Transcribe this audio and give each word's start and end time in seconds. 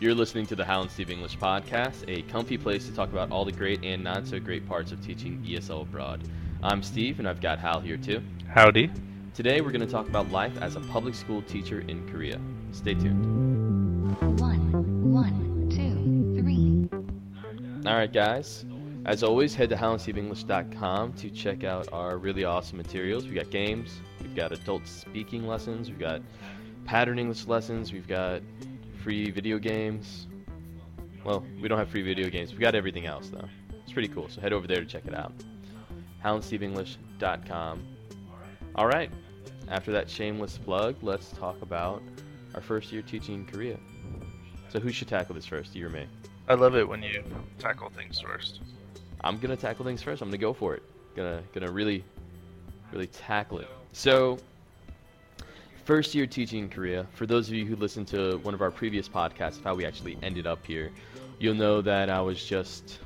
You're 0.00 0.14
listening 0.14 0.44
to 0.46 0.56
the 0.56 0.64
Hal 0.64 0.82
and 0.82 0.90
Steve 0.90 1.08
English 1.08 1.38
podcast, 1.38 2.04
a 2.08 2.22
comfy 2.22 2.58
place 2.58 2.84
to 2.88 2.92
talk 2.92 3.10
about 3.10 3.30
all 3.30 3.44
the 3.44 3.52
great 3.52 3.84
and 3.84 4.02
not 4.02 4.26
so 4.26 4.40
great 4.40 4.68
parts 4.68 4.90
of 4.90 5.00
teaching 5.00 5.40
ESL 5.46 5.82
abroad. 5.82 6.20
I'm 6.64 6.82
Steve, 6.82 7.20
and 7.20 7.28
I've 7.28 7.40
got 7.40 7.60
Hal 7.60 7.78
here 7.78 7.96
too. 7.96 8.20
Howdy. 8.48 8.90
Today, 9.34 9.60
we're 9.60 9.70
going 9.70 9.86
to 9.86 9.90
talk 9.90 10.08
about 10.08 10.32
life 10.32 10.60
as 10.60 10.74
a 10.74 10.80
public 10.80 11.14
school 11.14 11.42
teacher 11.42 11.82
in 11.82 12.08
Korea. 12.10 12.40
Stay 12.72 12.94
tuned. 12.94 14.18
One, 14.40 15.12
one, 15.12 15.68
two, 15.70 16.42
three. 16.42 16.88
All 17.88 17.96
right, 17.96 18.12
guys. 18.12 18.64
As 19.06 19.22
always, 19.22 19.54
head 19.54 19.68
to 19.68 19.76
HalandSteveEnglish.com 19.76 21.12
to 21.12 21.30
check 21.30 21.62
out 21.62 21.88
our 21.92 22.18
really 22.18 22.44
awesome 22.44 22.78
materials. 22.78 23.26
We've 23.26 23.36
got 23.36 23.50
games, 23.50 24.00
we've 24.20 24.34
got 24.34 24.50
adult 24.50 24.88
speaking 24.88 25.46
lessons, 25.46 25.88
we've 25.88 26.00
got 26.00 26.20
pattern 26.84 27.20
English 27.20 27.46
lessons, 27.46 27.92
we've 27.92 28.08
got 28.08 28.42
free 29.04 29.30
video 29.30 29.58
games. 29.58 30.26
Well, 31.24 31.44
we 31.60 31.68
don't 31.68 31.78
have 31.78 31.90
free 31.90 32.02
video 32.02 32.30
games. 32.30 32.52
We've 32.52 32.60
got 32.60 32.74
everything 32.74 33.04
else, 33.04 33.28
though. 33.28 33.46
It's 33.82 33.92
pretty 33.92 34.08
cool, 34.08 34.30
so 34.30 34.40
head 34.40 34.54
over 34.54 34.66
there 34.66 34.78
to 34.80 34.86
check 34.86 35.06
it 35.06 35.14
out. 35.14 35.32
HalandSteveEnglish.com. 36.24 37.82
All 38.74 38.86
right. 38.86 39.10
After 39.68 39.92
that 39.92 40.08
shameless 40.08 40.56
plug, 40.56 40.96
let's 41.02 41.30
talk 41.32 41.60
about 41.60 42.02
our 42.54 42.62
first 42.62 42.92
year 42.92 43.02
teaching 43.02 43.34
in 43.34 43.46
Korea. 43.46 43.78
So 44.70 44.80
who 44.80 44.90
should 44.90 45.08
tackle 45.08 45.34
this 45.34 45.46
first, 45.46 45.74
you 45.74 45.86
or 45.86 45.90
me? 45.90 46.06
I 46.48 46.54
love 46.54 46.74
it 46.74 46.88
when 46.88 47.02
you 47.02 47.22
tackle 47.58 47.90
things 47.90 48.18
first. 48.20 48.60
I'm 49.22 49.38
gonna 49.38 49.56
tackle 49.56 49.84
things 49.84 50.02
first. 50.02 50.22
I'm 50.22 50.28
gonna 50.28 50.38
go 50.38 50.54
for 50.54 50.74
it. 50.74 50.82
Gonna 51.14 51.42
gonna 51.52 51.70
really, 51.70 52.04
really 52.90 53.06
tackle 53.06 53.58
it. 53.58 53.68
So, 53.92 54.38
first 55.84 56.14
year 56.14 56.26
teaching 56.26 56.60
in 56.60 56.68
Korea. 56.70 57.06
For 57.12 57.26
those 57.26 57.48
of 57.48 57.54
you 57.54 57.66
who 57.66 57.76
listened 57.76 58.08
to 58.08 58.38
one 58.38 58.54
of 58.54 58.62
our 58.62 58.70
previous 58.70 59.08
podcasts 59.08 59.58
of 59.58 59.64
how 59.64 59.74
we 59.74 59.84
actually 59.84 60.18
ended 60.22 60.46
up 60.46 60.64
here, 60.64 60.90
you'll 61.38 61.54
know 61.54 61.82
that 61.82 62.08
I 62.08 62.20
was 62.20 62.44
just 62.44 63.00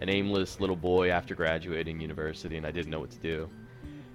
an 0.00 0.08
aimless 0.08 0.60
little 0.60 0.76
boy 0.76 1.10
after 1.10 1.34
graduating 1.34 2.00
university, 2.00 2.56
and 2.56 2.66
I 2.66 2.70
didn't 2.70 2.90
know 2.90 3.00
what 3.00 3.10
to 3.10 3.18
do. 3.18 3.50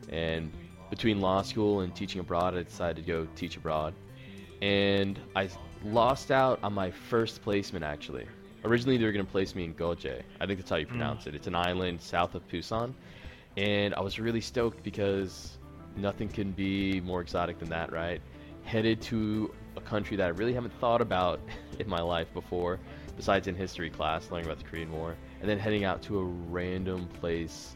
And 0.09 0.51
between 0.89 1.21
law 1.21 1.41
school 1.41 1.81
and 1.81 1.95
teaching 1.95 2.19
abroad, 2.19 2.55
I 2.55 2.63
decided 2.63 3.05
to 3.05 3.11
go 3.11 3.27
teach 3.35 3.57
abroad. 3.57 3.93
And 4.61 5.19
I 5.35 5.49
lost 5.83 6.31
out 6.31 6.59
on 6.63 6.73
my 6.73 6.89
first 6.89 7.41
placement 7.43 7.83
actually. 7.83 8.25
Originally, 8.63 8.97
they 8.97 9.03
were 9.03 9.11
going 9.11 9.25
to 9.25 9.31
place 9.31 9.55
me 9.55 9.65
in 9.65 9.73
Geoje. 9.73 10.21
I 10.39 10.45
think 10.45 10.57
that's 10.59 10.69
how 10.69 10.77
you 10.77 10.85
mm. 10.85 10.89
pronounce 10.89 11.27
it. 11.27 11.35
It's 11.35 11.47
an 11.47 11.55
island 11.55 12.01
south 12.01 12.33
of 12.33 12.47
Busan. 12.47 12.93
And 13.57 13.93
I 13.93 13.99
was 13.99 14.19
really 14.19 14.39
stoked 14.39 14.81
because 14.83 15.57
nothing 15.95 16.27
can 16.27 16.51
be 16.51 17.01
more 17.01 17.21
exotic 17.21 17.59
than 17.59 17.69
that, 17.69 17.91
right? 17.91 18.21
Headed 18.63 19.01
to 19.03 19.53
a 19.75 19.81
country 19.81 20.17
that 20.17 20.25
I 20.25 20.29
really 20.29 20.53
haven't 20.53 20.73
thought 20.79 21.01
about 21.01 21.39
in 21.79 21.87
my 21.87 22.01
life 22.01 22.33
before, 22.33 22.79
besides 23.15 23.47
in 23.47 23.55
history 23.55 23.89
class, 23.89 24.29
learning 24.31 24.47
about 24.47 24.59
the 24.59 24.65
Korean 24.65 24.91
War, 24.91 25.15
and 25.41 25.49
then 25.49 25.59
heading 25.59 25.83
out 25.83 26.01
to 26.03 26.19
a 26.19 26.23
random 26.23 27.07
place, 27.07 27.75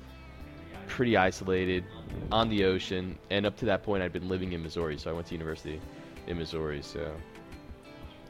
pretty 0.88 1.18
isolated, 1.18 1.84
on 2.32 2.50
the 2.50 2.66
ocean. 2.66 3.18
And 3.30 3.46
up 3.46 3.58
to 3.58 3.66
that 3.66 3.84
point, 3.84 4.04
I'd 4.04 4.14
been 4.14 4.30
living 4.30 4.54
in 4.54 4.64
Missouri, 4.64 4.98
so 4.98 5.10
I 5.10 5.14
went 5.14 5.28
to 5.28 5.34
university 5.34 5.80
in 6.28 6.38
Missouri. 6.38 6.82
So 6.82 7.12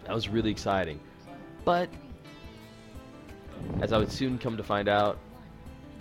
that 0.05 0.13
was 0.13 0.29
really 0.29 0.51
exciting. 0.51 0.99
But 1.65 1.89
as 3.81 3.91
I 3.91 3.97
would 3.97 4.11
soon 4.11 4.37
come 4.37 4.57
to 4.57 4.63
find 4.63 4.87
out, 4.87 5.19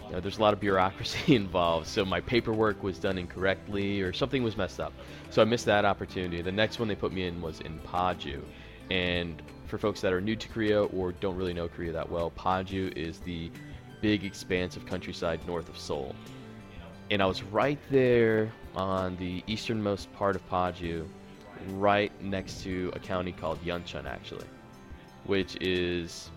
you 0.06 0.12
know, 0.12 0.20
there's 0.20 0.38
a 0.38 0.42
lot 0.42 0.52
of 0.52 0.60
bureaucracy 0.60 1.34
involved. 1.34 1.86
So 1.86 2.04
my 2.04 2.20
paperwork 2.20 2.82
was 2.82 2.98
done 2.98 3.18
incorrectly 3.18 4.00
or 4.00 4.12
something 4.12 4.42
was 4.42 4.56
messed 4.56 4.80
up. 4.80 4.92
So 5.30 5.42
I 5.42 5.44
missed 5.44 5.66
that 5.66 5.84
opportunity. 5.84 6.42
The 6.42 6.52
next 6.52 6.78
one 6.78 6.88
they 6.88 6.94
put 6.94 7.12
me 7.12 7.26
in 7.26 7.40
was 7.40 7.60
in 7.60 7.78
Paju. 7.80 8.42
And 8.90 9.42
for 9.66 9.78
folks 9.78 10.00
that 10.00 10.12
are 10.12 10.20
new 10.20 10.36
to 10.36 10.48
Korea 10.48 10.84
or 10.84 11.12
don't 11.12 11.36
really 11.36 11.54
know 11.54 11.68
Korea 11.68 11.92
that 11.92 12.08
well, 12.08 12.30
Paju 12.30 12.96
is 12.96 13.18
the 13.20 13.50
big 14.00 14.24
expanse 14.24 14.76
of 14.76 14.86
countryside 14.86 15.44
north 15.46 15.68
of 15.68 15.78
Seoul. 15.78 16.14
And 17.10 17.22
I 17.22 17.26
was 17.26 17.42
right 17.42 17.78
there 17.90 18.52
on 18.74 19.16
the 19.16 19.42
easternmost 19.46 20.12
part 20.12 20.36
of 20.36 20.48
Paju, 20.48 21.06
right 21.70 22.12
next 22.22 22.62
to 22.62 22.92
a 22.94 22.98
county 22.98 23.32
called 23.32 23.62
Yeoncheon 23.64 24.06
actually, 24.06 24.46
which 25.24 25.56
is 25.60 26.30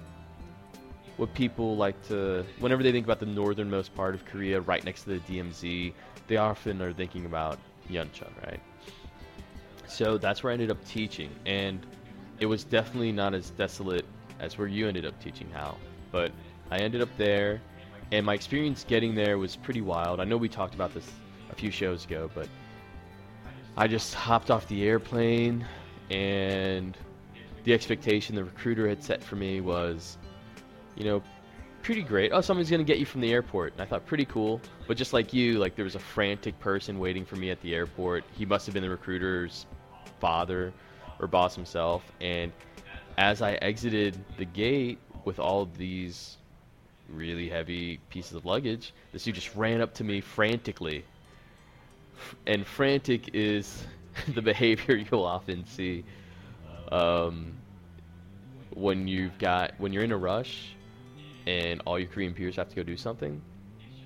what 1.20 1.34
people 1.34 1.76
like 1.76 2.02
to 2.08 2.46
whenever 2.60 2.82
they 2.82 2.94
think 2.94 3.06
about 3.06 3.20
the 3.20 3.26
northernmost 3.26 3.94
part 3.94 4.16
of 4.16 4.24
Korea, 4.24 4.62
right 4.62 4.84
next 4.86 5.04
to 5.04 5.10
the 5.10 5.20
DMZ, 5.20 5.94
they 6.28 6.38
often 6.38 6.82
are 6.82 6.94
thinking 6.94 7.26
about 7.26 7.60
Yeoncheon, 7.90 8.32
right? 8.48 8.60
So 9.86 10.18
that's 10.18 10.44
where 10.44 10.52
I 10.52 10.54
ended 10.54 10.72
up 10.72 10.84
teaching, 10.86 11.30
and 11.46 11.86
it 12.40 12.46
was 12.46 12.64
definitely 12.64 13.12
not 13.12 13.34
as 13.34 13.50
desolate 13.50 14.06
as 14.40 14.58
where 14.58 14.68
you 14.68 14.88
ended 14.88 15.06
up 15.06 15.22
teaching, 15.22 15.50
Hal. 15.52 15.78
But 16.10 16.32
I 16.72 16.78
ended 16.78 17.02
up 17.02 17.10
there, 17.18 17.62
and 18.14 18.26
my 18.26 18.34
experience 18.34 18.86
getting 18.88 19.14
there 19.14 19.38
was 19.38 19.58
pretty 19.58 19.82
wild. 19.82 20.22
I 20.22 20.24
know 20.24 20.38
we 20.38 20.48
talked 20.48 20.74
about 20.74 20.94
this 20.94 21.12
a 21.52 21.56
few 21.56 21.70
shows 21.70 22.06
ago, 22.06 22.32
but 22.34 22.48
I 23.76 23.88
just 23.88 24.14
hopped 24.14 24.52
off 24.52 24.66
the 24.70 24.88
airplane, 24.88 25.66
and 26.10 26.98
the 27.66 27.74
expectation 27.74 28.36
the 28.36 28.46
recruiter 28.46 28.88
had 28.88 29.04
set 29.04 29.22
for 29.22 29.36
me 29.36 29.60
was 29.60 30.18
you 30.96 31.06
know, 31.06 31.22
pretty 31.82 32.04
great. 32.04 32.32
Oh, 32.32 32.42
someone's 32.42 32.70
gonna 32.70 32.84
get 32.84 33.00
you 33.00 33.06
from 33.06 33.22
the 33.22 33.32
airport. 33.32 33.74
And 33.74 33.82
I 33.82 33.86
thought 33.86 34.06
pretty 34.06 34.26
cool. 34.26 34.62
But 34.88 34.98
just 34.98 35.14
like 35.14 35.34
you, 35.34 35.60
like 35.60 35.76
there 35.76 35.86
was 35.86 35.96
a 35.96 36.00
frantic 36.00 36.60
person 36.60 37.00
waiting 37.00 37.26
for 37.26 37.36
me 37.36 37.52
at 37.52 37.62
the 37.62 37.74
airport. 37.74 38.24
He 38.38 38.46
must 38.46 38.66
have 38.66 38.74
been 38.74 38.84
the 38.84 38.90
recruiter's 38.90 39.66
father 40.20 40.74
or 41.20 41.28
boss 41.28 41.56
himself. 41.56 42.04
And 42.22 42.52
as 43.18 43.42
I 43.42 43.54
exited 43.54 44.24
the 44.38 44.46
gate 44.46 45.00
with 45.26 45.40
all 45.40 45.66
these 45.78 46.38
really 47.10 47.50
heavy 47.50 48.00
pieces 48.10 48.34
of 48.34 48.46
luggage, 48.46 48.94
this 49.12 49.24
dude 49.24 49.36
just 49.36 49.56
ran 49.56 49.82
up 49.82 49.94
to 49.96 50.04
me 50.04 50.22
frantically. 50.22 51.04
And 52.46 52.66
frantic 52.66 53.32
is 53.34 53.86
the 54.28 54.42
behavior 54.42 54.96
you'll 55.12 55.26
often 55.26 55.66
see 55.66 56.04
um, 56.92 57.54
when 58.72 59.08
you've 59.08 59.38
got 59.38 59.74
when 59.78 59.94
you're 59.94 60.04
in 60.04 60.12
a 60.12 60.18
rush 60.18 60.76
and 61.50 61.82
all 61.88 61.98
your 61.98 62.08
Korean 62.08 62.34
peers 62.34 62.56
have 62.58 62.70
to 62.70 62.76
go 62.76 62.84
do 62.84 62.96
something, 62.96 63.42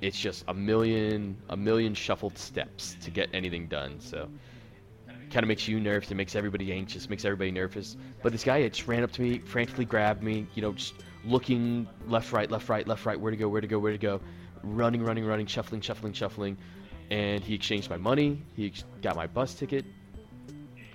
it's 0.02 0.18
just 0.18 0.46
a 0.48 0.54
million 0.54 1.36
a 1.50 1.58
million 1.58 1.94
shuffled 1.94 2.38
steps 2.38 2.96
to 3.02 3.12
get 3.12 3.30
anything 3.34 3.68
done. 3.68 4.00
So 4.00 4.30
kind 5.30 5.44
of 5.44 5.48
makes 5.48 5.68
you 5.68 5.80
nervous, 5.80 6.10
it 6.12 6.16
makes 6.16 6.36
everybody 6.36 6.72
anxious, 6.72 7.10
makes 7.10 7.26
everybody 7.26 7.52
nervous. 7.52 7.98
But 8.22 8.32
this 8.32 8.44
guy 8.44 8.66
just 8.70 8.88
ran 8.88 9.04
up 9.04 9.12
to 9.14 9.22
me, 9.22 9.40
frantically 9.40 9.84
grabbed 9.84 10.24
me, 10.24 10.48
you 10.54 10.62
know, 10.62 10.74
just 10.74 10.94
looking 11.26 11.88
left, 12.08 12.32
right, 12.32 12.50
left, 12.50 12.70
right, 12.70 12.88
left, 12.88 13.06
right, 13.06 13.20
where 13.20 13.32
to 13.32 13.38
go, 13.38 13.50
where 13.50 13.60
to 13.60 13.68
go, 13.68 13.80
where 13.80 13.92
to 13.92 13.98
go, 13.98 14.22
running, 14.62 15.04
running, 15.04 15.26
running, 15.26 15.48
shuffling, 15.48 15.82
shuffling, 15.82 16.14
shuffling. 16.14 16.56
And 17.10 17.44
he 17.44 17.56
exchanged 17.56 17.90
my 17.90 17.98
money, 17.98 18.42
he 18.56 18.68
ex- 18.68 18.86
got 19.02 19.16
my 19.16 19.28
bus 19.28 19.56
ticket, 19.56 19.86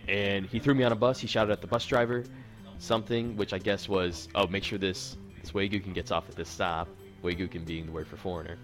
and 0.07 0.47
he 0.47 0.61
threw 0.61 0.75
me 0.75 0.85
on 0.85 0.93
a 0.93 0.97
bus. 0.97 1.19
He 1.19 1.27
shouted 1.27 1.51
at 1.51 1.61
the 1.61 1.67
bus 1.67 1.85
driver 1.85 2.25
something, 2.79 3.37
which 3.37 3.53
I 3.53 3.59
guess 3.59 3.89
was, 3.89 4.29
oh, 4.37 4.47
make 4.47 4.63
sure 4.63 4.79
this 4.79 5.17
Waygukin 5.53 5.95
gets 5.95 6.11
off 6.11 6.29
at 6.29 6.37
this 6.37 6.49
stop. 6.49 6.89
Waygukin 7.23 7.65
being 7.65 7.87
the 7.87 7.93
word 7.93 8.07
for 8.07 8.17
foreigner. 8.17 8.59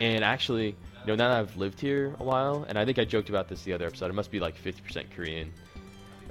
And 0.00 0.22
actually, 0.24 0.68
you 0.68 1.06
know, 1.06 1.14
now 1.16 1.28
that 1.28 1.40
I've 1.40 1.56
lived 1.56 1.80
here 1.80 2.14
a 2.20 2.24
while, 2.24 2.64
and 2.68 2.78
I 2.78 2.84
think 2.84 2.98
I 2.98 3.04
joked 3.04 3.28
about 3.28 3.48
this 3.48 3.62
the 3.62 3.72
other 3.72 3.86
episode, 3.86 4.10
I 4.10 4.14
must 4.14 4.30
be 4.30 4.38
like 4.38 4.56
50% 4.62 5.10
Korean, 5.14 5.52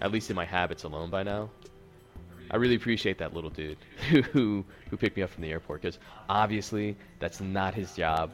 at 0.02 0.12
least 0.12 0.30
in 0.30 0.36
my 0.36 0.46
habits 0.46 0.84
alone 0.84 1.09
by 1.09 1.24
now. 1.24 1.50
I 2.50 2.56
really 2.56 2.75
appreciate 2.75 3.18
that 3.18 3.34
little 3.34 3.50
dude 3.50 3.78
who 4.31 4.63
who 4.90 4.97
picked 4.97 5.18
me 5.18 5.24
up 5.24 5.30
from 5.30 5.44
the 5.44 5.52
airport 5.52 5.81
because 5.81 6.00
obviously 6.30 6.96
that's 7.19 7.41
not 7.41 7.74
his 7.74 7.94
job. 7.94 8.31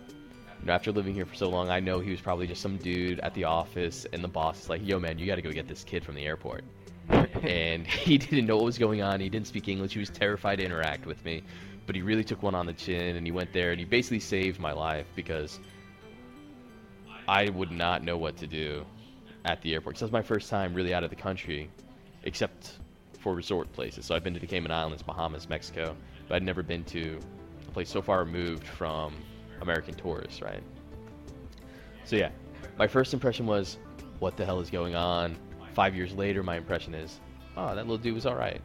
You 0.59 0.67
know, 0.67 0.73
after 0.73 0.91
living 0.91 1.15
here 1.15 1.25
for 1.25 1.35
so 1.35 1.49
long, 1.49 1.69
I 1.69 1.79
know 1.79 1.99
he 1.99 2.11
was 2.11 2.21
probably 2.21 2.45
just 2.45 2.61
some 2.61 2.77
dude 2.77 3.19
at 3.21 3.33
the 3.33 3.45
office, 3.45 4.05
and 4.13 4.23
the 4.23 4.27
boss 4.27 4.61
is 4.61 4.69
like, 4.69 4.85
"Yo, 4.85 4.99
man, 4.99 5.17
you 5.17 5.25
got 5.25 5.35
to 5.35 5.41
go 5.41 5.51
get 5.51 5.67
this 5.67 5.83
kid 5.83 6.05
from 6.05 6.15
the 6.15 6.25
airport." 6.25 6.63
And 7.09 7.85
he 8.05 8.17
didn't 8.17 8.45
know 8.45 8.55
what 8.55 8.65
was 8.65 8.77
going 8.77 9.01
on. 9.01 9.19
He 9.19 9.29
didn't 9.29 9.47
speak 9.47 9.67
English. 9.67 9.93
He 9.93 9.99
was 9.99 10.09
terrified 10.09 10.57
to 10.57 10.65
interact 10.65 11.05
with 11.05 11.23
me, 11.25 11.43
but 11.85 11.95
he 11.95 12.01
really 12.01 12.23
took 12.23 12.43
one 12.43 12.55
on 12.55 12.65
the 12.65 12.73
chin, 12.73 13.15
and 13.15 13.25
he 13.25 13.31
went 13.31 13.51
there 13.53 13.71
and 13.71 13.79
he 13.79 13.85
basically 13.85 14.19
saved 14.19 14.59
my 14.59 14.71
life 14.71 15.07
because 15.15 15.59
I 17.27 17.49
would 17.49 17.71
not 17.71 18.03
know 18.03 18.17
what 18.17 18.37
to 18.37 18.47
do 18.47 18.85
at 19.45 19.61
the 19.61 19.73
airport. 19.73 19.95
This 19.95 20.01
was 20.01 20.11
my 20.11 20.21
first 20.21 20.49
time 20.49 20.73
really 20.73 20.93
out 20.93 21.03
of 21.03 21.09
the 21.09 21.15
country, 21.15 21.69
except 22.23 22.79
for 23.19 23.33
resort 23.33 23.71
places. 23.73 24.05
So 24.05 24.15
I've 24.15 24.23
been 24.23 24.33
to 24.33 24.39
the 24.39 24.47
Cayman 24.47 24.71
Islands, 24.71 25.01
Bahamas, 25.01 25.49
Mexico, 25.49 25.95
but 26.27 26.35
I'd 26.35 26.43
never 26.43 26.63
been 26.63 26.83
to 26.85 27.19
a 27.67 27.71
place 27.71 27.89
so 27.89 28.01
far 28.01 28.23
removed 28.23 28.67
from 28.67 29.13
American 29.61 29.93
tourists, 29.93 30.41
right? 30.41 30.61
So 32.05 32.17
yeah, 32.17 32.29
my 32.77 32.87
first 32.87 33.13
impression 33.13 33.45
was, 33.45 33.77
what 34.19 34.35
the 34.35 34.45
hell 34.45 34.59
is 34.59 34.69
going 34.69 34.95
on? 34.95 35.37
Five 35.73 35.95
years 35.95 36.13
later, 36.13 36.43
my 36.43 36.57
impression 36.57 36.93
is, 36.93 37.19
oh, 37.57 37.75
that 37.75 37.87
little 37.87 37.97
dude 37.97 38.13
was 38.13 38.25
all 38.25 38.35
right. 38.35 38.61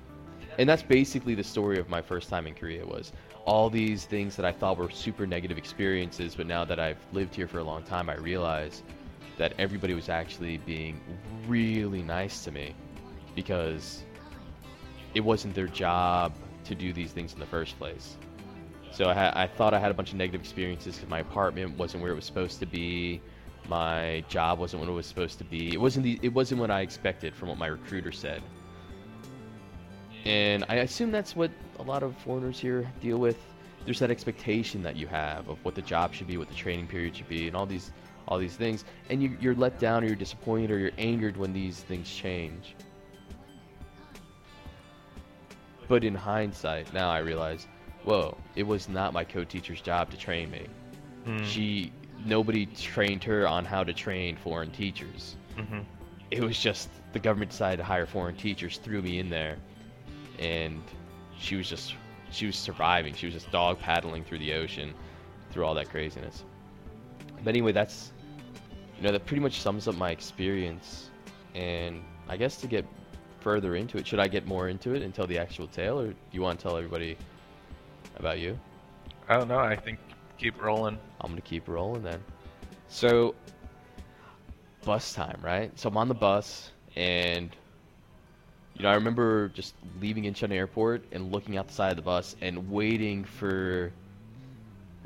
And 0.58 0.68
that's 0.68 0.82
basically 0.82 1.34
the 1.34 1.44
story 1.44 1.78
of 1.78 1.88
my 1.88 2.02
first 2.02 2.28
time 2.28 2.46
in 2.46 2.54
Korea 2.54 2.84
was 2.84 3.12
all 3.44 3.70
these 3.70 4.04
things 4.04 4.36
that 4.36 4.44
I 4.44 4.52
thought 4.52 4.76
were 4.76 4.90
super 4.90 5.26
negative 5.26 5.56
experiences, 5.56 6.34
but 6.34 6.46
now 6.46 6.64
that 6.64 6.78
I've 6.78 6.98
lived 7.12 7.34
here 7.34 7.48
for 7.48 7.60
a 7.60 7.64
long 7.64 7.82
time, 7.82 8.10
I 8.10 8.16
realize 8.16 8.82
that 9.38 9.54
everybody 9.58 9.94
was 9.94 10.08
actually 10.08 10.58
being 10.58 11.00
really 11.46 12.02
nice 12.02 12.44
to 12.44 12.50
me 12.50 12.74
because 13.34 14.02
it 15.14 15.20
wasn't 15.20 15.54
their 15.54 15.68
job 15.68 16.34
to 16.64 16.74
do 16.74 16.92
these 16.92 17.12
things 17.12 17.32
in 17.32 17.38
the 17.38 17.46
first 17.46 17.78
place. 17.78 18.16
So 18.90 19.08
I, 19.08 19.14
ha- 19.14 19.32
I 19.34 19.46
thought 19.46 19.72
I 19.74 19.78
had 19.78 19.90
a 19.90 19.94
bunch 19.94 20.10
of 20.10 20.16
negative 20.16 20.40
experiences 20.40 20.96
because 20.96 21.08
my 21.08 21.20
apartment 21.20 21.78
wasn't 21.78 22.02
where 22.02 22.12
it 22.12 22.16
was 22.16 22.24
supposed 22.24 22.58
to 22.60 22.66
be, 22.66 23.22
my 23.68 24.24
job 24.28 24.58
wasn't 24.58 24.80
what 24.80 24.88
it 24.88 24.92
was 24.92 25.06
supposed 25.06 25.38
to 25.38 25.44
be. 25.44 25.72
It 25.72 25.80
wasn't 25.80 26.04
the, 26.04 26.18
it 26.22 26.32
wasn't 26.32 26.60
what 26.60 26.70
I 26.70 26.80
expected 26.80 27.34
from 27.34 27.48
what 27.48 27.58
my 27.58 27.66
recruiter 27.66 28.12
said. 28.12 28.42
And 30.24 30.64
I 30.68 30.76
assume 30.76 31.10
that's 31.10 31.36
what 31.36 31.50
a 31.78 31.82
lot 31.82 32.02
of 32.02 32.16
foreigners 32.18 32.58
here 32.58 32.90
deal 33.00 33.18
with. 33.18 33.38
There's 33.84 34.00
that 34.00 34.10
expectation 34.10 34.82
that 34.82 34.96
you 34.96 35.06
have 35.06 35.48
of 35.48 35.64
what 35.64 35.74
the 35.74 35.82
job 35.82 36.12
should 36.12 36.26
be, 36.26 36.36
what 36.36 36.48
the 36.48 36.54
training 36.54 36.88
period 36.88 37.16
should 37.16 37.28
be, 37.28 37.46
and 37.46 37.56
all 37.56 37.66
these 37.66 37.92
all 38.26 38.38
these 38.38 38.56
things. 38.56 38.84
And 39.08 39.22
you, 39.22 39.36
you're 39.40 39.54
let 39.54 39.78
down, 39.78 40.04
or 40.04 40.06
you're 40.06 40.16
disappointed, 40.16 40.70
or 40.70 40.78
you're 40.78 40.90
angered 40.98 41.36
when 41.36 41.52
these 41.52 41.80
things 41.80 42.10
change. 42.10 42.74
But 45.88 46.04
in 46.04 46.14
hindsight, 46.14 46.92
now 46.92 47.10
I 47.10 47.20
realize, 47.20 47.66
whoa, 48.04 48.36
it 48.54 48.64
was 48.64 48.88
not 48.90 49.14
my 49.14 49.24
co-teacher's 49.24 49.80
job 49.80 50.10
to 50.10 50.18
train 50.18 50.50
me. 50.50 50.66
Mm. 51.26 51.44
She 51.46 51.92
nobody 52.24 52.66
trained 52.66 53.24
her 53.24 53.46
on 53.46 53.64
how 53.64 53.84
to 53.84 53.92
train 53.92 54.36
foreign 54.36 54.70
teachers. 54.70 55.36
hmm 55.56 55.80
It 56.30 56.42
was 56.42 56.58
just 56.58 56.88
the 57.12 57.18
government 57.18 57.50
decided 57.50 57.78
to 57.78 57.84
hire 57.84 58.06
foreign 58.06 58.36
teachers, 58.36 58.78
threw 58.78 59.02
me 59.02 59.18
in 59.18 59.30
there, 59.30 59.56
and 60.38 60.82
she 61.38 61.56
was 61.56 61.68
just 61.68 61.94
she 62.30 62.46
was 62.46 62.56
surviving. 62.56 63.14
She 63.14 63.26
was 63.26 63.34
just 63.34 63.50
dog 63.50 63.78
paddling 63.78 64.24
through 64.24 64.38
the 64.38 64.52
ocean, 64.52 64.94
through 65.50 65.64
all 65.64 65.74
that 65.74 65.88
craziness. 65.88 66.44
But 67.42 67.50
anyway, 67.50 67.72
that's 67.72 68.12
you 68.96 69.04
know 69.04 69.12
that 69.12 69.24
pretty 69.26 69.40
much 69.40 69.60
sums 69.60 69.88
up 69.88 69.94
my 69.96 70.10
experience. 70.10 71.10
And 71.54 72.02
I 72.28 72.36
guess 72.36 72.56
to 72.58 72.66
get 72.66 72.84
further 73.40 73.76
into 73.76 73.98
it, 73.98 74.06
should 74.06 74.20
I 74.20 74.28
get 74.28 74.46
more 74.46 74.68
into 74.68 74.94
it 74.94 75.02
and 75.02 75.14
tell 75.14 75.26
the 75.26 75.38
actual 75.38 75.66
tale, 75.66 75.98
or 75.98 76.08
do 76.08 76.16
you 76.32 76.42
want 76.42 76.58
to 76.58 76.62
tell 76.62 76.76
everybody 76.76 77.16
about 78.16 78.38
you? 78.38 78.58
I 79.28 79.36
don't 79.36 79.48
know. 79.48 79.58
I 79.58 79.76
think 79.76 79.97
keep 80.38 80.62
rolling. 80.62 80.98
I'm 81.20 81.30
gonna 81.30 81.40
keep 81.40 81.68
rolling 81.68 82.02
then. 82.02 82.22
So, 82.88 83.34
bus 84.84 85.12
time, 85.12 85.40
right? 85.42 85.76
So 85.78 85.88
I'm 85.88 85.96
on 85.96 86.08
the 86.08 86.14
bus, 86.14 86.70
and 86.96 87.54
you 88.74 88.84
know, 88.84 88.90
I 88.90 88.94
remember 88.94 89.48
just 89.48 89.74
leaving 90.00 90.24
Incheon 90.24 90.52
Airport 90.52 91.04
and 91.12 91.32
looking 91.32 91.56
out 91.56 91.66
the 91.68 91.74
side 91.74 91.90
of 91.90 91.96
the 91.96 92.02
bus 92.02 92.36
and 92.40 92.70
waiting 92.70 93.24
for. 93.24 93.92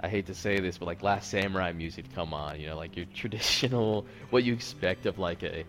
I 0.00 0.08
hate 0.08 0.26
to 0.26 0.34
say 0.34 0.58
this, 0.58 0.78
but 0.78 0.86
like 0.86 1.02
Last 1.02 1.30
Samurai 1.30 1.72
music 1.72 2.08
to 2.08 2.14
come 2.14 2.34
on. 2.34 2.60
You 2.60 2.68
know, 2.68 2.76
like 2.76 2.96
your 2.96 3.06
traditional, 3.14 4.06
what 4.30 4.44
you 4.44 4.52
expect 4.52 5.06
of 5.06 5.18
like 5.18 5.42
a, 5.42 5.64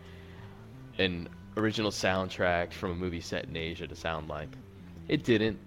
an 0.97 1.29
original 1.55 1.91
soundtrack 1.91 2.73
from 2.73 2.91
a 2.91 2.95
movie 2.95 3.21
set 3.21 3.45
in 3.45 3.55
Asia 3.55 3.87
to 3.87 3.95
sound 3.95 4.27
like. 4.27 4.49
It 5.07 5.23
didn't, 5.23 5.59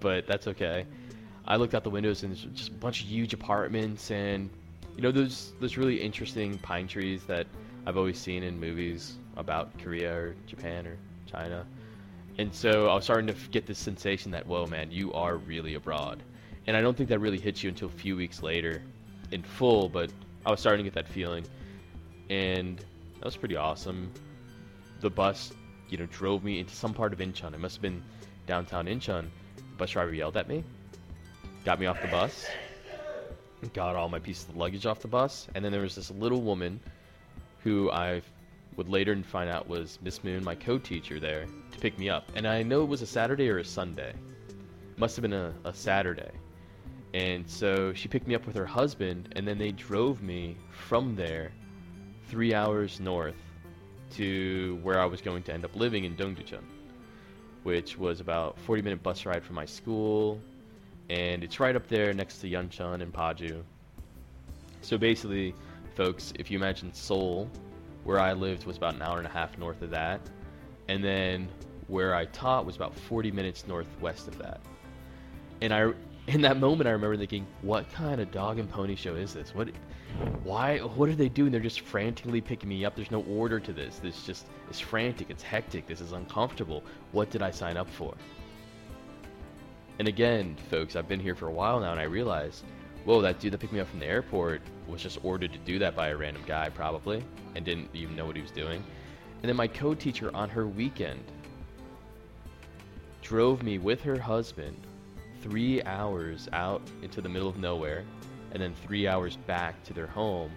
but 0.00 0.26
that's 0.26 0.46
okay. 0.48 0.86
I 1.46 1.56
looked 1.56 1.74
out 1.74 1.84
the 1.84 1.90
windows 1.90 2.22
and 2.22 2.32
there's 2.32 2.44
just 2.54 2.68
a 2.70 2.74
bunch 2.74 3.02
of 3.02 3.08
huge 3.08 3.34
apartments 3.34 4.10
and 4.10 4.48
you 4.96 5.02
know 5.02 5.10
those 5.10 5.52
those 5.60 5.76
really 5.76 6.00
interesting 6.00 6.58
pine 6.58 6.86
trees 6.86 7.24
that 7.24 7.46
I've 7.86 7.96
always 7.96 8.18
seen 8.18 8.42
in 8.42 8.60
movies 8.60 9.16
about 9.36 9.76
Korea 9.78 10.14
or 10.14 10.36
Japan 10.46 10.86
or 10.86 10.96
China. 11.26 11.66
And 12.38 12.54
so 12.54 12.88
I 12.88 12.94
was 12.94 13.04
starting 13.04 13.26
to 13.26 13.34
get 13.50 13.66
this 13.66 13.78
sensation 13.78 14.30
that 14.32 14.46
whoa 14.46 14.66
man, 14.66 14.90
you 14.90 15.12
are 15.14 15.36
really 15.36 15.74
abroad. 15.74 16.22
And 16.66 16.76
I 16.76 16.80
don't 16.80 16.96
think 16.96 17.08
that 17.08 17.18
really 17.18 17.40
hits 17.40 17.62
you 17.62 17.70
until 17.70 17.88
a 17.88 17.92
few 17.92 18.14
weeks 18.14 18.42
later 18.42 18.82
in 19.32 19.42
full, 19.42 19.88
but 19.88 20.12
I 20.46 20.50
was 20.50 20.60
starting 20.60 20.84
to 20.84 20.90
get 20.90 20.94
that 20.94 21.12
feeling. 21.12 21.44
And 22.30 22.78
that 22.78 23.24
was 23.24 23.36
pretty 23.36 23.56
awesome. 23.56 24.12
The 25.00 25.10
bus, 25.10 25.52
you 25.88 25.98
know, 25.98 26.06
drove 26.06 26.44
me 26.44 26.60
into 26.60 26.74
some 26.74 26.94
part 26.94 27.12
of 27.12 27.18
Incheon. 27.18 27.52
It 27.52 27.58
must 27.58 27.76
have 27.76 27.82
been 27.82 28.02
downtown 28.46 28.86
Incheon. 28.86 29.28
The 29.56 29.62
bus 29.76 29.90
driver 29.90 30.14
yelled 30.14 30.36
at 30.36 30.46
me 30.48 30.62
got 31.64 31.78
me 31.78 31.86
off 31.86 32.00
the 32.02 32.08
bus, 32.08 32.46
got 33.72 33.94
all 33.94 34.08
my 34.08 34.18
pieces 34.18 34.48
of 34.48 34.56
luggage 34.56 34.86
off 34.86 35.00
the 35.00 35.08
bus, 35.08 35.46
and 35.54 35.64
then 35.64 35.72
there 35.72 35.80
was 35.80 35.94
this 35.94 36.10
little 36.10 36.42
woman 36.42 36.80
who 37.62 37.90
I 37.90 38.22
would 38.76 38.88
later 38.88 39.16
find 39.22 39.48
out 39.48 39.68
was 39.68 39.98
Miss 40.02 40.24
Moon, 40.24 40.42
my 40.42 40.54
co-teacher 40.54 41.20
there, 41.20 41.46
to 41.70 41.78
pick 41.78 41.98
me 41.98 42.08
up. 42.08 42.30
And 42.34 42.46
I 42.46 42.62
know 42.62 42.82
it 42.82 42.88
was 42.88 43.02
a 43.02 43.06
Saturday 43.06 43.48
or 43.48 43.58
a 43.58 43.64
Sunday. 43.64 44.14
Must 44.96 45.14
have 45.16 45.22
been 45.22 45.32
a, 45.32 45.54
a 45.64 45.72
Saturday. 45.72 46.30
And 47.14 47.48
so 47.48 47.92
she 47.92 48.08
picked 48.08 48.26
me 48.26 48.34
up 48.34 48.46
with 48.46 48.56
her 48.56 48.66
husband, 48.66 49.28
and 49.36 49.46
then 49.46 49.58
they 49.58 49.70
drove 49.70 50.22
me 50.22 50.56
from 50.70 51.14
there 51.14 51.52
three 52.28 52.54
hours 52.54 52.98
north 52.98 53.36
to 54.12 54.78
where 54.82 54.98
I 54.98 55.04
was 55.04 55.20
going 55.20 55.42
to 55.44 55.52
end 55.52 55.64
up 55.64 55.76
living 55.76 56.04
in 56.04 56.16
Dongducheon, 56.16 56.64
which 57.62 57.98
was 57.98 58.20
about 58.20 58.58
40 58.60 58.82
minute 58.82 59.02
bus 59.02 59.26
ride 59.26 59.44
from 59.44 59.56
my 59.56 59.66
school, 59.66 60.40
and 61.10 61.44
it's 61.44 61.60
right 61.60 61.76
up 61.76 61.88
there 61.88 62.12
next 62.12 62.38
to 62.38 62.48
Yeoncheon 62.48 63.02
and 63.02 63.12
Paju. 63.12 63.62
So 64.80 64.98
basically, 64.98 65.54
folks, 65.94 66.32
if 66.36 66.50
you 66.50 66.58
imagine 66.58 66.92
Seoul, 66.92 67.48
where 68.04 68.18
I 68.18 68.32
lived 68.32 68.66
was 68.66 68.76
about 68.76 68.94
an 68.94 69.02
hour 69.02 69.18
and 69.18 69.26
a 69.26 69.30
half 69.30 69.56
north 69.58 69.82
of 69.82 69.90
that, 69.90 70.20
and 70.88 71.02
then 71.04 71.48
where 71.88 72.14
I 72.14 72.24
taught 72.26 72.64
was 72.66 72.76
about 72.76 72.94
40 72.94 73.30
minutes 73.30 73.66
northwest 73.66 74.28
of 74.28 74.38
that. 74.38 74.60
And 75.60 75.72
I, 75.72 75.92
in 76.26 76.40
that 76.42 76.58
moment, 76.58 76.88
I 76.88 76.92
remember 76.92 77.16
thinking, 77.16 77.46
what 77.62 77.90
kind 77.92 78.20
of 78.20 78.30
dog 78.30 78.58
and 78.58 78.68
pony 78.68 78.96
show 78.96 79.14
is 79.14 79.34
this? 79.34 79.54
What, 79.54 79.68
why, 80.42 80.78
what 80.78 81.08
are 81.08 81.14
they 81.14 81.28
doing? 81.28 81.52
They're 81.52 81.60
just 81.60 81.80
frantically 81.80 82.40
picking 82.40 82.68
me 82.68 82.84
up. 82.84 82.96
There's 82.96 83.10
no 83.10 83.22
order 83.24 83.60
to 83.60 83.72
this. 83.72 83.98
This 83.98 84.24
just 84.24 84.46
is 84.70 84.80
frantic. 84.80 85.30
It's 85.30 85.42
hectic. 85.42 85.86
This 85.86 86.00
is 86.00 86.12
uncomfortable. 86.12 86.82
What 87.12 87.30
did 87.30 87.42
I 87.42 87.50
sign 87.50 87.76
up 87.76 87.88
for? 87.88 88.14
And 89.98 90.08
again, 90.08 90.56
folks, 90.70 90.96
I've 90.96 91.08
been 91.08 91.20
here 91.20 91.34
for 91.34 91.48
a 91.48 91.52
while 91.52 91.78
now, 91.80 91.92
and 91.92 92.00
I 92.00 92.04
realized, 92.04 92.64
whoa, 93.04 93.20
that 93.20 93.40
dude 93.40 93.52
that 93.52 93.58
picked 93.58 93.72
me 93.72 93.80
up 93.80 93.88
from 93.88 94.00
the 94.00 94.06
airport 94.06 94.62
was 94.86 95.02
just 95.02 95.18
ordered 95.22 95.52
to 95.52 95.58
do 95.60 95.78
that 95.78 95.94
by 95.94 96.08
a 96.08 96.16
random 96.16 96.42
guy, 96.46 96.70
probably, 96.70 97.22
and 97.54 97.64
didn't 97.64 97.88
even 97.94 98.16
know 98.16 98.26
what 98.26 98.36
he 98.36 98.42
was 98.42 98.50
doing. 98.50 98.82
And 99.42 99.48
then 99.48 99.56
my 99.56 99.66
co-teacher 99.66 100.30
on 100.34 100.48
her 100.48 100.66
weekend 100.66 101.22
drove 103.22 103.62
me 103.62 103.78
with 103.78 104.02
her 104.02 104.18
husband 104.18 104.76
three 105.42 105.82
hours 105.82 106.48
out 106.52 106.82
into 107.02 107.20
the 107.20 107.28
middle 107.28 107.48
of 107.48 107.58
nowhere, 107.58 108.04
and 108.52 108.62
then 108.62 108.74
three 108.74 109.08
hours 109.08 109.36
back 109.46 109.82
to 109.84 109.92
their 109.92 110.06
home. 110.06 110.50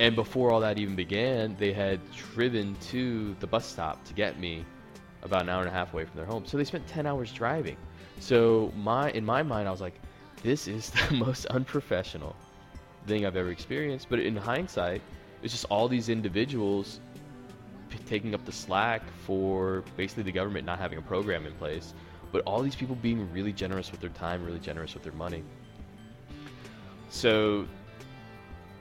And 0.00 0.14
before 0.14 0.50
all 0.50 0.60
that 0.60 0.78
even 0.78 0.96
began, 0.96 1.56
they 1.58 1.72
had 1.72 2.00
driven 2.12 2.74
to 2.90 3.34
the 3.40 3.46
bus 3.46 3.64
stop 3.64 4.04
to 4.04 4.14
get 4.14 4.38
me 4.38 4.64
about 5.22 5.42
an 5.42 5.48
hour 5.48 5.60
and 5.60 5.68
a 5.68 5.72
half 5.72 5.92
away 5.92 6.04
from 6.04 6.16
their 6.16 6.26
home. 6.26 6.44
So 6.46 6.56
they 6.56 6.64
spent 6.64 6.86
10 6.86 7.06
hours 7.06 7.32
driving. 7.32 7.76
So 8.20 8.72
my 8.76 9.10
in 9.10 9.24
my 9.24 9.42
mind 9.42 9.68
I 9.68 9.70
was 9.70 9.80
like 9.80 9.94
this 10.42 10.68
is 10.68 10.90
the 11.08 11.14
most 11.14 11.46
unprofessional 11.46 12.36
thing 13.06 13.26
I've 13.26 13.36
ever 13.36 13.50
experienced, 13.50 14.08
but 14.08 14.18
in 14.18 14.36
hindsight, 14.36 15.00
it's 15.42 15.52
just 15.52 15.66
all 15.66 15.88
these 15.88 16.08
individuals 16.08 17.00
p- 17.88 17.98
taking 18.06 18.34
up 18.34 18.44
the 18.44 18.52
slack 18.52 19.02
for 19.24 19.84
basically 19.96 20.24
the 20.24 20.32
government 20.32 20.66
not 20.66 20.78
having 20.78 20.98
a 20.98 21.02
program 21.02 21.46
in 21.46 21.52
place, 21.54 21.94
but 22.32 22.42
all 22.42 22.62
these 22.62 22.74
people 22.74 22.96
being 22.96 23.30
really 23.32 23.52
generous 23.52 23.90
with 23.90 24.00
their 24.00 24.10
time, 24.10 24.44
really 24.44 24.58
generous 24.58 24.94
with 24.94 25.02
their 25.02 25.12
money. 25.12 25.44
So 27.10 27.66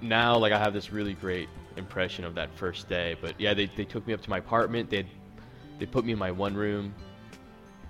now 0.02 0.38
like 0.38 0.52
I 0.52 0.60
have 0.60 0.74
this 0.74 0.92
really 0.92 1.14
great 1.14 1.50
impression 1.78 2.26
of 2.26 2.36
that 2.36 2.50
first 2.56 2.90
day, 2.90 3.16
but 3.22 3.40
yeah, 3.40 3.54
they, 3.54 3.68
they 3.76 3.86
took 3.86 4.06
me 4.08 4.14
up 4.14 4.22
to 4.22 4.30
my 4.30 4.40
apartment. 4.40 4.90
They 4.90 5.06
they 5.80 5.86
put 5.86 6.06
me 6.06 6.14
in 6.14 6.20
my 6.20 6.32
one 6.32 6.56
room. 6.56 6.94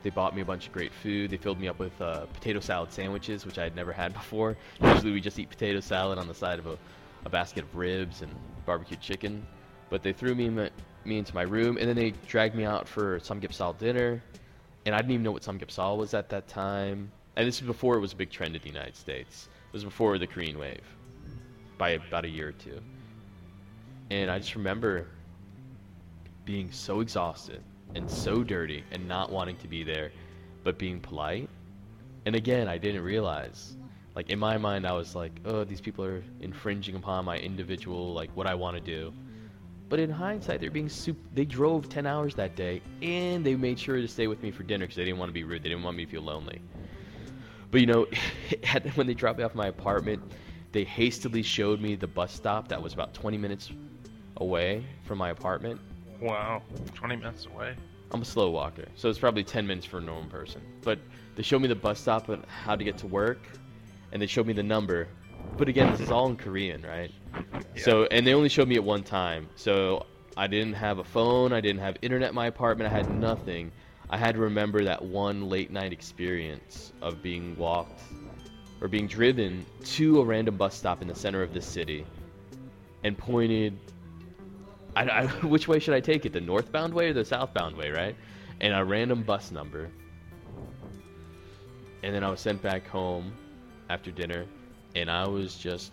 They 0.04 0.10
bought 0.12 0.36
me 0.36 0.42
a 0.42 0.46
bunch 0.46 0.68
of 0.68 0.74
great 0.74 0.94
food. 0.94 1.32
They 1.32 1.38
filled 1.38 1.60
me 1.60 1.68
up 1.68 1.80
with 1.80 2.00
uh, 2.00 2.26
potato 2.28 2.60
salad 2.60 2.92
sandwiches, 2.92 3.46
which 3.46 3.58
I 3.58 3.64
had 3.64 3.76
never 3.76 3.92
had 3.92 4.14
before. 4.14 4.56
Usually 4.82 5.12
we 5.12 5.20
just 5.20 5.40
eat 5.40 5.50
potato 5.50 5.80
salad 5.80 6.20
on 6.20 6.28
the 6.28 6.34
side 6.34 6.60
of 6.60 6.68
a, 6.68 6.78
a 7.26 7.30
basket 7.30 7.64
of 7.64 7.76
ribs 7.76 8.22
and 8.22 8.32
barbecued 8.66 9.02
chicken. 9.02 9.46
But 9.90 10.04
they 10.04 10.14
threw 10.14 10.36
me 10.36 10.46
in 10.46 10.70
me 11.06 11.18
into 11.18 11.34
my 11.36 11.44
room, 11.44 11.78
and 11.78 11.88
then 11.88 11.96
they 11.96 12.12
dragged 12.28 12.56
me 12.56 12.66
out 12.66 12.88
for 12.88 13.20
samgyeopsal 13.20 13.78
dinner. 13.78 14.22
And 14.86 14.94
I 14.94 15.00
didn't 15.00 15.12
even 15.12 15.24
know 15.24 15.32
what 15.32 15.42
samgyeopsal 15.42 15.98
was 15.98 16.14
at 16.14 16.30
that 16.30 16.48
time. 16.48 17.12
And 17.36 17.48
this 17.48 17.62
was 17.62 17.68
before 17.68 17.96
it 17.98 18.00
was 18.00 18.14
a 18.14 18.16
big 18.16 18.30
trend 18.30 18.56
in 18.56 18.62
the 18.62 18.68
United 18.68 18.96
States. 18.96 19.50
It 19.68 19.74
was 19.74 19.84
before 19.84 20.18
the 20.18 20.28
Korean 20.28 20.58
wave, 20.58 20.84
by 21.78 21.92
about 21.92 22.26
a 22.26 22.30
year 22.30 22.50
or 22.50 22.54
two. 22.54 22.80
And 24.12 24.30
I 24.30 24.38
just 24.38 24.56
remember 24.56 25.08
being 26.46 26.72
so 26.72 27.02
exhausted 27.02 27.64
and 27.96 28.10
so 28.10 28.44
dirty 28.44 28.84
and 28.92 29.08
not 29.08 29.32
wanting 29.32 29.58
to 29.58 29.68
be 29.68 29.84
there, 29.84 30.12
but 30.64 30.78
being 30.78 31.00
polite. 31.00 31.50
And 32.26 32.36
again, 32.36 32.68
I 32.68 32.78
didn't 32.78 33.04
realize. 33.04 33.76
Like 34.16 34.30
in 34.30 34.40
my 34.40 34.58
mind, 34.58 34.86
I 34.86 34.94
was 34.94 35.16
like, 35.16 35.40
"Oh, 35.46 35.64
these 35.64 35.82
people 35.82 36.06
are 36.06 36.24
infringing 36.40 36.96
upon 36.96 37.26
my 37.26 37.38
individual, 37.38 38.14
like 38.14 38.30
what 38.36 38.48
I 38.48 38.54
want 38.56 38.78
to 38.78 38.82
do." 38.82 39.14
But 39.88 40.00
in 40.00 40.10
hindsight, 40.10 40.62
they're 40.62 40.72
being 40.72 40.90
super. 40.90 41.20
They 41.34 41.46
drove 41.46 41.90
10 41.90 42.06
hours 42.08 42.34
that 42.36 42.56
day, 42.56 42.82
and 43.02 43.46
they 43.46 43.56
made 43.56 43.80
sure 43.80 43.98
to 43.98 44.08
stay 44.08 44.28
with 44.28 44.42
me 44.42 44.52
for 44.52 44.64
dinner 44.64 44.86
because 44.86 44.96
they 44.96 45.06
didn't 45.06 45.20
want 45.20 45.30
to 45.30 45.34
be 45.34 45.44
rude. 45.44 45.64
They 45.64 45.70
didn't 45.70 45.84
want 45.84 45.98
me 45.98 46.06
to 46.06 46.12
feel 46.12 46.22
lonely. 46.22 46.62
But 47.70 47.82
you 47.82 47.88
know, 47.88 48.08
when 48.96 49.06
they 49.06 49.14
dropped 49.14 49.38
me 49.38 49.44
off 49.44 49.54
my 49.54 49.68
apartment, 49.68 50.24
they 50.72 50.84
hastily 50.84 51.44
showed 51.44 51.82
me 51.82 51.96
the 51.96 52.08
bus 52.08 52.34
stop 52.34 52.68
that 52.70 52.82
was 52.82 52.94
about 52.94 53.14
20 53.14 53.38
minutes 53.38 53.72
away 54.38 54.86
from 55.04 55.18
my 55.18 55.30
apartment. 55.30 55.80
Wow, 56.22 56.64
20 56.94 57.16
minutes 57.18 57.46
away. 57.46 57.76
I'm 58.12 58.22
a 58.22 58.26
slow 58.26 58.50
walker, 58.50 58.86
so 58.96 59.10
it's 59.10 59.20
probably 59.20 59.44
10 59.44 59.68
minutes 59.68 59.86
for 59.86 59.98
a 59.98 60.02
normal 60.02 60.30
person. 60.30 60.62
But 60.82 61.00
they 61.36 61.44
showed 61.44 61.62
me 61.62 61.68
the 61.68 61.76
bus 61.76 62.00
stop 62.00 62.30
and 62.30 62.46
how 62.46 62.76
to 62.76 62.84
get 62.84 62.98
to 63.00 63.08
work, 63.08 63.50
and 64.12 64.22
they 64.22 64.28
showed 64.28 64.48
me 64.48 64.54
the 64.54 64.64
number. 64.64 65.08
But 65.58 65.68
again, 65.68 65.92
this 65.92 66.00
is 66.00 66.12
all 66.12 66.28
in 66.28 66.38
Korean, 66.38 66.82
right? 66.84 67.12
So, 67.78 68.06
and 68.06 68.26
they 68.26 68.34
only 68.34 68.50
showed 68.50 68.68
me 68.68 68.76
at 68.76 68.84
one 68.84 69.04
time. 69.04 69.50
So 69.56 70.06
I 70.38 70.48
didn't 70.48 70.74
have 70.74 71.00
a 71.00 71.04
phone, 71.04 71.52
I 71.54 71.62
didn't 71.62 71.82
have 71.82 71.98
internet 72.02 72.30
in 72.30 72.36
my 72.36 72.48
apartment, 72.48 72.90
I 72.90 72.92
had 72.92 73.10
nothing. 73.10 73.72
I 74.10 74.18
had 74.18 74.36
to 74.36 74.42
remember 74.42 74.84
that 74.84 75.04
one 75.04 75.50
late 75.50 75.72
night 75.72 75.92
experience 75.92 76.94
of 77.02 77.22
being 77.24 77.58
walked 77.58 78.02
or 78.82 78.88
being 78.88 79.08
driven 79.08 79.66
to 79.84 80.22
a 80.22 80.26
random 80.26 80.58
bus 80.58 80.76
stop 80.76 81.02
in 81.02 81.08
the 81.08 81.16
center 81.16 81.42
of 81.42 81.54
this 81.54 81.66
city 81.66 82.06
and 83.04 83.18
pointed 83.18 83.78
I, 84.96 85.04
I, 85.04 85.26
which 85.46 85.68
way 85.68 85.80
should 85.80 85.94
I 85.94 86.00
take 86.00 86.26
it? 86.26 86.34
The 86.34 86.42
northbound 86.42 86.94
way 86.94 87.10
or 87.10 87.14
the 87.14 87.26
southbound 87.26 87.76
way, 87.76 87.92
right? 87.92 88.16
And 88.62 88.74
a 88.74 88.84
random 88.84 89.24
bus 89.24 89.52
number. 89.52 89.90
And 92.04 92.14
then 92.14 92.24
I 92.24 92.30
was 92.30 92.40
sent 92.40 92.62
back 92.62 92.88
home 92.88 93.34
after 93.90 94.12
dinner, 94.12 94.46
and 94.96 95.10
I 95.10 95.28
was 95.28 95.58
just 95.58 95.92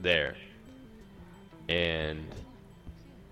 there. 0.00 0.36
And 1.68 2.26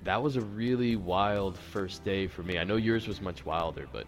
that 0.05 0.23
was 0.23 0.37
a 0.37 0.41
really 0.41 0.97
wild 0.97 1.59
first 1.59 2.05
day 2.05 2.27
for 2.27 2.43
me. 2.43 2.59
I 2.59 2.65
know 2.65 2.77
yours 2.77 3.07
was 3.07 3.21
much 3.21 3.45
wilder, 3.45 3.87
but 3.93 4.07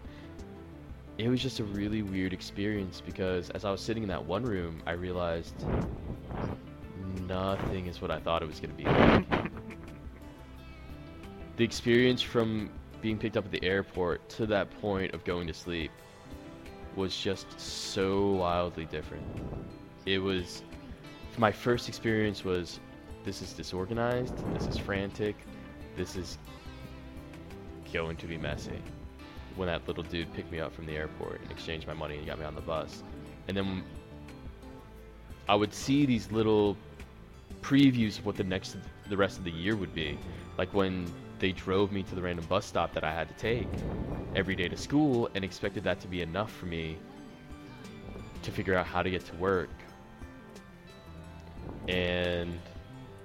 it 1.18 1.28
was 1.28 1.42
just 1.42 1.60
a 1.60 1.64
really 1.64 2.02
weird 2.02 2.32
experience 2.32 3.02
because 3.04 3.50
as 3.50 3.64
I 3.64 3.70
was 3.70 3.80
sitting 3.80 4.02
in 4.02 4.08
that 4.08 4.24
one 4.24 4.44
room, 4.44 4.82
I 4.86 4.92
realized 4.92 5.54
nothing 7.26 7.86
is 7.86 8.00
what 8.00 8.10
I 8.10 8.18
thought 8.18 8.42
it 8.42 8.46
was 8.46 8.60
going 8.60 8.70
to 8.70 8.76
be 8.76 8.84
like. 8.84 9.41
The 11.62 11.66
experience 11.66 12.20
from 12.20 12.68
being 13.00 13.16
picked 13.16 13.36
up 13.36 13.44
at 13.44 13.52
the 13.52 13.62
airport 13.62 14.28
to 14.28 14.46
that 14.46 14.68
point 14.80 15.14
of 15.14 15.22
going 15.22 15.46
to 15.46 15.54
sleep 15.54 15.92
was 16.96 17.16
just 17.16 17.46
so 17.60 18.32
wildly 18.32 18.84
different. 18.86 19.22
It 20.04 20.18
was 20.18 20.64
my 21.38 21.52
first 21.52 21.88
experience 21.88 22.44
was 22.44 22.80
this 23.22 23.42
is 23.42 23.52
disorganized, 23.52 24.34
this 24.52 24.66
is 24.66 24.76
frantic, 24.76 25.36
this 25.96 26.16
is 26.16 26.36
going 27.92 28.16
to 28.16 28.26
be 28.26 28.36
messy. 28.36 28.82
When 29.54 29.68
that 29.68 29.86
little 29.86 30.02
dude 30.02 30.34
picked 30.34 30.50
me 30.50 30.58
up 30.58 30.74
from 30.74 30.86
the 30.86 30.96
airport 30.96 31.42
and 31.42 31.50
exchanged 31.52 31.86
my 31.86 31.94
money 31.94 32.18
and 32.18 32.26
got 32.26 32.40
me 32.40 32.44
on 32.44 32.56
the 32.56 32.60
bus. 32.60 33.04
And 33.46 33.56
then 33.56 33.84
I 35.48 35.54
would 35.54 35.72
see 35.72 36.06
these 36.06 36.28
little 36.32 36.76
previews 37.60 38.18
of 38.18 38.26
what 38.26 38.34
the 38.34 38.42
next 38.42 38.78
the 39.08 39.16
rest 39.16 39.38
of 39.38 39.44
the 39.44 39.52
year 39.52 39.76
would 39.76 39.94
be. 39.94 40.18
Like 40.58 40.74
when 40.74 41.06
they 41.42 41.50
drove 41.50 41.90
me 41.90 42.04
to 42.04 42.14
the 42.14 42.22
random 42.22 42.46
bus 42.46 42.64
stop 42.64 42.94
that 42.94 43.02
I 43.02 43.12
had 43.12 43.26
to 43.26 43.34
take 43.34 43.66
every 44.36 44.54
day 44.54 44.68
to 44.68 44.76
school 44.76 45.28
and 45.34 45.44
expected 45.44 45.82
that 45.82 46.00
to 46.02 46.06
be 46.06 46.22
enough 46.22 46.52
for 46.52 46.66
me 46.66 46.96
to 48.42 48.52
figure 48.52 48.76
out 48.76 48.86
how 48.86 49.02
to 49.02 49.10
get 49.10 49.26
to 49.26 49.34
work. 49.34 49.68
And 51.88 52.60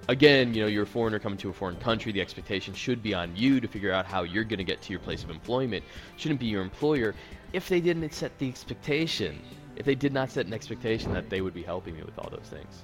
again, 0.08 0.52
you 0.52 0.62
know, 0.62 0.66
you're 0.66 0.82
a 0.82 0.86
foreigner 0.86 1.20
coming 1.20 1.38
to 1.38 1.50
a 1.50 1.52
foreign 1.52 1.76
country. 1.76 2.10
The 2.10 2.20
expectation 2.20 2.74
should 2.74 3.04
be 3.04 3.14
on 3.14 3.36
you 3.36 3.60
to 3.60 3.68
figure 3.68 3.92
out 3.92 4.04
how 4.04 4.24
you're 4.24 4.42
going 4.42 4.58
to 4.58 4.64
get 4.64 4.82
to 4.82 4.90
your 4.90 5.00
place 5.00 5.22
of 5.22 5.30
employment. 5.30 5.84
Shouldn't 6.16 6.40
be 6.40 6.46
your 6.46 6.62
employer 6.62 7.14
if 7.52 7.68
they 7.68 7.80
didn't 7.80 8.12
set 8.12 8.36
the 8.40 8.48
expectation. 8.48 9.40
If 9.76 9.86
they 9.86 9.94
did 9.94 10.12
not 10.12 10.32
set 10.32 10.44
an 10.44 10.52
expectation 10.52 11.12
that 11.12 11.30
they 11.30 11.40
would 11.40 11.54
be 11.54 11.62
helping 11.62 11.94
me 11.94 12.02
with 12.02 12.18
all 12.18 12.30
those 12.30 12.50
things. 12.50 12.82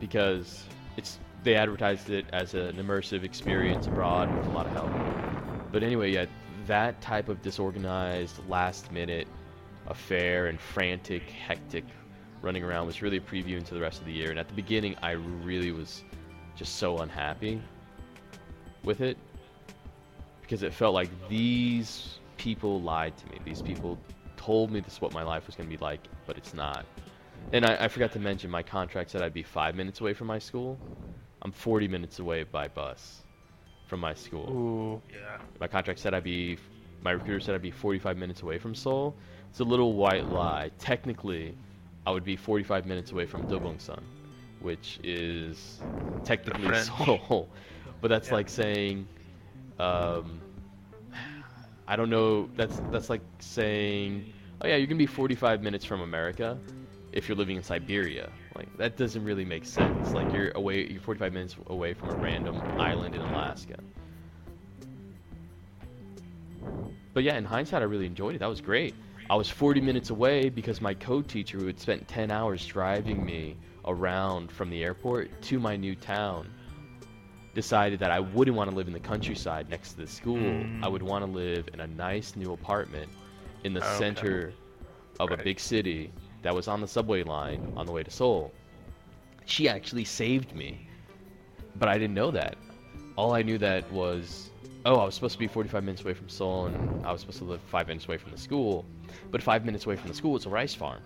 Because 0.00 0.64
it's 0.96 1.20
they 1.44 1.54
advertised 1.54 2.10
it 2.10 2.24
as 2.32 2.54
an 2.54 2.74
immersive 2.76 3.22
experience 3.22 3.86
abroad 3.86 4.34
with 4.34 4.48
a 4.48 4.50
lot 4.50 4.66
of 4.66 4.72
help. 4.72 4.90
But 5.70 5.82
anyway, 5.82 6.12
yeah, 6.12 6.26
that 6.66 7.00
type 7.00 7.28
of 7.28 7.42
disorganized, 7.42 8.40
last 8.48 8.90
minute 8.90 9.28
affair 9.86 10.46
and 10.46 10.58
frantic, 10.58 11.22
hectic 11.30 11.84
running 12.40 12.64
around 12.64 12.86
was 12.86 13.02
really 13.02 13.18
a 13.18 13.20
preview 13.20 13.58
into 13.58 13.74
the 13.74 13.80
rest 13.80 14.00
of 14.00 14.06
the 14.06 14.12
year. 14.12 14.30
And 14.30 14.38
at 14.38 14.48
the 14.48 14.54
beginning, 14.54 14.96
I 15.02 15.12
really 15.12 15.70
was 15.70 16.02
just 16.56 16.76
so 16.76 16.98
unhappy 16.98 17.60
with 18.82 19.00
it 19.00 19.18
because 20.40 20.62
it 20.62 20.72
felt 20.72 20.94
like 20.94 21.10
these 21.28 22.18
people 22.38 22.80
lied 22.80 23.16
to 23.18 23.26
me. 23.26 23.40
These 23.44 23.62
people 23.62 23.98
told 24.36 24.70
me 24.70 24.80
this 24.80 24.94
is 24.94 25.00
what 25.00 25.12
my 25.12 25.22
life 25.22 25.46
was 25.46 25.56
going 25.56 25.68
to 25.68 25.76
be 25.76 25.82
like, 25.82 26.00
but 26.26 26.36
it's 26.36 26.54
not. 26.54 26.86
And 27.52 27.64
I, 27.66 27.84
I 27.84 27.88
forgot 27.88 28.12
to 28.12 28.18
mention 28.18 28.50
my 28.50 28.62
contract 28.62 29.10
said 29.10 29.22
I'd 29.22 29.34
be 29.34 29.42
five 29.42 29.74
minutes 29.74 30.00
away 30.00 30.14
from 30.14 30.26
my 30.26 30.38
school. 30.38 30.78
I'm 31.44 31.52
40 31.52 31.88
minutes 31.88 32.18
away 32.18 32.42
by 32.44 32.68
bus 32.68 33.22
from 33.86 34.00
my 34.00 34.14
school. 34.14 34.50
Ooh. 34.50 35.02
Yeah. 35.14 35.38
My 35.60 35.66
contract 35.68 36.00
said 36.00 36.14
I'd 36.14 36.24
be, 36.24 36.58
my 37.02 37.10
recruiter 37.10 37.40
said 37.40 37.54
I'd 37.54 37.62
be 37.62 37.70
45 37.70 38.16
minutes 38.16 38.42
away 38.42 38.58
from 38.58 38.74
Seoul. 38.74 39.14
It's 39.50 39.60
a 39.60 39.64
little 39.64 39.92
white 39.92 40.26
lie. 40.28 40.70
Technically, 40.78 41.54
I 42.06 42.10
would 42.10 42.24
be 42.24 42.36
45 42.36 42.86
minutes 42.86 43.12
away 43.12 43.26
from 43.26 43.44
Dobongsan, 43.44 44.02
which 44.60 44.98
is 45.04 45.80
technically 46.24 46.74
Seoul. 46.74 47.48
But 48.00 48.08
that's 48.08 48.28
Yeah. 48.28 48.34
like 48.34 48.48
saying, 48.50 49.06
um, 49.78 50.40
I 51.88 51.96
don't 51.96 52.10
know. 52.10 52.50
That's 52.54 52.82
that's 52.90 53.08
like 53.08 53.22
saying, 53.38 54.30
oh 54.60 54.66
yeah, 54.66 54.76
you're 54.76 54.86
gonna 54.86 54.98
be 54.98 55.06
45 55.06 55.62
minutes 55.62 55.86
from 55.86 56.02
America 56.02 56.58
if 57.12 57.28
you're 57.28 57.36
living 57.36 57.56
in 57.56 57.62
Siberia. 57.62 58.30
Like 58.56 58.76
that 58.76 58.96
doesn't 58.96 59.24
really 59.24 59.44
make 59.44 59.64
sense. 59.64 60.12
Like 60.12 60.32
you're 60.32 60.50
away, 60.52 60.86
you're 60.86 61.00
45 61.00 61.32
minutes 61.32 61.56
away 61.66 61.94
from 61.94 62.10
a 62.10 62.16
random 62.16 62.56
island 62.78 63.14
in 63.14 63.20
Alaska. 63.20 63.76
But 67.12 67.22
yeah, 67.22 67.36
in 67.36 67.44
hindsight, 67.44 67.82
I 67.82 67.84
really 67.84 68.06
enjoyed 68.06 68.34
it. 68.34 68.38
That 68.38 68.48
was 68.48 68.60
great. 68.60 68.94
I 69.30 69.36
was 69.36 69.48
40 69.48 69.80
minutes 69.80 70.10
away 70.10 70.48
because 70.50 70.80
my 70.80 70.94
co-teacher, 70.94 71.58
who 71.58 71.66
had 71.66 71.80
spent 71.80 72.06
10 72.08 72.30
hours 72.30 72.66
driving 72.66 73.24
me 73.24 73.56
around 73.86 74.50
from 74.50 74.68
the 74.68 74.82
airport 74.84 75.30
to 75.42 75.58
my 75.58 75.76
new 75.76 75.94
town, 75.94 76.50
decided 77.54 78.00
that 78.00 78.10
I 78.10 78.20
wouldn't 78.20 78.56
want 78.56 78.68
to 78.70 78.76
live 78.76 78.88
in 78.88 78.92
the 78.92 79.00
countryside 79.00 79.70
next 79.70 79.92
to 79.92 79.98
the 79.98 80.06
school. 80.06 80.36
Mm. 80.36 80.82
I 80.84 80.88
would 80.88 81.02
want 81.02 81.24
to 81.24 81.30
live 81.30 81.68
in 81.72 81.80
a 81.80 81.86
nice 81.86 82.34
new 82.36 82.52
apartment 82.52 83.08
in 83.62 83.72
the 83.72 83.80
Okay. 83.80 83.98
center 83.98 84.52
of 85.20 85.30
a 85.30 85.36
big 85.36 85.60
city 85.60 86.12
that 86.44 86.54
was 86.54 86.68
on 86.68 86.80
the 86.80 86.86
subway 86.86 87.22
line 87.24 87.66
on 87.76 87.86
the 87.86 87.92
way 87.92 88.02
to 88.04 88.10
Seoul. 88.10 88.52
She 89.46 89.68
actually 89.68 90.04
saved 90.04 90.54
me, 90.54 90.86
but 91.76 91.88
I 91.88 91.94
didn't 91.98 92.14
know 92.14 92.30
that. 92.30 92.56
All 93.16 93.32
I 93.34 93.42
knew 93.42 93.58
that 93.58 93.90
was, 93.90 94.50
oh, 94.84 94.96
I 94.96 95.04
was 95.06 95.14
supposed 95.14 95.32
to 95.32 95.38
be 95.38 95.48
45 95.48 95.82
minutes 95.82 96.02
away 96.02 96.14
from 96.14 96.28
Seoul, 96.28 96.66
and 96.66 96.76
I 97.02 97.12
was 97.12 97.22
supposed 97.22 97.38
to 97.38 97.44
live 97.44 97.62
five 97.62 97.88
minutes 97.88 98.06
away 98.06 98.18
from 98.18 98.30
the 98.30 98.38
school. 98.38 98.84
But 99.30 99.42
five 99.42 99.64
minutes 99.64 99.86
away 99.86 99.96
from 99.96 100.08
the 100.08 100.14
school 100.14 100.36
is 100.36 100.46
a 100.46 100.50
rice 100.50 100.74
farm. 100.74 101.00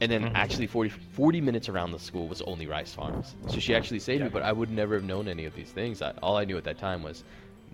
And 0.00 0.10
then 0.10 0.22
Mhm. 0.24 0.32
actually 0.34 0.66
40, 0.66 0.88
40 0.88 1.40
minutes 1.40 1.68
around 1.68 1.92
the 1.92 1.98
school 1.98 2.26
was 2.26 2.40
only 2.42 2.66
rice 2.66 2.92
farms. 2.92 3.36
So 3.46 3.60
she 3.60 3.74
actually 3.74 4.00
saved 4.00 4.22
me, 4.24 4.28
but 4.30 4.42
I 4.42 4.52
would 4.52 4.70
never 4.70 4.94
have 4.94 5.04
known 5.04 5.28
any 5.28 5.44
of 5.44 5.54
these 5.54 5.70
things. 5.70 6.02
I, 6.02 6.10
all 6.22 6.36
I 6.36 6.44
knew 6.44 6.56
at 6.56 6.64
that 6.64 6.78
time 6.78 7.02
was, 7.02 7.22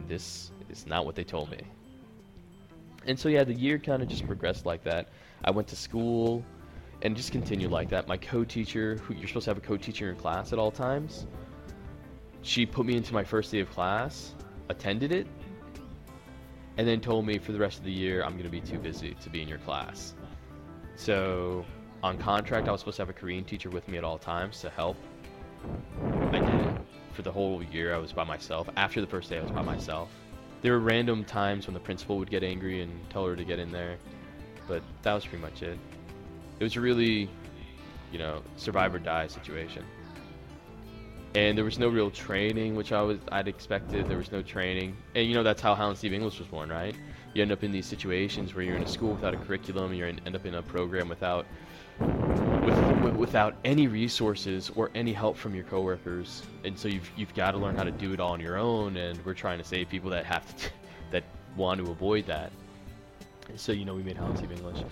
this 0.06 0.50
is 0.68 0.86
not 0.86 1.06
what 1.06 1.14
they 1.14 1.24
told 1.24 1.50
me. 1.50 1.60
And 3.06 3.18
so 3.18 3.28
yeah, 3.28 3.44
the 3.44 3.54
year 3.54 3.78
kind 3.78 4.02
of 4.02 4.08
just 4.08 4.26
progressed 4.26 4.66
like 4.66 4.82
that. 4.84 5.08
I 5.44 5.50
went 5.50 5.68
to 5.68 5.76
school 5.76 6.44
and 7.02 7.16
just 7.16 7.32
continued 7.32 7.70
like 7.70 7.88
that. 7.90 8.08
My 8.08 8.16
co-teacher, 8.16 8.96
who 8.96 9.14
you're 9.14 9.28
supposed 9.28 9.44
to 9.44 9.50
have 9.50 9.58
a 9.58 9.60
co-teacher 9.60 10.10
in 10.10 10.16
class 10.16 10.52
at 10.52 10.58
all 10.58 10.70
times, 10.70 11.26
she 12.42 12.64
put 12.64 12.86
me 12.86 12.96
into 12.96 13.12
my 13.12 13.24
first 13.24 13.52
day 13.52 13.60
of 13.60 13.70
class, 13.70 14.34
attended 14.68 15.12
it, 15.12 15.26
and 16.78 16.86
then 16.86 17.00
told 17.00 17.26
me 17.26 17.38
for 17.38 17.52
the 17.52 17.58
rest 17.58 17.78
of 17.78 17.84
the 17.84 17.92
year 17.92 18.22
I'm 18.22 18.32
going 18.32 18.44
to 18.44 18.50
be 18.50 18.60
too 18.60 18.78
busy 18.78 19.16
to 19.22 19.30
be 19.30 19.42
in 19.42 19.48
your 19.48 19.58
class. 19.58 20.14
So 20.94 21.64
on 22.02 22.18
contract, 22.18 22.68
I 22.68 22.72
was 22.72 22.80
supposed 22.80 22.96
to 22.96 23.02
have 23.02 23.10
a 23.10 23.14
Korean 23.14 23.44
teacher 23.44 23.70
with 23.70 23.88
me 23.88 23.98
at 23.98 24.04
all 24.04 24.18
times 24.18 24.60
to 24.60 24.70
help. 24.70 24.96
I 26.32 26.38
didn't. 26.38 26.80
For 27.12 27.22
the 27.22 27.32
whole 27.32 27.62
year, 27.62 27.94
I 27.94 27.98
was 27.98 28.12
by 28.12 28.24
myself. 28.24 28.68
After 28.76 29.00
the 29.00 29.06
first 29.06 29.30
day, 29.30 29.38
I 29.38 29.42
was 29.42 29.50
by 29.50 29.62
myself. 29.62 30.10
There 30.60 30.72
were 30.72 30.80
random 30.80 31.24
times 31.24 31.66
when 31.66 31.74
the 31.74 31.80
principal 31.80 32.18
would 32.18 32.30
get 32.30 32.42
angry 32.42 32.82
and 32.82 32.92
tell 33.10 33.24
her 33.26 33.34
to 33.34 33.44
get 33.44 33.58
in 33.58 33.72
there, 33.72 33.96
but 34.66 34.82
that 35.02 35.14
was 35.14 35.24
pretty 35.24 35.42
much 35.42 35.62
it. 35.62 35.78
It 36.58 36.64
was 36.64 36.76
a 36.76 36.80
really, 36.80 37.28
you 38.12 38.18
know, 38.18 38.42
survive 38.56 38.94
or 38.94 38.98
die 38.98 39.26
situation. 39.26 39.84
And 41.34 41.56
there 41.56 41.66
was 41.66 41.78
no 41.78 41.88
real 41.88 42.10
training, 42.10 42.76
which 42.76 42.92
I 42.92 43.02
was 43.02 43.18
I'd 43.30 43.46
expected. 43.46 44.06
There 44.06 44.16
was 44.16 44.32
no 44.32 44.40
training, 44.40 44.96
and 45.14 45.26
you 45.28 45.34
know 45.34 45.42
that's 45.42 45.60
how 45.60 45.74
Hal 45.74 45.90
and 45.90 45.98
Steve 45.98 46.14
English 46.14 46.38
was 46.38 46.48
born, 46.48 46.70
right? 46.70 46.94
You 47.34 47.42
end 47.42 47.52
up 47.52 47.62
in 47.62 47.72
these 47.72 47.84
situations 47.84 48.54
where 48.54 48.64
you're 48.64 48.76
in 48.76 48.82
a 48.82 48.86
school 48.86 49.12
without 49.12 49.34
a 49.34 49.36
curriculum, 49.36 49.92
you 49.92 50.06
end 50.06 50.34
up 50.34 50.46
in 50.46 50.54
a 50.54 50.62
program 50.62 51.10
without 51.10 51.44
with, 52.62 52.80
wi- 52.88 53.12
without 53.14 53.54
any 53.64 53.86
resources 53.86 54.70
or 54.76 54.90
any 54.94 55.12
help 55.12 55.36
from 55.36 55.54
your 55.54 55.64
coworkers, 55.64 56.42
and 56.64 56.78
so 56.78 56.88
you've 56.88 57.10
you've 57.16 57.34
got 57.34 57.50
to 57.50 57.58
learn 57.58 57.74
how 57.74 57.84
to 57.84 57.90
do 57.90 58.14
it 58.14 58.20
all 58.20 58.32
on 58.32 58.40
your 58.40 58.56
own. 58.56 58.96
And 58.96 59.22
we're 59.24 59.34
trying 59.34 59.58
to 59.58 59.64
save 59.64 59.90
people 59.90 60.10
that 60.10 60.24
have 60.24 60.56
to 60.56 60.70
that 61.10 61.24
want 61.54 61.84
to 61.84 61.90
avoid 61.90 62.26
that. 62.26 62.50
So 63.54 63.72
you 63.72 63.84
know 63.84 63.94
we 63.94 64.02
made 64.02 64.16
Hal 64.16 64.28
and 64.28 64.36
Steve 64.36 64.52
English, 64.52 64.84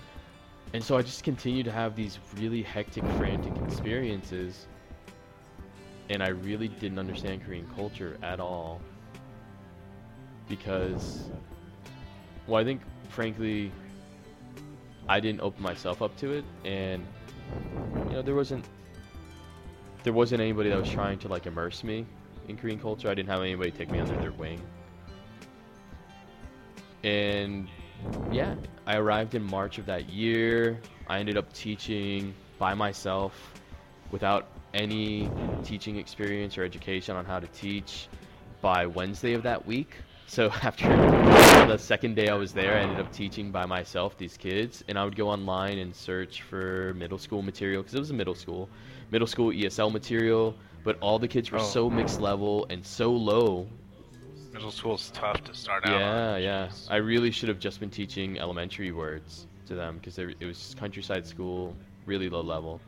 and 0.73 0.83
so 0.83 0.97
I 0.97 1.01
just 1.01 1.23
continue 1.23 1.63
to 1.63 1.71
have 1.71 1.95
these 1.95 2.19
really 2.37 2.63
hectic, 2.63 3.05
frantic 3.05 3.53
experiences, 3.59 4.67
and 6.09 6.23
I 6.23 6.29
really 6.29 6.69
didn't 6.69 6.99
understand 6.99 7.43
Korean 7.45 7.67
culture 7.75 8.17
at 8.23 8.39
all 8.39 8.81
because 10.47 11.29
well, 12.47 12.61
I 12.61 12.63
think 12.63 12.81
frankly, 13.09 13.71
I 15.07 15.19
didn't 15.19 15.41
open 15.41 15.63
myself 15.63 16.01
up 16.01 16.15
to 16.17 16.33
it, 16.33 16.45
and 16.63 17.05
you 18.07 18.15
know, 18.15 18.21
there 18.21 18.35
wasn't 18.35 18.65
there 20.03 20.13
wasn't 20.13 20.41
anybody 20.41 20.69
that 20.69 20.77
was 20.77 20.89
trying 20.89 21.17
to 21.19 21.27
like 21.27 21.47
immerse 21.47 21.83
me 21.83 22.05
in 22.47 22.57
Korean 22.57 22.79
culture. 22.79 23.09
I 23.09 23.15
didn't 23.15 23.29
have 23.29 23.41
anybody 23.41 23.71
take 23.71 23.89
me 23.89 23.99
under 23.99 24.15
their 24.15 24.31
wing. 24.31 24.61
And 27.03 27.67
yeah, 28.31 28.55
I 28.85 28.97
arrived 28.97 29.35
in 29.35 29.43
March 29.43 29.77
of 29.77 29.85
that 29.87 30.09
year. 30.09 30.79
I 31.07 31.19
ended 31.19 31.37
up 31.37 31.51
teaching 31.53 32.33
by 32.57 32.73
myself 32.73 33.33
without 34.11 34.47
any 34.73 35.29
teaching 35.63 35.97
experience 35.97 36.57
or 36.57 36.63
education 36.63 37.15
on 37.15 37.25
how 37.25 37.39
to 37.39 37.47
teach 37.47 38.07
by 38.61 38.85
Wednesday 38.85 39.33
of 39.33 39.43
that 39.43 39.65
week. 39.65 39.95
So 40.27 40.49
after 40.63 40.87
the 41.67 41.77
second 41.77 42.15
day 42.15 42.29
I 42.29 42.35
was 42.35 42.53
there, 42.53 42.77
I 42.77 42.81
ended 42.81 42.99
up 42.99 43.11
teaching 43.11 43.51
by 43.51 43.65
myself 43.65 44.17
these 44.17 44.37
kids, 44.37 44.83
and 44.87 44.97
I 44.97 45.03
would 45.05 45.15
go 45.15 45.29
online 45.29 45.77
and 45.77 45.95
search 45.95 46.41
for 46.41 46.93
middle 46.95 47.17
school 47.17 47.41
material 47.41 47.81
because 47.83 47.95
it 47.95 47.99
was 47.99 48.09
a 48.11 48.15
middle 48.15 48.35
school, 48.35 48.69
middle 49.11 49.27
school 49.27 49.51
ESL 49.51 49.91
material. 49.91 50.55
But 50.83 50.97
all 50.99 51.17
the 51.17 51.27
kids 51.27 51.51
were 51.51 51.59
Oh. 51.59 51.63
so 51.63 51.89
mixed 51.89 52.19
level 52.21 52.67
and 52.69 52.85
so 52.85 53.11
low. 53.11 53.67
Middle 54.55 54.71
school's 54.71 55.11
tough 55.11 55.43
to 55.43 55.53
start 55.53 55.85
out. 55.85 55.99
Yeah, 55.99 56.37
yeah. 56.37 56.69
I 56.89 56.95
really 56.95 57.29
should 57.29 57.49
have 57.49 57.59
just 57.59 57.81
been 57.81 57.89
teaching 57.89 58.39
elementary 58.39 58.93
words 58.93 59.47
to 59.67 59.75
them 59.75 59.97
because 59.97 60.17
it 60.17 60.41
was 60.41 60.73
countryside 60.79 61.27
school, 61.27 61.75
really 62.05 62.29
low 62.29 62.39
level. 62.39 62.79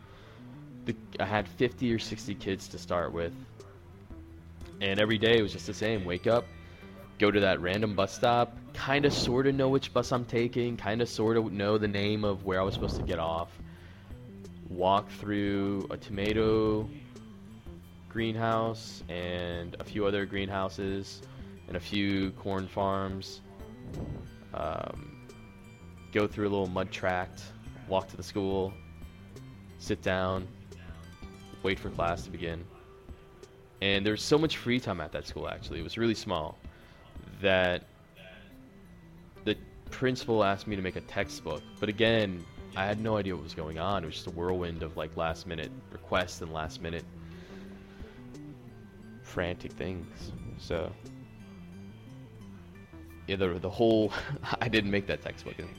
The, 0.86 0.96
I 1.20 1.26
had 1.26 1.46
50 1.46 1.94
or 1.94 2.00
60 2.00 2.36
kids 2.36 2.70
to 2.70 2.78
start 2.78 3.12
with, 3.12 3.34
and 4.80 4.98
every 4.98 5.18
day 5.18 5.40
it 5.40 5.42
was 5.42 5.52
just 5.52 5.68
the 5.68 5.74
same. 5.74 6.06
Wake 6.06 6.26
up, 6.26 6.46
go 7.20 7.32
to 7.32 7.40
that 7.42 7.60
random 7.60 7.96
bus 7.96 8.16
stop, 8.16 8.56
kind 8.74 9.04
of 9.04 9.12
sort 9.12 9.46
of 9.46 9.54
know 9.54 9.68
which 9.68 9.94
bus 9.94 10.14
I'm 10.14 10.24
taking, 10.24 10.78
kind 10.78 11.02
of 11.02 11.10
sort 11.10 11.36
of 11.36 11.52
know 11.52 11.78
the 11.78 11.90
name 11.90 12.24
of 12.24 12.46
where 12.46 12.62
I 12.62 12.64
was 12.64 12.76
supposed 12.76 12.96
to 12.96 13.04
get 13.04 13.20
off, 13.20 13.50
walk 14.70 15.10
through 15.10 15.86
a 15.92 15.98
tomato 15.98 16.90
greenhouse 18.08 19.04
and 19.10 19.76
a 19.82 19.84
few 19.84 20.06
other 20.06 20.26
greenhouses 20.26 21.24
and 21.68 21.78
a 21.78 21.80
few 21.80 22.32
corn 22.32 22.68
farms. 22.68 23.42
Um, 24.54 25.28
go 26.12 26.28
through 26.28 26.48
a 26.48 26.50
little 26.50 26.68
mud 26.68 26.92
tract, 26.92 27.44
walk 27.88 28.08
to 28.10 28.18
the 28.18 28.24
school, 28.24 28.74
sit 29.78 30.02
down, 30.02 30.48
wait 31.64 31.80
for 31.80 31.90
class 31.90 32.24
to 32.24 32.30
begin. 32.30 32.64
And 33.82 34.06
there's 34.06 34.24
so 34.24 34.38
much 34.38 34.58
free 34.58 34.80
time 34.80 35.02
at 35.02 35.12
that 35.12 35.28
school 35.28 35.48
actually. 35.48 35.80
It 35.80 35.84
was 35.84 35.98
really 35.98 36.16
small 36.16 36.58
that 37.42 37.84
the 39.44 39.56
principal 39.92 40.44
asked 40.44 40.68
me 40.68 40.76
to 40.76 40.82
make 40.82 40.96
a 40.96 41.02
textbook. 41.02 41.62
But 41.80 41.90
again, 41.90 42.44
I 42.76 42.86
had 42.86 43.00
no 43.00 43.18
idea 43.18 43.36
what 43.36 43.44
was 43.44 43.54
going 43.54 43.80
on. 43.80 44.04
It 44.04 44.08
was 44.08 44.16
just 44.16 44.28
a 44.28 44.32
whirlwind 44.32 44.84
of 44.84 44.98
like 44.98 45.16
last 45.16 45.48
minute 45.48 45.72
requests 45.92 46.42
and 46.42 46.52
last 46.52 46.82
minute 46.82 47.06
frantic 49.22 49.72
things. 49.74 50.32
So 50.58 50.92
yeah, 53.28 53.36
the 53.36 53.60
the 53.60 53.70
whole 53.70 54.12
I 54.62 54.68
didn't 54.70 54.92
make 54.92 55.08
that 55.08 55.22
textbook. 55.22 55.60
And 55.60 55.70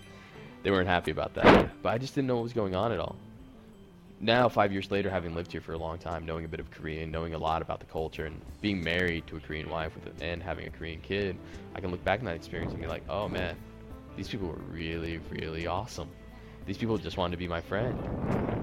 they 0.63 0.71
weren't 0.71 0.89
happy 0.89 1.11
about 1.11 1.35
that. 1.35 1.71
But 1.83 1.91
I 1.91 1.99
just 1.99 2.15
didn't 2.15 2.29
know 2.29 2.37
what 2.37 2.43
was 2.43 2.53
going 2.53 2.75
on 2.75 2.93
at 2.93 3.01
all. 3.01 3.17
Now, 4.21 4.49
five 4.49 4.73
years 4.73 4.91
later, 4.91 5.09
having 5.09 5.35
lived 5.35 5.53
here 5.53 5.61
for 5.61 5.75
a 5.75 5.79
long 5.79 5.99
time, 5.99 6.27
knowing 6.27 6.45
a 6.45 6.49
bit 6.49 6.59
of 6.59 6.71
Korean, 6.73 7.13
knowing 7.13 7.35
a 7.35 7.39
lot 7.39 7.63
about 7.63 7.79
the 7.79 7.87
culture, 7.87 8.27
and 8.27 8.41
being 8.61 8.83
married 8.83 9.29
to 9.29 9.37
a 9.37 9.41
Korean 9.41 9.71
wife 9.71 9.95
with 9.95 10.21
and 10.21 10.43
having 10.43 10.67
a 10.67 10.71
Korean 10.71 11.01
kid, 11.01 11.37
I 11.77 11.81
can 11.81 11.93
look 11.93 12.03
back 12.05 12.19
on 12.19 12.27
that 12.27 12.35
experience 12.35 12.73
and 12.73 12.83
be 12.83 12.89
like, 12.89 13.05
oh 13.09 13.29
man, 13.29 13.57
these 14.17 14.29
people 14.29 14.49
were 14.49 14.61
really, 14.73 15.21
really 15.31 15.69
awesome. 15.69 16.09
These 16.67 16.79
people 16.79 16.99
just 16.99 17.17
wanted 17.17 17.31
to 17.33 17.39
be 17.39 17.47
my 17.47 17.61
friend. 17.61 17.97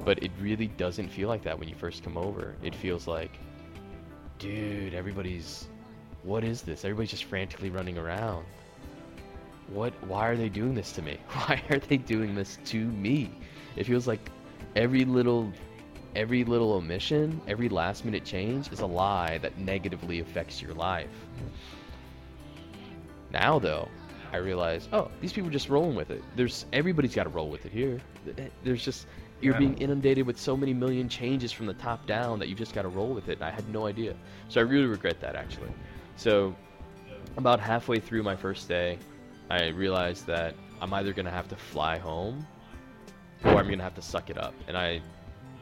But 0.04 0.22
it 0.22 0.32
really 0.42 0.68
doesn't 0.68 1.10
feel 1.10 1.30
like 1.30 1.44
that 1.44 1.58
when 1.58 1.70
you 1.70 1.76
first 1.76 2.04
come 2.04 2.18
over. 2.18 2.56
It 2.62 2.76
feels 2.76 3.08
like, 3.08 3.32
dude, 4.38 4.94
everybody's, 4.94 5.68
what 6.24 6.44
is 6.44 6.62
this? 6.62 6.84
Everybody's 6.84 7.12
just 7.12 7.24
frantically 7.24 7.70
running 7.70 7.98
around. 7.98 8.46
What? 9.68 9.94
Why 10.06 10.28
are 10.28 10.36
they 10.36 10.50
doing 10.50 10.76
this 10.76 10.92
to 10.94 11.02
me? 11.02 11.18
Why 11.32 11.62
are 11.70 11.80
they 11.80 11.98
doing 11.98 12.36
this 12.36 12.60
to 12.66 12.78
me? 12.78 13.32
It 13.76 13.86
feels 13.86 14.08
like 14.08 14.32
every 14.76 15.06
little, 15.06 15.52
every 16.16 16.44
little 16.44 16.74
omission, 16.74 17.42
every 17.48 17.70
last 17.70 18.06
minute 18.06 18.24
change 18.24 18.72
is 18.72 18.82
a 18.82 18.86
lie 18.86 19.38
that 19.40 19.58
negatively 19.58 20.20
affects 20.20 20.62
your 20.62 20.74
life. 20.74 21.10
Now 23.32 23.60
though, 23.60 23.90
I 24.32 24.38
realize, 24.38 24.88
oh, 24.94 25.10
these 25.22 25.34
people 25.34 25.50
are 25.50 25.54
just 25.54 25.70
rolling 25.70 25.96
with 25.96 26.12
it. 26.12 26.24
There's 26.36 26.66
everybody's 26.74 27.16
got 27.16 27.24
to 27.24 27.30
roll 27.30 27.50
with 27.50 27.66
it 27.66 27.72
here. 27.72 28.00
Eh, 28.38 28.48
there's 28.64 28.84
just 28.84 29.08
you're 29.42 29.54
Yeah. 29.54 29.60
being 29.60 29.78
inundated 29.78 30.26
with 30.26 30.40
so 30.40 30.56
many 30.56 30.74
million 30.74 31.10
changes 31.10 31.52
from 31.52 31.66
the 31.66 31.74
top 31.74 32.06
down 32.08 32.40
that 32.40 32.48
you 32.48 32.56
just 32.56 32.74
got 32.74 32.84
to 32.84 32.88
roll 32.88 33.10
with 33.14 33.30
it. 33.30 33.34
And 33.34 33.44
I 33.44 33.52
had 33.52 33.68
no 33.70 33.86
idea, 33.88 34.16
so 34.48 34.62
I 34.62 34.64
really 34.64 34.86
regret 34.86 35.20
that 35.22 35.36
actually. 35.36 35.72
So 36.16 36.56
about 37.38 37.60
halfway 37.60 38.00
through 38.00 38.24
my 38.24 38.36
first 38.36 38.70
day, 38.70 38.98
I 39.50 39.68
realized 39.70 40.26
that 40.28 40.56
I'm 40.82 40.94
either 40.94 41.14
gonna 41.14 41.32
have 41.32 41.48
to 41.50 41.56
fly 41.56 41.98
home 41.98 42.46
or 43.44 43.52
I'm 43.52 43.70
gonna 43.70 43.84
have 43.84 43.96
to 43.96 44.02
suck 44.02 44.30
it 44.30 44.38
up. 44.38 44.54
And 44.68 44.78
I 44.78 45.02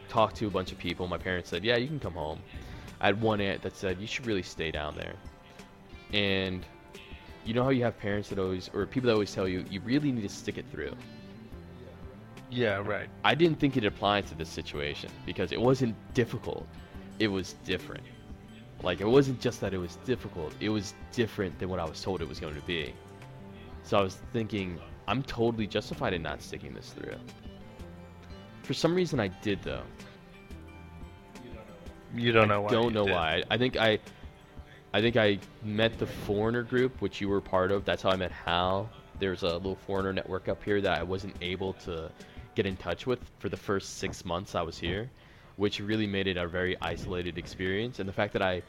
talked 0.10 0.36
to 0.38 0.48
a 0.48 0.50
bunch 0.50 0.72
of 0.72 0.78
people. 0.78 1.08
My 1.08 1.18
parents 1.18 1.50
said, 1.50 1.64
"Yeah, 1.64 1.78
you 1.78 1.88
can 1.88 2.00
come 2.00 2.14
home." 2.14 2.40
I 3.02 3.08
had 3.08 3.22
one 3.22 3.42
aunt 3.42 3.62
that 3.62 3.76
said, 3.76 4.00
"You 4.00 4.08
should 4.08 4.26
really 4.26 4.44
stay 4.44 4.72
down 4.72 4.96
there." 4.96 5.16
And 6.14 6.66
you 7.46 7.54
know 7.54 7.64
how 7.64 7.72
you 7.72 7.84
have 7.84 7.98
parents 7.98 8.30
that 8.30 8.40
always, 8.40 8.70
or 8.74 8.86
people 8.86 9.08
that 9.08 9.14
always 9.14 9.34
tell 9.34 9.48
you, 9.48 9.66
you 9.70 9.82
really 9.82 10.12
need 10.12 10.22
to 10.22 10.30
stick 10.30 10.58
it 10.58 10.66
through. 10.72 10.96
Yeah, 12.50 12.78
right. 12.78 13.10
I 13.24 13.36
didn't 13.36 13.60
think 13.60 13.78
it 13.78 13.84
applied 13.84 14.28
to 14.28 14.36
this 14.36 14.48
situation 14.48 15.10
because 15.26 15.52
it 15.52 15.60
wasn't 15.60 15.96
difficult. 16.14 16.68
It 17.20 17.28
was 17.28 17.54
different. 17.66 18.04
Like 18.84 19.02
it 19.02 19.08
wasn't 19.08 19.42
just 19.42 19.60
that 19.62 19.74
it 19.74 19.80
was 19.80 19.96
difficult. 20.06 20.54
It 20.60 20.70
was 20.70 20.94
different 21.12 21.58
than 21.58 21.70
what 21.70 21.80
I 21.80 21.86
was 21.86 22.02
told 22.02 22.22
it 22.22 22.28
was 22.28 22.40
going 22.40 22.56
to 22.56 22.62
be. 22.62 22.94
So 23.84 23.98
I 23.98 24.02
was 24.02 24.16
thinking, 24.32 24.80
I'm 25.08 25.24
totally 25.24 25.68
justified 25.68 26.14
in 26.14 26.22
not 26.22 26.42
sticking 26.42 26.74
this 26.74 26.92
through. 26.92 27.16
For 28.64 28.74
some 28.74 28.96
reason, 28.96 29.20
I 29.20 29.28
did 29.28 29.62
though. 29.62 29.84
You 32.16 32.32
don't 32.32 32.48
know 32.48 32.62
why. 32.62 32.70
Don't 32.70 32.86
you 32.86 32.92
know 32.92 33.06
did. 33.06 33.14
why. 33.14 33.44
I 33.50 33.58
think 33.58 33.76
I, 33.76 34.00
I 34.94 35.02
think 35.02 35.18
I 35.18 35.40
met 35.64 35.98
the 36.00 36.06
foreigner 36.06 36.64
group, 36.64 37.02
which 37.02 37.20
you 37.20 37.28
were 37.28 37.42
part 37.42 37.72
of. 37.72 37.86
That's 37.86 38.02
how 38.02 38.12
I 38.12 38.16
met 38.16 38.32
Hal. 38.32 38.90
There's 39.20 39.44
a 39.44 39.54
little 39.54 39.76
foreigner 39.76 40.14
network 40.14 40.48
up 40.48 40.64
here 40.64 40.80
that 40.82 41.00
I 41.00 41.04
wasn't 41.04 41.36
able 41.42 41.74
to 41.86 42.10
get 42.56 42.66
in 42.66 42.78
touch 42.78 43.06
with 43.06 43.20
for 43.40 43.50
the 43.50 43.58
first 43.58 43.98
six 43.98 44.24
months 44.24 44.56
I 44.56 44.62
was 44.62 44.78
here, 44.78 45.10
which 45.58 45.80
really 45.80 46.08
made 46.08 46.28
it 46.28 46.38
a 46.38 46.48
very 46.48 46.78
isolated 46.82 47.38
experience. 47.38 48.00
And 48.00 48.08
the 48.08 48.14
fact 48.14 48.34
that 48.34 48.42
I 48.42 48.62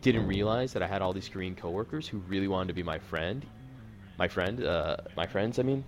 didn't 0.00 0.26
realize 0.26 0.72
that 0.72 0.82
I 0.82 0.86
had 0.86 1.02
all 1.02 1.12
these 1.12 1.28
Korean 1.28 1.54
coworkers 1.54 2.08
who 2.08 2.18
really 2.18 2.48
wanted 2.48 2.68
to 2.68 2.74
be 2.74 2.82
my 2.82 2.98
friend, 2.98 3.44
my 4.18 4.28
friend, 4.28 4.64
uh, 4.64 4.96
my 5.16 5.26
friends. 5.26 5.58
I 5.58 5.62
mean, 5.62 5.84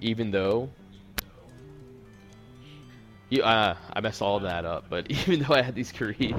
even 0.00 0.30
though. 0.30 0.70
Yeah, 3.28 3.42
uh, 3.42 3.76
I 3.92 4.00
messed 4.00 4.22
all 4.22 4.38
that 4.40 4.64
up, 4.64 4.84
but 4.88 5.10
even 5.10 5.40
though 5.40 5.54
I 5.54 5.62
had 5.62 5.74
these 5.74 5.90
Korean 5.90 6.38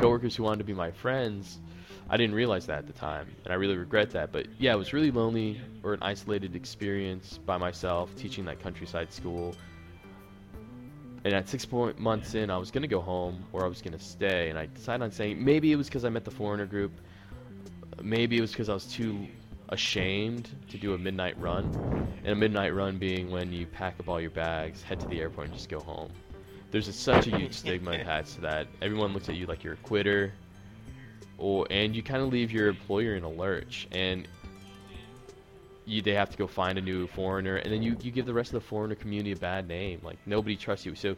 coworkers 0.00 0.34
who 0.34 0.42
wanted 0.42 0.58
to 0.58 0.64
be 0.64 0.72
my 0.72 0.90
friends, 0.90 1.60
I 2.08 2.16
didn't 2.16 2.34
realize 2.34 2.66
that 2.66 2.78
at 2.78 2.86
the 2.86 2.94
time, 2.94 3.28
and 3.44 3.52
I 3.52 3.56
really 3.56 3.76
regret 3.76 4.10
that. 4.10 4.32
But 4.32 4.46
yeah, 4.58 4.72
it 4.72 4.76
was 4.76 4.92
really 4.92 5.10
lonely 5.10 5.60
or 5.82 5.94
an 5.94 6.02
isolated 6.02 6.56
experience 6.56 7.38
by 7.38 7.58
myself 7.58 8.14
teaching 8.16 8.44
that 8.46 8.60
countryside 8.60 9.12
school. 9.12 9.54
And 11.24 11.32
at 11.32 11.48
six 11.48 11.64
point 11.64 11.98
months 11.98 12.34
in, 12.34 12.50
I 12.50 12.58
was 12.58 12.70
gonna 12.70 12.88
go 12.88 13.00
home 13.00 13.44
or 13.52 13.64
I 13.64 13.68
was 13.68 13.82
gonna 13.82 13.98
stay, 13.98 14.50
and 14.50 14.58
I 14.58 14.66
decided 14.66 15.02
on 15.02 15.10
saying 15.10 15.42
maybe 15.42 15.72
it 15.72 15.76
was 15.76 15.88
because 15.88 16.04
I 16.04 16.10
met 16.10 16.24
the 16.24 16.30
foreigner 16.30 16.66
group, 16.66 16.92
maybe 18.02 18.38
it 18.38 18.40
was 18.40 18.50
because 18.50 18.68
I 18.68 18.74
was 18.74 18.86
too 18.86 19.26
ashamed 19.68 20.48
to 20.70 20.78
do 20.78 20.94
a 20.94 20.98
midnight 20.98 21.38
run, 21.40 21.70
and 22.24 22.32
a 22.32 22.34
midnight 22.34 22.74
run 22.74 22.98
being 22.98 23.30
when 23.30 23.52
you 23.52 23.66
pack 23.66 23.98
up 24.00 24.08
all 24.08 24.20
your 24.20 24.30
bags, 24.30 24.82
head 24.82 25.00
to 25.00 25.06
the 25.06 25.20
airport, 25.20 25.48
and 25.48 25.54
just 25.54 25.68
go 25.68 25.80
home. 25.80 26.10
There's 26.70 26.88
a, 26.88 26.92
such 26.92 27.26
a 27.26 27.36
huge 27.36 27.52
stigma 27.62 27.92
attached 27.92 28.34
to 28.34 28.40
that. 28.42 28.66
Everyone 28.82 29.12
looks 29.12 29.28
at 29.28 29.36
you 29.36 29.46
like 29.46 29.64
you're 29.64 29.74
a 29.74 29.78
quitter, 29.78 30.32
or 31.38 31.66
and 31.70 31.94
you 31.94 32.02
kind 32.02 32.22
of 32.22 32.32
leave 32.32 32.50
your 32.50 32.68
employer 32.68 33.16
in 33.16 33.24
a 33.24 33.30
lurch, 33.30 33.88
and 33.92 34.26
you 35.86 36.02
they 36.02 36.14
have 36.14 36.30
to 36.30 36.38
go 36.38 36.46
find 36.46 36.78
a 36.78 36.82
new 36.82 37.06
foreigner, 37.06 37.56
and 37.56 37.72
then 37.72 37.82
you 37.82 37.96
you 38.02 38.10
give 38.10 38.26
the 38.26 38.34
rest 38.34 38.50
of 38.50 38.62
the 38.62 38.68
foreigner 38.68 38.94
community 38.94 39.32
a 39.32 39.36
bad 39.36 39.68
name. 39.68 40.00
Like 40.02 40.18
nobody 40.26 40.56
trusts 40.56 40.86
you. 40.86 40.94
So. 40.94 41.16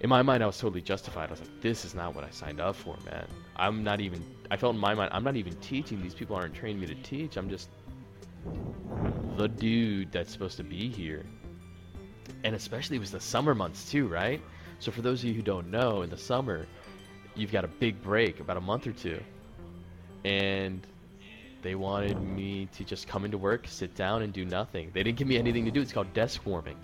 In 0.00 0.10
my 0.10 0.22
mind, 0.22 0.42
I 0.42 0.46
was 0.46 0.58
totally 0.58 0.82
justified. 0.82 1.28
I 1.28 1.32
was 1.32 1.40
like, 1.40 1.60
"This 1.60 1.84
is 1.84 1.94
not 1.94 2.14
what 2.14 2.24
I 2.24 2.30
signed 2.30 2.60
up 2.60 2.76
for, 2.76 2.96
man. 3.10 3.26
I'm 3.56 3.82
not 3.82 4.00
even." 4.00 4.22
I 4.50 4.56
felt 4.56 4.74
in 4.74 4.80
my 4.80 4.94
mind, 4.94 5.10
I'm 5.12 5.24
not 5.24 5.36
even 5.36 5.54
teaching. 5.56 6.02
These 6.02 6.14
people 6.14 6.36
aren't 6.36 6.54
training 6.54 6.80
me 6.80 6.86
to 6.86 6.94
teach. 6.96 7.36
I'm 7.36 7.48
just 7.48 7.68
the 9.36 9.48
dude 9.48 10.12
that's 10.12 10.32
supposed 10.32 10.56
to 10.58 10.64
be 10.64 10.88
here. 10.88 11.24
And 12.44 12.54
especially 12.54 12.96
it 12.96 13.00
was 13.00 13.10
the 13.10 13.20
summer 13.20 13.54
months 13.54 13.90
too, 13.90 14.06
right? 14.08 14.40
So 14.78 14.92
for 14.92 15.02
those 15.02 15.20
of 15.20 15.28
you 15.28 15.34
who 15.34 15.42
don't 15.42 15.70
know, 15.70 16.02
in 16.02 16.10
the 16.10 16.16
summer, 16.18 16.66
you've 17.34 17.52
got 17.52 17.64
a 17.64 17.68
big 17.68 18.02
break, 18.02 18.40
about 18.40 18.56
a 18.56 18.60
month 18.60 18.86
or 18.86 18.92
two. 18.92 19.20
And 20.24 20.86
they 21.62 21.74
wanted 21.74 22.20
me 22.20 22.68
to 22.76 22.84
just 22.84 23.08
come 23.08 23.24
into 23.24 23.38
work, 23.38 23.66
sit 23.66 23.94
down, 23.94 24.22
and 24.22 24.32
do 24.32 24.44
nothing. 24.44 24.90
They 24.92 25.02
didn't 25.02 25.18
give 25.18 25.28
me 25.28 25.38
anything 25.38 25.64
to 25.64 25.70
do. 25.70 25.80
It's 25.80 25.92
called 25.92 26.12
desk 26.12 26.44
warming. 26.44 26.76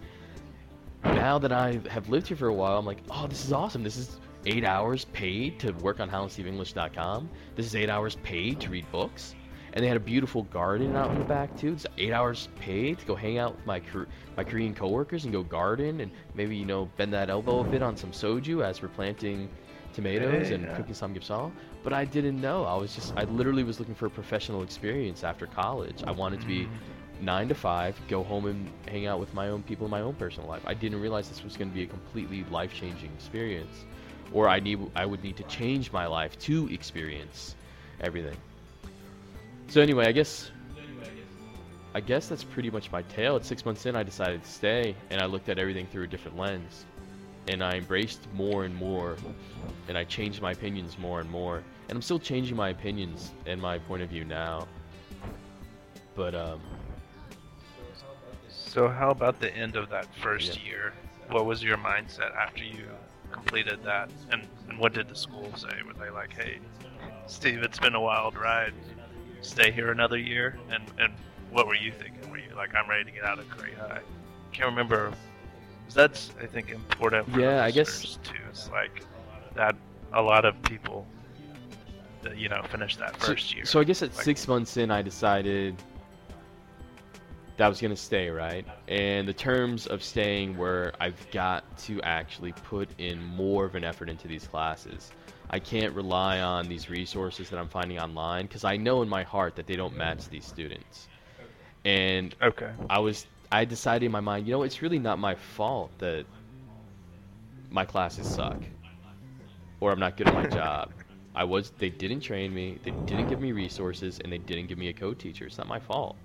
Now 1.05 1.39
that 1.39 1.53
I 1.53 1.81
have 1.91 2.09
lived 2.09 2.29
here 2.29 2.37
for 2.37 2.49
a 2.49 2.55
while, 2.55 2.79
I'm 2.79 2.87
like, 2.87 3.03
oh, 3.11 3.27
this 3.27 3.45
is 3.45 3.53
awesome. 3.53 3.83
This 3.83 3.97
is 3.97 4.21
eight 4.47 4.65
hours 4.65 5.05
paid 5.07 5.59
to 5.61 5.73
work 5.73 6.01
on 6.01 6.09
HalandSteveEnglish.com. 6.11 7.31
This 7.57 7.67
is 7.67 7.75
eight 7.75 7.91
hours 7.91 8.17
paid 8.23 8.61
to 8.61 8.71
read 8.71 8.91
books. 8.91 9.35
And 9.75 9.83
they 9.83 9.89
had 9.89 9.97
a 9.97 10.01
beautiful 10.01 10.43
garden 10.45 10.95
out 10.97 11.11
in 11.13 11.19
the 11.19 11.25
back 11.25 11.57
too. 11.57 11.73
It's 11.73 11.87
eight 11.97 12.13
hours 12.13 12.49
paid 12.61 12.99
to 12.99 13.07
go 13.07 13.15
hang 13.15 13.39
out 13.39 13.57
with 13.57 13.67
my 13.67 13.81
my 14.37 14.45
Korean 14.45 14.75
coworkers 14.75 15.25
and 15.25 15.33
go 15.33 15.43
garden 15.43 16.01
and 16.01 16.11
maybe 16.35 16.55
you 16.57 16.67
know 16.67 16.91
bend 16.99 17.13
that 17.15 17.31
elbow 17.31 17.61
a 17.61 17.65
bit 17.65 17.83
on 17.83 17.97
some 17.97 18.11
soju 18.13 18.63
as 18.63 18.83
we're 18.83 18.89
planting 18.89 19.49
tomatoes 19.95 20.49
Hey, 20.49 20.55
and 20.57 20.65
yeah. 20.65 20.77
cooking 20.77 20.95
samgyeopsal. 20.95 21.51
But 21.83 21.95
I 21.95 22.05
didn't 22.05 22.39
know. 22.39 22.65
I 22.65 22.77
was 22.77 22.95
just 22.95 23.15
I 23.17 23.25
literally 23.25 23.65
was 23.65 23.79
looking 23.81 23.95
for 23.95 24.07
a 24.07 24.11
professional 24.11 24.63
experience 24.63 25.25
after 25.25 25.47
college. 25.47 26.05
I 26.07 26.11
wanted 26.11 26.43
to 26.43 26.47
be 26.47 26.69
nine 27.23 27.49
to 27.49 27.55
five, 27.55 27.99
go 28.09 28.23
home 28.23 28.47
and 28.47 28.69
hang 28.89 29.07
out 29.07 29.21
with 29.21 29.33
my 29.33 29.49
own 29.49 29.63
people 29.63 29.87
in 29.87 29.91
my 29.91 30.01
own 30.01 30.15
personal 30.15 30.49
life. 30.49 30.63
I 30.67 30.75
didn't 30.75 31.01
realize 31.01 31.29
this 31.29 31.45
was 31.45 31.57
going 31.57 31.71
to 31.71 31.75
be 31.75 31.85
a 31.85 31.87
completely 31.87 32.45
life 32.51 32.75
changing 32.75 33.11
experience, 33.13 33.85
or 34.33 34.49
I 34.49 34.61
need 34.61 34.79
I 34.95 35.07
would 35.07 35.23
need 35.23 35.37
to 35.37 35.45
change 35.45 35.93
my 35.93 36.07
life 36.07 36.39
to 36.41 36.69
experience 36.69 37.55
everything. 38.01 38.37
So 39.69 39.81
anyway, 39.81 40.07
I 40.07 40.13
guess 40.13 40.51
I 41.95 42.01
guess 42.01 42.27
that's 42.29 42.45
pretty 42.45 42.71
much 42.71 42.91
my 42.91 43.03
tale. 43.03 43.37
At 43.37 43.45
six 43.45 43.65
months 43.65 43.87
in, 43.87 43.97
I 43.97 44.03
decided 44.03 44.43
to 44.43 44.51
stay, 44.51 44.97
and 45.11 45.21
I 45.21 45.27
looked 45.27 45.49
at 45.49 45.59
everything 45.59 45.87
through 45.87 46.05
a 46.05 46.07
different 46.07 46.39
lens, 46.39 46.87
and 47.49 47.63
I 47.63 47.77
embraced 47.77 48.21
more 48.35 48.65
and 48.65 48.75
more, 48.75 49.17
and 49.89 49.97
I 49.97 50.05
changed 50.05 50.41
my 50.41 50.53
opinions 50.53 50.99
more 50.99 51.21
and 51.21 51.31
more, 51.31 51.57
and 51.89 51.97
I'm 51.97 52.03
still 52.03 52.19
changing 52.19 52.57
my 52.57 52.71
opinions 52.71 53.31
and 53.47 53.61
my 53.61 53.79
point 53.79 54.03
of 54.03 54.09
view 54.09 54.25
now. 54.25 54.67
But 56.15 56.35
um, 56.35 56.61
So 58.73 58.89
how 58.89 59.11
about 59.11 59.39
the 59.39 59.55
end 59.55 59.77
of 59.77 59.91
that 59.91 60.07
first 60.15 60.57
Yeah. 60.57 60.65
year? 60.71 60.93
What 61.29 61.45
was 61.45 61.63
your 61.63 61.77
mindset 61.77 62.35
after 62.35 62.65
you 62.65 62.89
completed 63.31 63.85
that? 63.85 64.11
And 64.31 64.49
and 64.67 64.79
what 64.79 64.95
did 64.95 65.11
the 65.11 65.15
school 65.15 65.53
say? 65.57 65.83
Were 65.87 65.93
they 65.93 66.09
like, 66.09 66.33
"Hey, 66.33 66.59
Steve, 67.27 67.63
it's 67.63 67.79
been 67.79 67.95
a 67.95 68.01
wild 68.01 68.35
ride. 68.35 68.73
Stay 69.43 69.71
here 69.73 69.91
another 69.93 70.17
year"? 70.17 70.59
And 70.71 70.85
and 70.99 71.13
what 71.51 71.67
were 71.67 71.75
you 71.75 71.93
thinking? 71.93 72.31
Were 72.31 72.39
you 72.39 72.55
like, 72.57 72.75
"I'm 72.75 72.89
ready 72.89 73.05
to 73.05 73.11
get 73.11 73.25
out 73.25 73.39
of 73.39 73.47
Korea 73.51 73.77
High"? 73.77 74.01
Can't 74.53 74.71
remember. 74.71 75.13
That's 75.93 76.31
I 76.41 76.47
think 76.47 76.71
important. 76.71 77.31
For 77.31 77.41
Yeah, 77.41 77.63
I 77.63 77.71
guess- 77.73 78.17
too. 78.25 78.41
It's 78.49 78.71
like 78.71 79.05
that. 79.55 79.77
A 80.15 80.23
lot 80.23 80.47
of 80.47 80.61
people, 80.63 81.07
you 82.35 82.49
know, 82.49 82.63
finish 82.71 82.97
that 82.97 83.21
so, 83.21 83.29
first 83.33 83.55
year. 83.55 83.65
so 83.67 83.81
I 83.81 83.85
guess 83.85 84.03
at 84.03 84.15
Like- 84.15 84.25
six 84.25 84.49
months 84.49 84.77
in, 84.79 84.91
I 84.91 85.03
decided 85.03 85.75
that 87.57 87.65
I 87.65 87.69
was 87.69 87.81
gonna 87.81 87.97
stay, 87.97 88.29
right? 88.31 88.67
And 88.89 89.27
the 89.29 89.35
terms 89.35 89.87
of 89.87 90.03
staying 90.03 90.57
were 90.57 90.93
I've 91.01 91.31
got 91.31 91.77
to 91.79 92.01
actually 92.03 92.53
put 92.53 92.91
in 92.99 93.23
more 93.23 93.65
of 93.65 93.75
an 93.75 93.85
effort 93.85 94.09
into 94.09 94.29
these 94.29 94.47
classes. 94.47 95.13
I 95.51 95.59
can't 95.61 95.95
rely 95.95 96.41
on 96.41 96.69
these 96.69 96.89
resources 96.91 97.51
that 97.51 97.59
I'm 97.59 97.69
finding 97.69 97.99
online 97.99 98.47
because 98.47 98.65
I 98.65 98.77
know 98.77 99.03
in 99.03 99.09
my 99.09 99.23
heart 99.23 99.57
that 99.57 99.67
they 99.67 99.77
don't 99.77 99.97
match 99.97 100.29
these 100.29 100.47
students. 100.47 101.09
And 101.85 102.35
Okay. 102.43 102.73
I 102.89 102.99
was 103.01 103.27
I 103.51 103.65
decided 103.65 104.07
in 104.07 104.13
my 104.13 104.21
mind, 104.21 104.47
you 104.47 104.53
know, 104.53 104.63
it's 104.63 104.83
really 104.83 104.99
not 104.99 105.19
my 105.19 105.35
fault 105.35 105.99
that 105.99 106.27
my 107.71 107.85
classes 107.85 108.27
suck 108.27 108.67
or 109.81 109.93
I'm 109.93 109.99
not 110.01 110.17
good 110.17 110.27
at 110.29 110.35
my 110.35 110.47
job. 110.47 110.91
I 111.35 111.45
was 111.45 111.71
they 111.79 111.91
didn't 111.91 112.21
train 112.21 112.53
me, 112.55 112.79
they 112.83 112.93
didn't 113.07 113.27
give 113.29 113.41
me 113.41 113.53
resources 113.53 114.19
and 114.21 114.33
they 114.33 114.39
didn't 114.39 114.67
give 114.69 114.79
me 114.79 114.89
a 114.89 114.93
co-teacher. 114.93 115.47
It's 115.47 115.59
not 115.59 115.69
my 115.69 115.81
fault. 115.81 116.17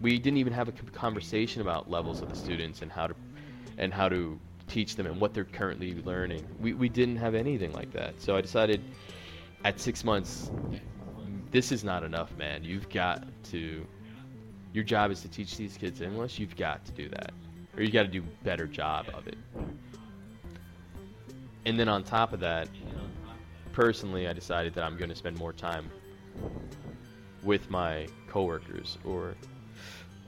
We 0.00 0.18
didn't 0.18 0.38
even 0.38 0.52
have 0.52 0.68
a 0.68 0.72
conversation 0.72 1.62
about 1.62 1.90
levels 1.90 2.22
of 2.22 2.28
the 2.28 2.34
students 2.34 2.82
and 2.82 2.90
how 2.92 3.06
to 3.06 3.14
and 3.78 3.92
how 3.92 4.08
to 4.08 4.38
teach 4.68 4.96
them 4.96 5.06
and 5.06 5.20
what 5.20 5.32
they're 5.32 5.44
currently 5.44 5.94
learning. 6.02 6.46
We 6.60 6.74
we 6.74 6.88
didn't 6.88 7.16
have 7.16 7.34
anything 7.34 7.72
like 7.72 7.92
that. 7.92 8.20
So 8.20 8.36
I 8.36 8.40
decided 8.40 8.82
at 9.64 9.80
6 9.80 10.04
months 10.04 10.50
this 11.50 11.72
is 11.72 11.84
not 11.84 12.02
enough, 12.02 12.36
man. 12.36 12.64
You've 12.64 12.88
got 12.90 13.24
to 13.44 13.86
your 14.72 14.84
job 14.84 15.10
is 15.10 15.22
to 15.22 15.28
teach 15.28 15.56
these 15.56 15.76
kids 15.78 16.02
English. 16.02 16.38
You've 16.38 16.56
got 16.56 16.84
to 16.84 16.92
do 16.92 17.08
that, 17.08 17.32
or 17.76 17.82
you 17.82 17.90
got 17.90 18.02
to 18.02 18.08
do 18.08 18.22
a 18.22 18.44
better 18.44 18.66
job 18.66 19.06
of 19.14 19.26
it. 19.26 19.38
And 21.64 21.80
then 21.80 21.88
on 21.88 22.04
top 22.04 22.34
of 22.34 22.40
that, 22.40 22.68
personally, 23.72 24.28
I 24.28 24.34
decided 24.34 24.74
that 24.74 24.84
I'm 24.84 24.96
going 24.96 25.08
to 25.08 25.16
spend 25.16 25.38
more 25.38 25.52
time 25.52 25.90
with 27.42 27.70
my 27.70 28.06
coworkers. 28.28 28.98
Or 29.04 29.34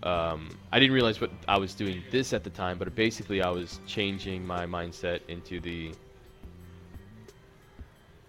um, 0.02 0.48
I 0.72 0.78
didn't 0.78 0.94
realize 0.94 1.20
what 1.20 1.30
I 1.46 1.58
was 1.58 1.74
doing 1.74 2.02
this 2.10 2.32
at 2.32 2.44
the 2.44 2.50
time, 2.50 2.78
but 2.78 2.94
basically 2.94 3.42
I 3.42 3.50
was 3.50 3.80
changing 3.86 4.46
my 4.46 4.66
mindset 4.66 5.20
into 5.28 5.60
the 5.60 5.92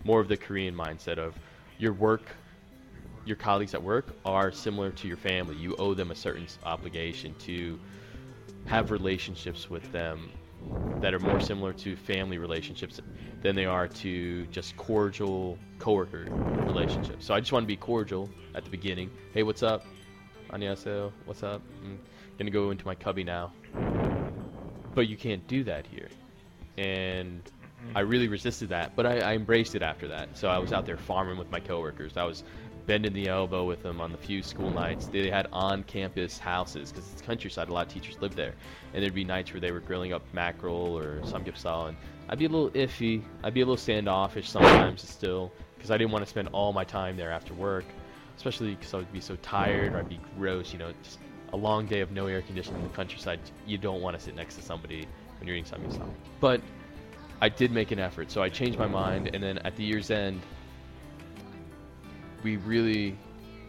more 0.04 0.20
of 0.20 0.28
the 0.28 0.38
Korean 0.38 0.76
mindset 0.76 1.18
of 1.18 1.36
your 1.78 1.94
work 1.94 2.36
your 3.26 3.36
colleagues 3.36 3.76
at 3.76 3.84
work 3.84 4.08
are 4.26 4.52
similar 4.52 4.90
to 4.90 5.08
your 5.08 5.18
family. 5.18 5.56
You 5.56 5.76
owe 5.78 5.94
them 5.94 6.10
a 6.10 6.16
certain 6.16 6.48
obligation 6.64 7.36
to 7.40 7.80
have 8.66 8.92
relationships 8.92 9.70
with 9.70 9.90
them 9.92 10.32
that 11.00 11.14
are 11.14 11.20
more 11.20 11.40
similar 11.40 11.72
to 11.74 11.96
family 11.96 12.38
relationships 12.38 13.00
than 13.42 13.56
they 13.56 13.66
are 13.66 13.88
to 13.88 14.46
just 14.48 14.76
cordial 14.78 15.58
coworker 15.78 16.28
relationships. 16.66 17.26
So 17.26 17.34
I 17.34 17.40
just 17.40 17.52
want 17.52 17.64
to 17.64 17.68
be 17.68 17.78
cordial 17.78 18.30
at 18.56 18.64
the 18.64 18.70
beginning. 18.70 19.10
Hey, 19.34 19.44
what's 19.44 19.64
up? 19.64 19.86
Annyeonghaseyo. 20.50 21.12
What's 21.26 21.44
up? 21.44 21.62
I'm 21.84 22.00
gonna 22.38 22.52
go 22.52 22.72
into 22.72 22.86
my 22.86 22.96
cubby 22.96 23.24
now. 23.24 23.52
But 24.96 25.08
you 25.08 25.16
can't 25.16 25.46
do 25.48 25.64
that 25.66 25.86
here. 25.86 26.10
And 26.78 27.42
hmm. 27.82 27.98
I 27.98 28.02
really 28.02 28.28
resisted 28.28 28.70
that, 28.70 28.96
but 28.96 29.06
I, 29.06 29.20
I 29.20 29.34
embraced 29.34 29.76
it 29.76 29.82
after 29.82 30.08
that. 30.08 30.38
So 30.38 30.48
I 30.48 30.58
was 30.58 30.74
out 30.74 30.86
there 30.86 30.98
farming 30.98 31.38
with 31.38 31.52
my 31.52 31.60
coworkers. 31.60 32.18
I 32.18 32.24
was 32.24 32.44
bending 32.88 33.14
the 33.14 33.28
elbow 33.28 33.66
with 33.66 33.84
them 33.84 34.02
on 34.02 34.12
the 34.12 34.18
few 34.18 34.42
school 34.42 34.72
nights. 34.72 35.06
They 35.06 35.30
had 35.30 35.48
on-campus 35.54 36.40
houses 36.40 36.92
because 36.92 37.12
it's 37.14 37.22
countryside. 37.22 37.70
A 37.70 37.74
lot 37.74 37.86
of 37.86 37.94
teachers 37.94 38.20
live 38.20 38.36
there, 38.36 38.56
and 38.94 39.04
there'd 39.04 39.14
be 39.14 39.24
nights 39.24 39.54
where 39.54 39.62
they 39.62 39.72
were 39.72 39.80
grilling 39.80 40.12
up 40.12 40.24
mackerel 40.34 40.98
or 40.98 41.20
samgyeopsal, 41.22 41.90
and 41.90 41.98
I'd 42.30 42.40
be 42.40 42.46
a 42.46 42.50
little 42.50 42.72
iffy. 42.72 43.22
I'd 43.44 43.54
be 43.54 43.62
a 43.62 43.66
little 43.66 43.78
standoffish 43.78 44.50
sometimes 44.50 45.08
still 45.08 45.52
because 45.76 45.92
I 45.92 45.98
didn't 45.98 46.12
want 46.12 46.26
to 46.26 46.30
spend 46.30 46.48
all 46.52 46.74
my 46.74 46.84
time 46.84 47.16
there 47.16 47.32
after 47.32 47.54
work, 47.54 47.86
especially 48.40 48.74
because 48.74 48.94
I 48.94 48.98
would 48.98 49.12
be 49.12 49.20
so 49.20 49.36
tired 49.42 49.94
or 49.94 49.98
I'd 49.98 50.08
be 50.08 50.20
gross. 50.38 50.72
You 50.72 50.80
know, 50.80 50.94
just 51.04 51.20
a 51.52 51.58
long 51.58 51.86
day 51.88 52.00
of 52.00 52.12
no 52.12 52.28
air 52.28 52.42
conditioning 52.42 52.82
in 52.82 52.88
the 52.88 52.96
countryside. 52.96 53.42
You 53.68 53.78
don't 53.78 54.02
want 54.02 54.18
to 54.18 54.24
sit 54.24 54.34
next 54.34 54.56
to 54.56 54.62
somebody 54.62 55.06
when 55.38 55.48
you're 55.48 55.58
eating 55.58 55.70
samgyeopsal. 55.70 56.08
But 56.40 56.62
I 57.42 57.50
did 57.50 57.72
make 57.72 57.92
an 57.92 58.00
effort, 58.00 58.32
so 58.32 58.42
I 58.42 58.48
changed 58.48 58.80
my 58.80 58.88
mind, 58.88 59.30
and 59.34 59.44
then 59.44 59.58
at 59.60 59.76
the 59.76 59.84
year's 59.84 60.10
end, 60.10 60.42
we 62.44 62.56
really, 62.58 63.18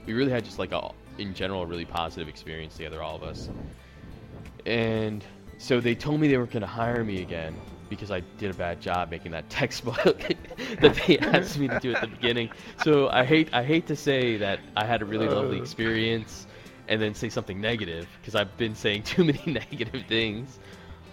we 0.07 0.13
really 0.13 0.31
had 0.31 0.45
just 0.45 0.61
like 0.61 0.71
a, 0.71 0.91
in 1.19 1.35
general, 1.35 1.63
a 1.63 1.67
really 1.67 1.85
positive 1.85 2.29
experience 2.29 2.77
together, 2.77 3.03
all 3.03 3.17
of 3.17 3.25
us. 3.25 3.49
And 4.67 5.25
so 5.59 5.81
they 5.81 5.97
told 5.97 6.21
me 6.21 6.29
they 6.29 6.37
weren't 6.37 6.53
going 6.53 6.61
to 6.61 6.67
hire 6.67 7.03
me 7.03 7.23
again 7.23 7.57
because 7.91 8.11
I 8.11 8.21
did 8.39 8.51
a 8.51 8.55
bad 8.55 8.81
job 8.81 9.11
making 9.11 9.33
that 9.33 9.51
textbook 9.61 10.19
that 10.81 10.99
they 11.07 11.19
asked 11.19 11.59
me 11.59 11.69
to 11.69 11.79
do 11.81 11.93
at 11.95 12.01
the 12.01 12.07
beginning. 12.07 12.49
So 12.83 13.11
I 13.11 13.25
hate, 13.27 13.53
I 13.53 13.63
hate 13.63 13.87
to 13.89 13.97
say 13.97 14.39
that 14.39 14.61
I 14.77 14.87
had 14.87 15.03
a 15.03 15.05
really 15.05 15.29
lovely 15.29 15.59
Uh. 15.59 15.63
experience, 15.63 16.47
and 16.89 17.01
then 17.01 17.15
say 17.15 17.29
something 17.29 17.61
negative 17.61 18.09
because 18.21 18.35
I've 18.35 18.57
been 18.57 18.75
saying 18.75 19.03
too 19.13 19.25
many 19.25 19.43
negative 19.47 20.05
things. 20.09 20.59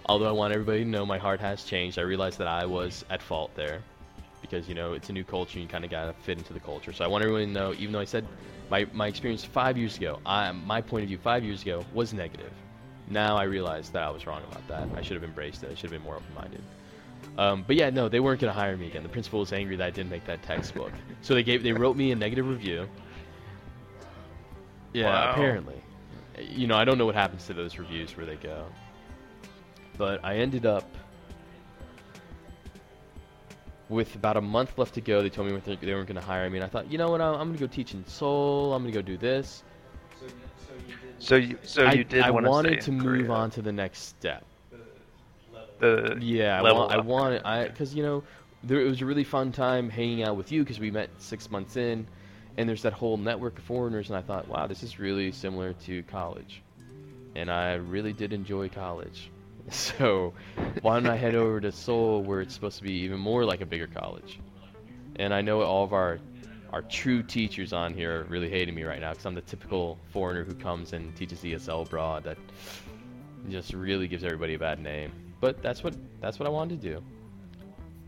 Although 0.06 0.28
I 0.28 0.32
want 0.32 0.54
everybody 0.54 0.84
to 0.84 0.88
know 0.88 1.04
my 1.04 1.18
heart 1.18 1.38
has 1.40 1.64
changed. 1.64 1.98
I 1.98 2.02
realized 2.02 2.38
that 2.38 2.48
I 2.48 2.64
was 2.64 3.04
at 3.10 3.20
fault 3.20 3.50
there 3.54 3.82
because 4.40 4.66
you 4.68 4.74
know 4.74 4.94
it's 4.94 5.10
a 5.10 5.12
new 5.12 5.24
culture. 5.24 5.58
You 5.58 5.68
kind 5.68 5.84
of 5.84 5.90
gotta 5.90 6.14
fit 6.14 6.38
into 6.38 6.54
the 6.54 6.60
culture. 6.60 6.92
So 6.94 7.04
I 7.04 7.08
want 7.08 7.22
everyone 7.24 7.46
to 7.46 7.52
know, 7.52 7.74
even 7.74 7.92
though 7.92 8.00
I 8.00 8.06
said 8.06 8.26
my 8.70 8.86
my 8.92 9.06
experience 9.06 9.44
five 9.44 9.76
years 9.76 9.96
ago, 9.98 10.18
I 10.24 10.50
my 10.52 10.80
point 10.80 11.02
of 11.02 11.08
view 11.08 11.18
five 11.18 11.44
years 11.44 11.60
ago 11.62 11.84
was 11.92 12.14
negative. 12.14 12.52
Now 13.10 13.36
I 13.36 13.44
realize 13.44 13.90
that 13.90 14.02
I 14.02 14.10
was 14.10 14.26
wrong 14.26 14.42
about 14.50 14.66
that. 14.68 14.88
I 14.96 15.02
should 15.02 15.14
have 15.14 15.24
embraced 15.24 15.62
it. 15.62 15.70
I 15.70 15.74
should 15.74 15.90
have 15.90 15.92
been 15.92 16.02
more 16.02 16.16
open-minded. 16.16 16.62
Um, 17.36 17.64
but 17.66 17.76
yeah, 17.76 17.90
no, 17.90 18.08
they 18.08 18.20
weren't 18.20 18.40
gonna 18.40 18.52
hire 18.52 18.76
me 18.76 18.86
again. 18.86 19.02
The 19.02 19.08
principal 19.08 19.40
was 19.40 19.52
angry 19.52 19.76
that 19.76 19.86
I 19.86 19.90
didn't 19.90 20.10
make 20.10 20.24
that 20.26 20.42
textbook. 20.42 20.92
So 21.22 21.34
they 21.34 21.42
gave 21.42 21.62
they 21.62 21.72
wrote 21.72 21.96
me 21.96 22.10
a 22.12 22.16
negative 22.16 22.48
review. 22.48 22.88
Yeah, 24.92 25.06
Wow. 25.06 25.32
apparently. 25.32 25.82
You 26.40 26.66
know, 26.66 26.76
I 26.76 26.84
don't 26.84 26.98
know 26.98 27.06
what 27.06 27.14
happens 27.14 27.46
to 27.46 27.54
those 27.54 27.78
reviews 27.78 28.16
where 28.16 28.26
they 28.26 28.36
go. 28.36 28.66
But 29.96 30.24
I 30.24 30.36
ended 30.36 30.66
up 30.66 30.84
with 33.88 34.14
about 34.14 34.36
a 34.36 34.40
month 34.40 34.78
left 34.78 34.94
to 34.94 35.00
go. 35.00 35.22
They 35.22 35.30
told 35.30 35.50
me 35.50 35.56
they 35.64 35.76
they 35.76 35.94
weren't 35.94 36.06
going 36.08 36.20
to 36.20 36.26
hire 36.26 36.48
me, 36.50 36.58
and 36.58 36.64
I 36.64 36.68
thought, 36.68 36.90
you 36.90 36.98
know 36.98 37.08
what? 37.10 37.20
I'm, 37.20 37.34
I'm 37.34 37.48
going 37.48 37.58
to 37.58 37.66
go 37.66 37.66
teach 37.66 37.94
in 37.94 38.04
Seoul. 38.06 38.74
I'm 38.74 38.82
going 38.82 38.92
to 38.92 38.98
go 38.98 39.02
do 39.02 39.16
this. 39.16 39.62
So 41.18 41.36
you 41.36 41.58
so 41.64 41.84
I, 41.84 41.92
you 41.92 42.04
did 42.04 42.22
I 42.22 42.30
want 42.30 42.44
to 42.44 42.50
wanted 42.50 42.80
to 42.82 42.92
move 42.92 43.30
Korea. 43.30 43.30
on 43.30 43.50
to 43.52 43.62
the 43.62 43.72
next 43.72 44.00
step. 44.02 44.46
the 45.78 46.16
Yeah, 46.20 46.58
I, 46.58 46.62
want, 46.62 46.92
I 46.92 46.98
wanted, 46.98 47.42
I 47.44 47.66
because 47.68 47.94
you 47.94 48.02
know, 48.02 48.24
there 48.62 48.80
it 48.80 48.88
was 48.88 49.00
a 49.00 49.06
really 49.06 49.24
fun 49.24 49.52
time 49.52 49.88
hanging 49.88 50.22
out 50.22 50.36
with 50.36 50.50
you 50.52 50.62
because 50.62 50.78
we 50.80 50.90
met 50.90 51.10
six 51.18 51.50
months 51.50 51.76
in, 51.76 52.08
and 52.56 52.68
there's 52.68 52.82
that 52.82 52.92
whole 52.92 53.16
network 53.16 53.58
of 53.58 53.64
foreigners, 53.64 54.08
and 54.08 54.16
I 54.16 54.22
thought, 54.22 54.48
wow, 54.48 54.66
this 54.66 54.82
is 54.82 54.98
really 54.98 55.32
similar 55.32 55.72
to 55.74 56.02
college, 56.04 56.62
and 57.34 57.50
I 57.50 57.74
really 57.74 58.12
did 58.12 58.32
enjoy 58.32 58.68
college. 58.68 59.30
So 59.70 60.32
why 60.80 60.94
don't 60.94 61.08
I 61.08 61.16
head 61.16 61.34
over 61.34 61.60
to 61.60 61.70
Seoul, 61.72 62.22
where 62.24 62.40
it's 62.40 62.54
supposed 62.54 62.78
to 62.78 62.84
be 62.84 62.92
even 63.04 63.18
more 63.18 63.44
like 63.44 63.60
a 63.60 63.66
bigger 63.66 63.86
college? 63.86 64.40
And 65.16 65.34
I 65.34 65.42
know 65.42 65.60
all 65.62 65.84
of 65.84 65.92
our 65.92 66.20
our 66.72 66.82
true 66.82 67.22
teachers 67.22 67.72
on 67.72 67.94
here 67.94 68.20
are 68.20 68.24
really 68.24 68.50
hating 68.50 68.74
me 68.74 68.82
right 68.82 69.00
now 69.00 69.10
because 69.10 69.24
I'm 69.24 69.34
the 69.34 69.40
typical 69.40 69.98
foreigner 70.12 70.44
who 70.44 70.54
comes 70.54 70.92
and 70.92 71.14
teaches 71.16 71.40
ESL 71.40 71.86
abroad 71.86 72.24
that 72.24 72.36
just 73.48 73.72
really 73.72 74.06
gives 74.08 74.24
everybody 74.24 74.54
a 74.54 74.58
bad 74.58 74.78
name. 74.80 75.12
But 75.40 75.62
that's 75.62 75.82
what 75.82 75.96
that's 76.20 76.38
what 76.38 76.46
I 76.46 76.50
wanted 76.50 76.80
to 76.80 76.88
do. 76.94 77.02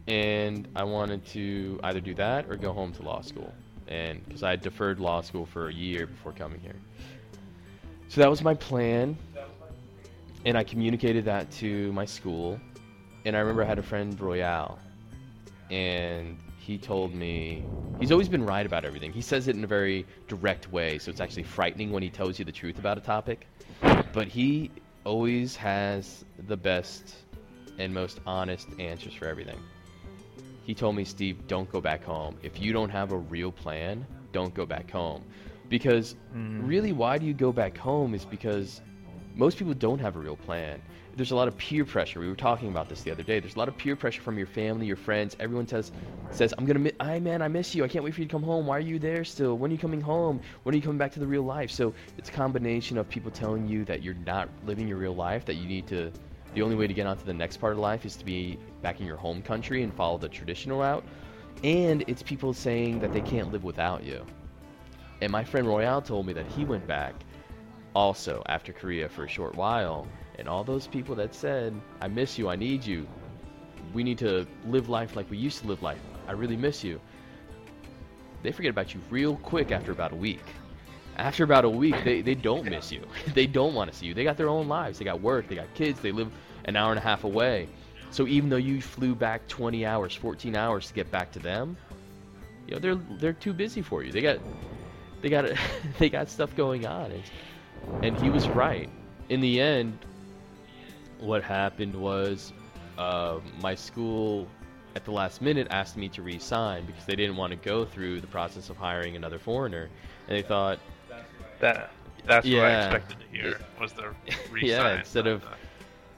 And 0.08 0.68
I 0.74 0.84
wanted 0.84 1.24
to 1.26 1.80
either 1.84 2.00
do 2.00 2.14
that 2.14 2.50
or 2.50 2.56
go 2.56 2.72
home 2.72 2.92
to 2.92 3.02
law 3.02 3.20
school. 3.20 3.52
And 3.88 4.24
because 4.26 4.42
I 4.42 4.50
had 4.50 4.60
deferred 4.60 5.00
law 5.00 5.20
school 5.20 5.46
for 5.46 5.68
a 5.68 5.72
year 5.72 6.06
before 6.06 6.32
coming 6.32 6.60
here. 6.60 6.76
So 8.08 8.20
that 8.20 8.28
was 8.28 8.42
my 8.42 8.54
plan. 8.54 9.16
And 10.44 10.56
I 10.56 10.64
communicated 10.64 11.24
that 11.26 11.50
to 11.52 11.92
my 11.92 12.04
school. 12.04 12.60
And 13.24 13.36
I 13.36 13.40
remember 13.40 13.62
I 13.62 13.66
had 13.66 13.78
a 13.78 13.82
friend, 13.82 14.18
Royale, 14.18 14.78
and 15.70 16.38
he 16.70 16.78
told 16.78 17.12
me 17.12 17.64
he's 17.98 18.12
always 18.12 18.28
been 18.28 18.44
right 18.44 18.64
about 18.64 18.84
everything. 18.84 19.12
He 19.12 19.22
says 19.22 19.48
it 19.48 19.56
in 19.56 19.64
a 19.64 19.66
very 19.66 20.06
direct 20.28 20.70
way, 20.70 20.98
so 20.98 21.10
it's 21.10 21.20
actually 21.20 21.42
frightening 21.42 21.90
when 21.90 22.00
he 22.00 22.10
tells 22.10 22.38
you 22.38 22.44
the 22.44 22.52
truth 22.52 22.78
about 22.78 22.96
a 22.96 23.00
topic. 23.00 23.48
But 24.12 24.28
he 24.28 24.70
always 25.04 25.56
has 25.56 26.24
the 26.46 26.56
best 26.56 27.16
and 27.78 27.92
most 27.92 28.20
honest 28.24 28.68
answers 28.78 29.12
for 29.14 29.26
everything. 29.26 29.58
He 30.62 30.72
told 30.72 30.94
me, 30.94 31.04
Steve, 31.04 31.48
don't 31.48 31.68
go 31.68 31.80
back 31.80 32.04
home. 32.04 32.38
If 32.40 32.60
you 32.60 32.72
don't 32.72 32.90
have 32.90 33.10
a 33.10 33.18
real 33.18 33.50
plan, 33.50 34.06
don't 34.30 34.54
go 34.54 34.64
back 34.64 34.88
home. 34.88 35.24
Because 35.68 36.14
Mm. 36.32 36.68
really, 36.68 36.92
why 36.92 37.18
do 37.18 37.26
you 37.26 37.34
go 37.34 37.50
back 37.50 37.76
home 37.76 38.14
is 38.14 38.24
because 38.24 38.80
most 39.34 39.58
people 39.58 39.74
don't 39.74 39.98
have 39.98 40.14
a 40.14 40.20
real 40.20 40.36
plan. 40.36 40.80
There's 41.16 41.32
a 41.32 41.36
lot 41.36 41.48
of 41.48 41.56
peer 41.56 41.84
pressure. 41.84 42.20
We 42.20 42.28
were 42.28 42.36
talking 42.36 42.68
about 42.68 42.88
this 42.88 43.02
the 43.02 43.10
other 43.10 43.22
day. 43.22 43.40
There's 43.40 43.56
a 43.56 43.58
lot 43.58 43.68
of 43.68 43.76
peer 43.76 43.96
pressure 43.96 44.22
from 44.22 44.38
your 44.38 44.46
family, 44.46 44.86
your 44.86 44.96
friends. 44.96 45.36
Everyone 45.40 45.66
says, 45.66 45.92
says, 46.30 46.54
I'm 46.56 46.64
gonna, 46.64 46.90
I 47.00 47.18
man, 47.18 47.42
I 47.42 47.48
miss 47.48 47.74
you. 47.74 47.84
I 47.84 47.88
can't 47.88 48.04
wait 48.04 48.14
for 48.14 48.20
you 48.20 48.26
to 48.26 48.32
come 48.32 48.42
home. 48.42 48.66
Why 48.66 48.76
are 48.76 48.80
you 48.80 48.98
there 48.98 49.24
still? 49.24 49.58
When 49.58 49.70
are 49.70 49.74
you 49.74 49.78
coming 49.78 50.00
home? 50.00 50.40
When 50.62 50.74
are 50.74 50.76
you 50.76 50.82
coming 50.82 50.98
back 50.98 51.12
to 51.12 51.20
the 51.20 51.26
real 51.26 51.42
life? 51.42 51.70
So 51.70 51.92
it's 52.16 52.28
a 52.28 52.32
combination 52.32 52.96
of 52.96 53.08
people 53.08 53.30
telling 53.30 53.66
you 53.66 53.84
that 53.86 54.02
you're 54.02 54.14
not 54.14 54.48
living 54.64 54.86
your 54.86 54.98
real 54.98 55.14
life. 55.14 55.44
That 55.44 55.54
you 55.54 55.66
need 55.66 55.86
to. 55.88 56.12
The 56.54 56.62
only 56.62 56.76
way 56.76 56.86
to 56.86 56.94
get 56.94 57.06
on 57.06 57.16
to 57.16 57.26
the 57.26 57.34
next 57.34 57.58
part 57.58 57.74
of 57.74 57.78
life 57.78 58.04
is 58.04 58.16
to 58.16 58.24
be 58.24 58.58
back 58.82 59.00
in 59.00 59.06
your 59.06 59.16
home 59.16 59.42
country 59.42 59.82
and 59.82 59.94
follow 59.94 60.18
the 60.18 60.28
traditional 60.28 60.80
route. 60.80 61.04
And 61.62 62.02
it's 62.06 62.22
people 62.22 62.52
saying 62.52 63.00
that 63.00 63.12
they 63.12 63.20
can't 63.20 63.52
live 63.52 63.62
without 63.64 64.02
you. 64.02 64.24
And 65.20 65.30
my 65.30 65.44
friend 65.44 65.66
Royale 65.66 66.02
told 66.02 66.26
me 66.26 66.32
that 66.32 66.46
he 66.46 66.64
went 66.64 66.86
back 66.86 67.14
also 67.94 68.42
after 68.46 68.72
Korea 68.72 69.08
for 69.08 69.24
a 69.24 69.28
short 69.28 69.54
while. 69.54 70.06
And 70.40 70.48
all 70.48 70.64
those 70.64 70.86
people 70.86 71.14
that 71.16 71.34
said, 71.34 71.78
I 72.00 72.08
miss 72.08 72.38
you, 72.38 72.48
I 72.48 72.56
need 72.56 72.84
you, 72.84 73.06
we 73.92 74.02
need 74.02 74.16
to 74.18 74.46
live 74.66 74.88
life 74.88 75.14
like 75.14 75.30
we 75.30 75.36
used 75.36 75.60
to 75.60 75.68
live 75.68 75.82
life, 75.82 76.00
I 76.26 76.32
really 76.32 76.56
miss 76.56 76.82
you, 76.82 76.98
they 78.42 78.50
forget 78.50 78.70
about 78.70 78.94
you 78.94 79.00
real 79.10 79.36
quick 79.36 79.70
after 79.70 79.92
about 79.92 80.12
a 80.12 80.16
week. 80.16 80.42
After 81.16 81.44
about 81.44 81.66
a 81.66 81.68
week, 81.68 81.96
they, 82.04 82.22
they 82.22 82.34
don't 82.34 82.64
miss 82.64 82.90
you. 82.90 83.04
they 83.34 83.46
don't 83.46 83.74
want 83.74 83.92
to 83.92 83.96
see 83.96 84.06
you. 84.06 84.14
They 84.14 84.24
got 84.24 84.38
their 84.38 84.48
own 84.48 84.66
lives. 84.66 84.98
They 84.98 85.04
got 85.04 85.20
work, 85.20 85.46
they 85.46 85.56
got 85.56 85.72
kids, 85.74 86.00
they 86.00 86.10
live 86.10 86.32
an 86.64 86.74
hour 86.74 86.90
and 86.90 86.98
a 86.98 87.02
half 87.02 87.24
away. 87.24 87.68
So 88.10 88.26
even 88.26 88.48
though 88.48 88.56
you 88.56 88.80
flew 88.80 89.14
back 89.14 89.46
20 89.48 89.84
hours, 89.84 90.14
14 90.14 90.56
hours 90.56 90.88
to 90.88 90.94
get 90.94 91.10
back 91.10 91.32
to 91.32 91.38
them, 91.38 91.76
you 92.66 92.74
know, 92.74 92.80
they're 92.80 92.94
they're 93.18 93.32
too 93.34 93.52
busy 93.52 93.82
for 93.82 94.02
you. 94.02 94.10
They 94.10 94.22
got 94.22 94.38
they 95.20 95.28
got 95.28 95.50
they 95.98 96.08
got 96.08 96.30
stuff 96.30 96.56
going 96.56 96.86
on. 96.86 97.12
And, 97.12 97.22
and 98.02 98.16
he 98.16 98.30
was 98.30 98.48
right. 98.48 98.88
In 99.28 99.40
the 99.40 99.60
end, 99.60 99.98
what 101.20 101.42
happened 101.42 101.94
was 101.94 102.52
uh, 102.98 103.38
my 103.60 103.74
school 103.74 104.48
at 104.96 105.04
the 105.04 105.10
last 105.12 105.40
minute 105.40 105.68
asked 105.70 105.96
me 105.96 106.08
to 106.08 106.22
resign 106.22 106.84
because 106.86 107.04
they 107.04 107.14
didn't 107.16 107.36
want 107.36 107.52
to 107.52 107.56
go 107.56 107.84
through 107.84 108.20
the 108.20 108.26
process 108.26 108.70
of 108.70 108.76
hiring 108.76 109.16
another 109.16 109.38
foreigner, 109.38 109.88
and 110.28 110.36
they 110.36 110.42
thought, 110.42 110.78
That 111.60 111.90
that's 112.26 112.46
what 112.48 112.64
I 112.64 112.84
expected 112.84 113.18
to 113.20 113.26
hear 113.36 113.60
was 113.80 113.92
the 113.92 114.10
resign. 114.50 114.68
yeah, 114.68 114.98
instead 114.98 115.26
of 115.26 115.42
the- 115.42 115.48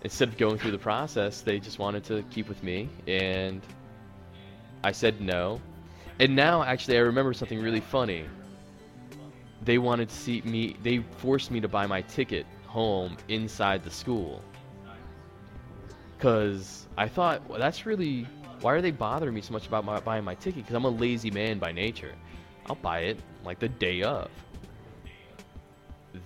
instead 0.02 0.28
of 0.28 0.36
going 0.38 0.58
through 0.58 0.72
the 0.72 0.78
process, 0.78 1.42
they 1.42 1.58
just 1.60 1.78
wanted 1.78 2.02
to 2.04 2.22
keep 2.30 2.48
with 2.48 2.62
me, 2.62 2.88
and 3.06 3.60
I 4.82 4.92
said 4.92 5.20
no. 5.20 5.60
And 6.18 6.34
now, 6.36 6.62
actually, 6.62 6.96
I 6.96 7.00
remember 7.00 7.32
something 7.32 7.60
really 7.60 7.80
funny. 7.80 8.24
They 9.64 9.78
wanted 9.78 10.08
to 10.08 10.14
see 10.14 10.42
me. 10.42 10.76
They 10.82 10.98
forced 11.18 11.50
me 11.50 11.60
to 11.60 11.68
buy 11.68 11.86
my 11.86 12.02
ticket 12.02 12.46
home 12.66 13.16
inside 13.28 13.84
the 13.84 13.90
school. 13.90 14.42
Cause 16.22 16.86
I 16.96 17.08
thought 17.08 17.48
well, 17.48 17.58
that's 17.58 17.84
really 17.84 18.28
why 18.60 18.74
are 18.74 18.80
they 18.80 18.92
bothering 18.92 19.34
me 19.34 19.40
so 19.40 19.52
much 19.52 19.66
about 19.66 19.84
my, 19.84 19.98
buying 19.98 20.22
my 20.22 20.36
ticket? 20.36 20.62
Because 20.62 20.76
I'm 20.76 20.84
a 20.84 20.88
lazy 20.88 21.32
man 21.32 21.58
by 21.58 21.72
nature. 21.72 22.14
I'll 22.66 22.76
buy 22.76 23.00
it 23.00 23.18
like 23.44 23.58
the 23.58 23.68
day 23.68 24.02
of 24.02 24.30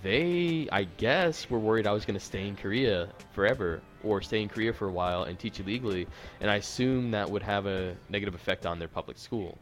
they, 0.03 0.69
I 0.71 0.85
guess, 0.85 1.49
were 1.49 1.59
worried 1.59 1.87
I 1.87 1.93
was 1.93 2.05
going 2.05 2.19
to 2.19 2.25
stay 2.25 2.47
in 2.47 2.57
Korea 2.57 3.09
forever 3.33 3.81
or 4.03 4.21
stay 4.21 4.43
in 4.43 4.49
Korea 4.49 4.73
for 4.73 4.89
a 4.89 4.93
while 4.93 5.25
and 5.25 5.39
teach 5.39 5.61
illegally, 5.61 6.07
and 6.41 6.51
I 6.51 6.57
assume 6.57 7.11
that 7.13 7.31
would 7.31 7.43
have 7.43 7.67
a 7.67 7.97
negative 8.09 8.35
effect 8.35 8.67
on 8.67 8.79
their 8.79 8.89
public 8.89 9.17
school. 9.17 9.59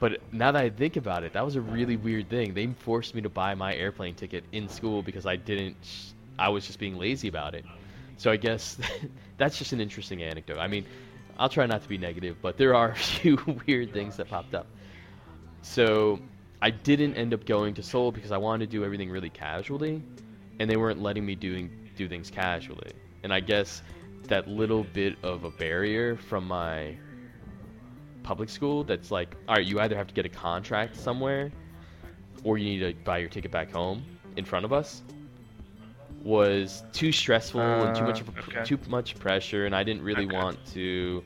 But 0.00 0.20
now 0.32 0.52
that 0.52 0.62
I 0.62 0.70
think 0.70 0.96
about 0.96 1.24
it, 1.24 1.32
that 1.32 1.44
was 1.44 1.56
a 1.56 1.60
really 1.60 1.96
weird 1.96 2.30
thing. 2.30 2.54
They 2.54 2.66
forced 2.68 3.14
me 3.14 3.20
to 3.22 3.28
buy 3.28 3.54
my 3.54 3.74
airplane 3.74 4.14
ticket 4.14 4.44
in 4.52 4.68
school 4.68 5.02
because 5.02 5.26
I 5.26 5.34
didn't, 5.34 5.76
I 6.38 6.48
was 6.48 6.66
just 6.66 6.78
being 6.78 6.96
lazy 6.96 7.26
about 7.26 7.54
it. 7.54 7.64
So 8.18 8.30
I 8.30 8.36
guess 8.36 8.76
that's 9.38 9.56
just 9.56 9.72
an 9.72 9.80
interesting 9.80 10.22
anecdote. 10.22 10.58
I 10.58 10.66
mean, 10.66 10.84
I'll 11.38 11.48
try 11.48 11.64
not 11.66 11.82
to 11.82 11.88
be 11.88 11.96
negative, 11.96 12.36
but 12.42 12.58
there 12.58 12.74
are 12.74 12.90
a 12.92 12.96
few 12.96 13.38
weird 13.66 13.94
things 13.94 14.18
that 14.18 14.28
popped 14.28 14.54
up. 14.54 14.66
So 15.62 16.18
I 16.60 16.70
didn't 16.70 17.14
end 17.14 17.32
up 17.32 17.46
going 17.46 17.74
to 17.74 17.82
Seoul 17.82 18.12
because 18.12 18.32
I 18.32 18.36
wanted 18.36 18.70
to 18.70 18.76
do 18.76 18.84
everything 18.84 19.10
really 19.10 19.30
casually, 19.30 20.02
and 20.58 20.68
they 20.68 20.76
weren't 20.76 21.00
letting 21.00 21.24
me 21.24 21.34
doing 21.34 21.70
do 21.96 22.08
things 22.08 22.30
casually. 22.30 22.92
And 23.22 23.32
I 23.32 23.40
guess 23.40 23.82
that 24.24 24.48
little 24.48 24.84
bit 24.84 25.16
of 25.22 25.44
a 25.44 25.50
barrier 25.50 26.16
from 26.16 26.46
my 26.46 26.96
public 28.24 28.48
school 28.48 28.84
that's 28.84 29.10
like, 29.10 29.36
all 29.48 29.56
right, 29.56 29.64
you 29.64 29.80
either 29.80 29.96
have 29.96 30.08
to 30.08 30.14
get 30.14 30.26
a 30.26 30.28
contract 30.28 30.96
somewhere, 30.96 31.50
or 32.44 32.58
you 32.58 32.64
need 32.64 32.80
to 32.80 33.04
buy 33.04 33.18
your 33.18 33.28
ticket 33.28 33.50
back 33.50 33.70
home 33.72 34.04
in 34.36 34.44
front 34.44 34.64
of 34.64 34.72
us, 34.72 35.02
was 36.24 36.82
too 36.92 37.12
stressful 37.12 37.84
and 37.84 37.94
too 37.94 38.04
much 38.04 38.20
Uh, 38.20 38.24
of 38.24 38.28
a, 38.36 38.38
okay. 38.50 38.64
too 38.64 38.78
much 38.88 39.18
pressure, 39.18 39.66
and 39.66 39.74
I 39.74 39.82
didn't 39.84 40.02
really 40.02 40.26
Okay. 40.26 40.34
want 40.36 40.58
to 40.74 41.22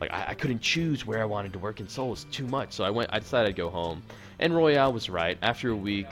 like 0.00 0.12
I, 0.12 0.26
I 0.28 0.34
couldn't 0.34 0.60
choose 0.60 1.04
where 1.06 1.20
I 1.20 1.24
wanted 1.24 1.52
to 1.54 1.58
work 1.58 1.80
in 1.80 1.88
Seoul. 1.88 2.10
was 2.10 2.24
too 2.24 2.46
much. 2.46 2.72
So 2.72 2.84
I 2.84 2.90
went. 2.90 3.10
I 3.12 3.18
decided 3.18 3.48
I'd 3.50 3.56
go 3.56 3.68
home. 3.70 4.02
And 4.38 4.54
Royale 4.54 4.92
was 4.92 5.10
right. 5.10 5.36
After 5.42 5.70
a 5.70 5.76
week, 5.76 6.06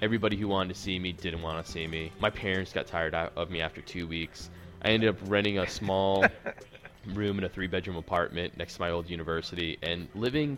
everybody 0.00 0.36
who 0.36 0.46
wanted 0.48 0.74
to 0.74 0.80
see 0.80 0.98
me 0.98 1.12
didn't 1.12 1.42
want 1.42 1.64
to 1.64 1.70
see 1.70 1.86
me. 1.88 2.12
My 2.20 2.30
parents 2.30 2.72
got 2.72 2.86
tired 2.86 3.14
of 3.14 3.50
me 3.50 3.60
after 3.60 3.80
two 3.80 4.06
weeks. 4.06 4.50
I 4.82 4.90
ended 4.90 5.08
up 5.08 5.16
renting 5.26 5.58
a 5.58 5.66
small 5.66 6.30
room 7.14 7.38
in 7.38 7.44
a 7.44 7.48
three-bedroom 7.48 7.96
apartment 7.96 8.56
next 8.56 8.74
to 8.74 8.80
my 8.80 8.90
old 8.90 9.08
university 9.10 9.76
and 9.82 10.06
living 10.14 10.56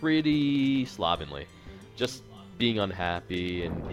pretty 0.00 0.84
slovenly, 0.84 1.46
just 1.96 2.22
being 2.58 2.78
unhappy 2.78 3.64
and 3.64 3.86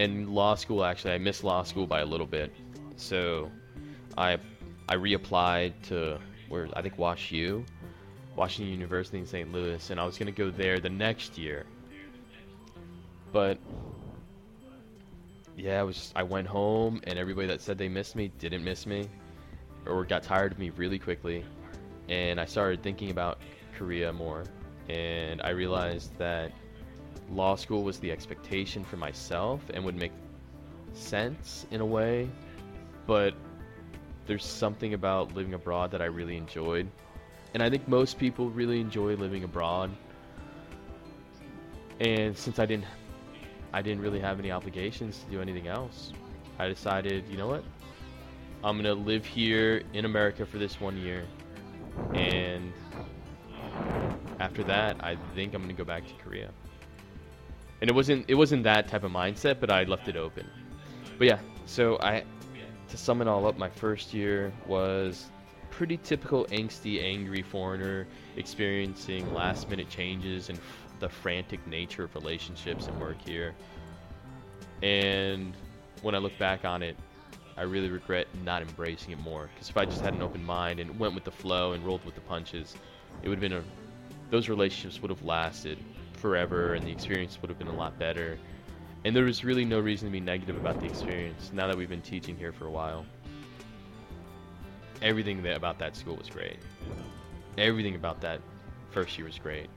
and 0.00 0.30
law 0.30 0.54
school. 0.54 0.84
Actually, 0.84 1.12
I 1.12 1.18
missed 1.18 1.44
law 1.44 1.62
school 1.62 1.86
by 1.86 2.00
a 2.00 2.06
little 2.06 2.26
bit, 2.26 2.52
so 2.96 3.50
I 4.16 4.38
I 4.88 4.96
reapplied 4.96 5.74
to 5.84 6.18
where 6.48 6.68
I 6.74 6.82
think 6.82 6.98
Wash 6.98 7.30
U, 7.30 7.64
Washington 8.34 8.72
University 8.72 9.18
in 9.18 9.26
St. 9.26 9.52
Louis, 9.52 9.90
and 9.90 10.00
I 10.00 10.04
was 10.04 10.18
gonna 10.18 10.32
go 10.32 10.50
there 10.50 10.80
the 10.80 10.88
next 10.88 11.36
year. 11.36 11.66
But 13.30 13.58
yeah, 15.56 15.80
I 15.80 15.82
was 15.82 15.96
just, 15.96 16.12
I 16.16 16.22
went 16.22 16.48
home, 16.48 17.00
and 17.04 17.18
everybody 17.18 17.46
that 17.48 17.60
said 17.60 17.76
they 17.76 17.88
missed 17.88 18.16
me 18.16 18.32
didn't 18.38 18.64
miss 18.64 18.86
me, 18.86 19.08
or 19.86 20.04
got 20.04 20.22
tired 20.22 20.52
of 20.52 20.58
me 20.58 20.70
really 20.70 20.98
quickly, 20.98 21.44
and 22.08 22.40
I 22.40 22.46
started 22.46 22.82
thinking 22.82 23.10
about 23.10 23.38
Korea 23.76 24.12
more, 24.12 24.44
and 24.88 25.42
I 25.42 25.50
realized 25.50 26.16
that 26.18 26.50
law 27.30 27.54
school 27.54 27.82
was 27.82 27.98
the 27.98 28.10
expectation 28.10 28.84
for 28.84 28.96
myself 28.96 29.60
and 29.72 29.84
would 29.84 29.96
make 29.96 30.12
sense 30.92 31.66
in 31.70 31.80
a 31.80 31.86
way, 31.86 32.28
but 33.06 33.34
there's 34.26 34.44
something 34.44 34.94
about 34.94 35.34
living 35.34 35.54
abroad 35.54 35.90
that 35.92 36.02
I 36.02 36.06
really 36.06 36.36
enjoyed. 36.36 36.88
And 37.54 37.62
I 37.62 37.70
think 37.70 37.88
most 37.88 38.18
people 38.18 38.50
really 38.50 38.80
enjoy 38.80 39.14
living 39.16 39.44
abroad. 39.44 39.90
And 42.00 42.36
since 42.36 42.58
I 42.58 42.66
didn't 42.66 42.86
I 43.72 43.82
didn't 43.82 44.00
really 44.00 44.18
have 44.18 44.40
any 44.40 44.50
obligations 44.50 45.20
to 45.20 45.30
do 45.30 45.40
anything 45.40 45.68
else, 45.68 46.12
I 46.58 46.66
decided, 46.66 47.24
you 47.28 47.36
know 47.36 47.46
what? 47.46 47.62
I'm 48.64 48.74
going 48.74 48.84
to 48.84 49.00
live 49.00 49.24
here 49.24 49.82
in 49.92 50.04
America 50.04 50.44
for 50.44 50.58
this 50.58 50.80
one 50.80 50.96
year. 50.96 51.24
And 52.14 52.72
after 54.40 54.64
that, 54.64 54.96
I 55.04 55.16
think 55.34 55.54
I'm 55.54 55.60
gonna 55.60 55.74
go 55.74 55.84
back 55.84 56.06
to 56.06 56.14
Korea. 56.14 56.50
And 57.80 57.88
it 57.88 57.94
wasn't 57.94 58.26
it 58.28 58.34
wasn't 58.34 58.64
that 58.64 58.88
type 58.88 59.04
of 59.04 59.12
mindset, 59.12 59.58
but 59.60 59.70
I 59.70 59.84
left 59.84 60.08
it 60.08 60.16
open. 60.16 60.46
But 61.18 61.26
yeah, 61.26 61.38
so 61.66 61.98
I 62.00 62.24
to 62.88 62.96
sum 62.96 63.22
it 63.22 63.28
all 63.28 63.46
up, 63.46 63.56
my 63.56 63.68
first 63.68 64.12
year 64.12 64.52
was 64.66 65.26
pretty 65.70 65.96
typical 65.96 66.44
angsty, 66.46 67.02
angry 67.02 67.42
foreigner 67.42 68.06
experiencing 68.36 69.32
last 69.32 69.68
minute 69.70 69.88
changes 69.88 70.48
and 70.48 70.58
f- 70.58 70.64
the 70.98 71.08
frantic 71.08 71.64
nature 71.66 72.04
of 72.04 72.14
relationships 72.14 72.88
and 72.88 72.98
work 73.00 73.16
here. 73.24 73.54
And 74.82 75.54
when 76.02 76.14
I 76.14 76.18
look 76.18 76.36
back 76.38 76.64
on 76.64 76.82
it, 76.82 76.96
I 77.56 77.62
really 77.62 77.90
regret 77.90 78.26
not 78.44 78.62
embracing 78.62 79.12
it 79.12 79.20
more. 79.20 79.48
Because 79.54 79.70
if 79.70 79.76
I 79.76 79.84
just 79.84 80.00
had 80.00 80.14
an 80.14 80.22
open 80.22 80.44
mind 80.44 80.80
and 80.80 80.98
went 80.98 81.14
with 81.14 81.24
the 81.24 81.30
flow 81.30 81.72
and 81.72 81.84
rolled 81.84 82.04
with 82.04 82.14
the 82.14 82.20
punches, 82.22 82.74
it 83.22 83.28
would 83.28 83.36
have 83.40 83.48
been 83.48 83.58
a. 83.58 83.62
Those 84.30 84.48
relationships 84.48 85.02
would 85.02 85.10
have 85.10 85.22
lasted 85.24 85.78
forever, 86.20 86.74
and 86.74 86.86
the 86.86 86.92
experience 86.92 87.38
would 87.40 87.48
have 87.48 87.58
been 87.58 87.68
a 87.68 87.74
lot 87.74 87.98
better. 87.98 88.38
And 89.04 89.16
there 89.16 89.24
was 89.24 89.44
really 89.44 89.64
no 89.64 89.80
reason 89.80 90.08
to 90.08 90.12
be 90.12 90.20
negative 90.20 90.56
about 90.56 90.78
the 90.80 90.86
experience. 90.86 91.50
Now 91.54 91.66
that 91.66 91.76
we've 91.76 91.88
been 91.88 92.02
teaching 92.02 92.36
here 92.36 92.52
for 92.52 92.66
a 92.66 92.70
while, 92.70 93.06
everything 95.00 95.42
that, 95.42 95.56
about 95.56 95.78
that 95.78 95.96
school 95.96 96.16
was 96.16 96.28
great. 96.28 96.58
Everything 97.56 97.94
about 97.94 98.20
that 98.20 98.40
first 98.90 99.16
year 99.16 99.26
was 99.26 99.38
great. 99.38 99.68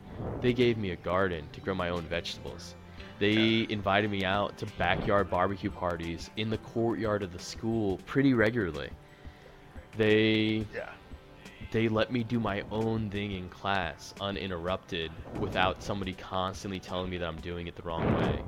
They 0.42 0.54
gave 0.54 0.78
me 0.78 0.92
a 0.92 0.98
garden 0.98 1.48
to 1.54 1.62
grow 1.62 1.74
my 1.74 1.90
own 1.90 2.04
vegetables. 2.04 2.76
They 3.20 3.66
invited 3.70 4.12
me 4.12 4.26
out 4.26 4.58
to 4.58 4.66
backyard 4.78 5.30
barbecue 5.30 5.70
parties 5.70 6.30
in 6.36 6.50
the 6.50 6.58
courtyard 6.58 7.24
of 7.24 7.32
the 7.32 7.40
school 7.40 8.00
pretty 8.06 8.34
regularly. 8.34 8.90
They 9.98 10.66
Yeah. 10.74 10.90
They 11.74 11.88
let 11.88 12.12
me 12.12 12.24
do 12.24 12.40
my 12.40 12.64
own 12.72 13.10
thing 13.10 13.32
in 13.32 13.50
class 13.50 14.14
uninterrupted 14.22 15.10
without 15.40 15.82
somebody 15.82 16.14
constantly 16.14 16.80
telling 16.80 17.10
me 17.10 17.18
that 17.18 17.28
I'm 17.28 17.42
doing 17.42 17.66
it 17.66 17.76
the 17.76 17.82
wrong 17.82 18.14
way. 18.14 18.44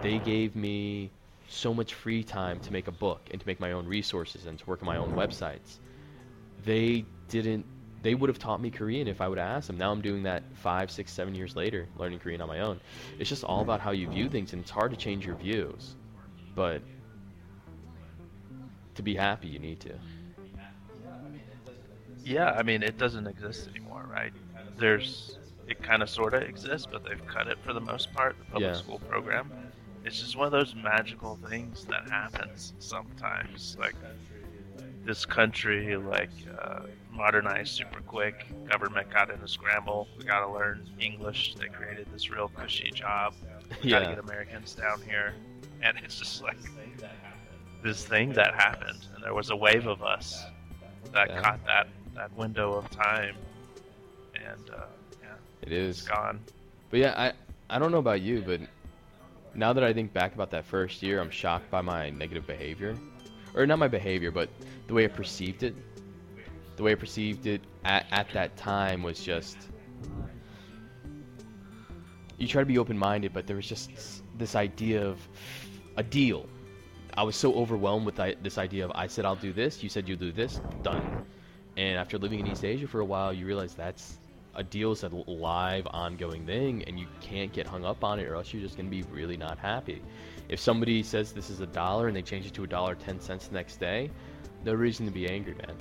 They 0.00 0.18
gave 0.18 0.56
me 0.56 1.10
so 1.46 1.74
much 1.74 1.92
free 1.92 2.24
time 2.24 2.58
to 2.60 2.72
make 2.72 2.88
a 2.88 2.90
book 2.92 3.20
and 3.30 3.38
to 3.38 3.46
make 3.46 3.60
my 3.60 3.72
own 3.72 3.86
resources 3.86 4.46
and 4.46 4.58
to 4.58 4.64
work 4.66 4.82
on 4.82 4.86
my 4.86 4.96
own 4.96 5.14
websites. 5.14 5.76
They 6.64 7.04
didn't 7.28 7.66
they 8.02 8.14
would 8.14 8.28
have 8.28 8.38
taught 8.38 8.60
me 8.62 8.70
Korean 8.70 9.08
if 9.08 9.20
I 9.20 9.28
would 9.28 9.38
have 9.38 9.56
asked 9.58 9.66
them. 9.66 9.78
Now 9.78 9.92
I'm 9.92 10.00
doing 10.00 10.22
that 10.22 10.42
five, 10.54 10.90
six, 10.90 11.12
seven 11.12 11.34
years 11.34 11.56
later, 11.56 11.86
learning 11.98 12.18
Korean 12.18 12.40
on 12.40 12.48
my 12.48 12.60
own. 12.60 12.80
It's 13.18 13.28
just 13.28 13.44
all 13.44 13.60
about 13.60 13.80
how 13.80 13.90
you 13.90 14.08
view 14.08 14.28
things 14.30 14.54
and 14.54 14.62
it's 14.62 14.70
hard 14.70 14.90
to 14.90 14.96
change 14.96 15.26
your 15.26 15.34
views. 15.34 15.94
But 16.54 16.80
to 18.94 19.02
be 19.02 19.14
happy 19.14 19.48
you 19.48 19.58
need 19.58 19.80
to. 19.80 19.92
Yeah, 22.24 22.52
I 22.52 22.62
mean, 22.62 22.82
it 22.82 22.98
doesn't 22.98 23.26
exist 23.26 23.68
anymore, 23.68 24.06
right? 24.10 24.32
There's, 24.78 25.38
it 25.68 25.82
kind 25.82 26.02
of 26.02 26.08
sort 26.10 26.34
of 26.34 26.42
exists, 26.42 26.88
but 26.90 27.04
they've 27.04 27.24
cut 27.26 27.46
it 27.48 27.58
for 27.64 27.72
the 27.72 27.80
most 27.80 28.12
part, 28.12 28.36
the 28.38 28.44
public 28.46 28.62
Yeah. 28.62 28.72
school 28.72 28.98
program. 29.00 29.50
It's 30.04 30.18
just 30.20 30.36
one 30.36 30.46
of 30.46 30.52
those 30.52 30.74
magical 30.74 31.38
things 31.48 31.84
that 31.86 32.08
happens 32.10 32.74
sometimes. 32.78 33.76
Like, 33.78 33.94
this 35.04 35.24
country, 35.26 35.96
like, 35.96 36.30
uh, 36.60 36.80
modernized 37.10 37.72
super 37.74 38.00
quick. 38.00 38.46
Government 38.68 39.10
got 39.10 39.30
in 39.30 39.38
a 39.40 39.48
scramble. 39.48 40.08
We 40.18 40.24
got 40.24 40.40
to 40.40 40.50
learn 40.50 40.88
English. 40.98 41.54
They 41.56 41.68
created 41.68 42.06
this 42.12 42.30
real 42.30 42.48
cushy 42.48 42.90
job. 42.90 43.34
We 43.82 43.90
got 43.90 44.00
to 44.00 44.06
get 44.06 44.18
Americans 44.18 44.74
down 44.74 45.00
here. 45.02 45.34
And 45.82 45.98
it's 45.98 46.18
just 46.18 46.42
like 46.42 46.56
this 47.82 48.04
thing 48.04 48.32
that 48.32 48.54
happened. 48.54 49.06
And 49.14 49.22
there 49.22 49.34
was 49.34 49.50
a 49.50 49.56
wave 49.56 49.86
of 49.86 50.02
us 50.02 50.44
that 51.12 51.28
Yeah. 51.28 51.42
caught 51.42 51.64
that 51.66 51.86
that 52.14 52.34
window 52.36 52.74
of 52.74 52.88
time, 52.90 53.36
and 54.34 54.70
uh, 54.70 54.86
yeah, 55.22 55.34
It 55.62 55.72
it's 55.72 56.02
gone. 56.02 56.40
But 56.90 57.00
yeah, 57.00 57.14
I 57.16 57.32
I 57.74 57.78
don't 57.78 57.92
know 57.92 57.98
about 57.98 58.20
you, 58.20 58.42
but 58.44 58.60
now 59.54 59.72
that 59.72 59.84
I 59.84 59.92
think 59.92 60.12
back 60.12 60.34
about 60.34 60.50
that 60.50 60.64
first 60.64 61.02
year, 61.02 61.20
I'm 61.20 61.30
shocked 61.30 61.70
by 61.70 61.80
my 61.80 62.10
negative 62.10 62.46
behavior, 62.46 62.96
or 63.54 63.66
not 63.66 63.78
my 63.78 63.88
behavior, 63.88 64.30
but 64.30 64.48
the 64.86 64.94
way 64.94 65.04
I 65.04 65.08
perceived 65.08 65.62
it. 65.62 65.74
The 66.76 66.82
way 66.82 66.92
I 66.92 66.96
perceived 66.96 67.46
it 67.46 67.62
at, 67.84 68.04
at 68.10 68.28
that 68.32 68.56
time 68.56 69.04
was 69.04 69.22
just 69.22 69.56
you 72.36 72.48
try 72.48 72.62
to 72.62 72.66
be 72.66 72.78
open-minded, 72.78 73.32
but 73.32 73.46
there 73.46 73.56
was 73.56 73.68
just 73.68 73.90
this 74.38 74.56
idea 74.56 75.06
of 75.06 75.20
a 75.96 76.02
deal. 76.02 76.48
I 77.16 77.22
was 77.22 77.36
so 77.36 77.54
overwhelmed 77.54 78.06
with 78.06 78.16
this 78.42 78.58
idea 78.58 78.84
of 78.84 78.92
I 78.94 79.06
said 79.06 79.24
I'll 79.24 79.36
do 79.36 79.52
this, 79.52 79.82
you 79.82 79.88
said 79.88 80.08
you'll 80.08 80.18
do 80.18 80.32
this, 80.32 80.60
done. 80.82 81.24
And 81.76 81.98
after 81.98 82.18
living 82.18 82.40
in 82.40 82.46
East 82.46 82.64
Asia 82.64 82.86
for 82.86 83.00
a 83.00 83.04
while, 83.04 83.32
you 83.32 83.46
realize 83.46 83.74
that's 83.74 84.18
a 84.54 84.62
deal 84.62 84.92
is 84.92 85.02
a 85.02 85.08
live, 85.08 85.86
ongoing 85.90 86.46
thing, 86.46 86.84
and 86.84 86.98
you 86.98 87.06
can't 87.20 87.52
get 87.52 87.66
hung 87.66 87.84
up 87.84 88.04
on 88.04 88.20
it, 88.20 88.26
or 88.26 88.36
else 88.36 88.52
you're 88.52 88.62
just 88.62 88.76
gonna 88.76 88.88
be 88.88 89.02
really 89.04 89.36
not 89.36 89.58
happy. 89.58 90.00
If 90.48 90.60
somebody 90.60 91.02
says 91.02 91.32
this 91.32 91.50
is 91.50 91.60
a 91.60 91.66
dollar 91.66 92.08
and 92.08 92.16
they 92.16 92.22
change 92.22 92.46
it 92.46 92.54
to 92.54 92.64
a 92.64 92.66
dollar 92.66 92.94
ten 92.94 93.20
cents 93.20 93.48
the 93.48 93.54
next 93.54 93.80
day, 93.80 94.10
no 94.64 94.72
reason 94.72 95.06
to 95.06 95.12
be 95.12 95.28
angry, 95.28 95.54
man. 95.54 95.76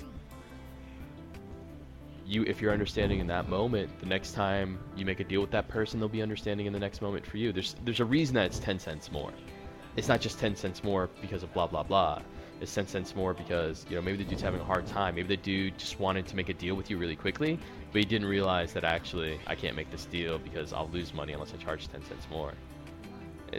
You, 2.26 2.44
if 2.44 2.62
you're 2.62 2.72
understanding 2.72 3.20
in 3.20 3.28
that 3.28 3.50
moment, 3.50 4.00
the 4.00 4.06
next 4.06 4.32
time 4.32 4.80
you 4.96 5.06
make 5.06 5.20
a 5.20 5.26
deal 5.26 5.42
with 5.42 5.52
that 5.52 5.68
person, 5.68 6.00
they'll 6.00 6.10
be 6.10 6.22
understanding 6.22 6.66
in 6.66 6.74
the 6.74 6.80
next 6.80 7.02
moment 7.02 7.26
for 7.26 7.38
you. 7.38 7.52
There's 7.52 7.76
there's 7.84 8.00
a 8.00 8.06
reason 8.06 8.36
that 8.36 8.46
it's 8.46 8.60
ten 8.60 8.80
cents 8.80 9.12
more. 9.12 9.32
It's 9.98 10.08
not 10.08 10.22
just 10.22 10.40
ten 10.40 10.56
cents 10.56 10.84
more 10.84 11.10
because 11.22 11.44
of 11.44 11.54
blah 11.54 11.68
blah 11.68 11.84
blah. 11.84 12.22
It's 12.64 12.74
ten 12.74 12.88
cents 12.88 13.14
more 13.14 13.34
because 13.34 13.86
you 13.90 13.98
know 13.98 14.02
maybe 14.02 14.18
the 14.18 14.24
dude's 14.24 14.42
having 14.42 14.62
a 14.62 14.64
hard 14.64 14.88
time. 14.88 15.16
Maybe 15.16 15.28
the 15.28 15.44
dude 15.44 15.78
just 15.78 16.00
wanted 16.00 16.26
to 16.28 16.36
make 16.38 16.48
a 16.48 16.54
deal 16.54 16.76
with 16.76 16.90
you 16.90 16.98
really 16.98 17.18
quickly, 17.18 17.60
but 17.92 18.00
he 18.00 18.06
didn't 18.06 18.28
realize 18.28 18.72
that 18.72 18.86
actually 18.86 19.38
I 19.48 19.54
can't 19.54 19.76
make 19.76 19.92
this 19.92 20.06
deal 20.06 20.40
because 20.40 20.72
I'll 20.72 20.88
lose 20.88 21.14
money 21.14 21.34
unless 21.34 21.54
I 21.54 21.58
charge 21.58 21.90
ten 21.90 22.02
cents 22.06 22.26
more. 22.32 22.54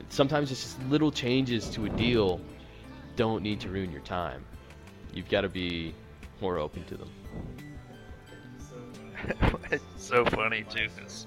Sometimes 0.09 0.51
it's 0.51 0.62
just 0.62 0.83
little 0.88 1.12
changes 1.12 1.69
to 1.71 1.85
a 1.85 1.90
deal 1.90 2.40
don't 3.14 3.43
need 3.43 3.61
to 3.61 3.69
ruin 3.69 3.93
your 3.93 4.01
time. 4.01 4.43
You've 5.12 5.29
got 5.29 5.43
to 5.43 5.51
be 5.51 5.95
more 6.40 6.59
open 6.59 6.85
to 6.87 6.97
them. 6.97 7.11
it's 9.71 9.85
so 9.99 10.25
funny 10.25 10.64
too, 10.69 10.88
because 10.97 11.27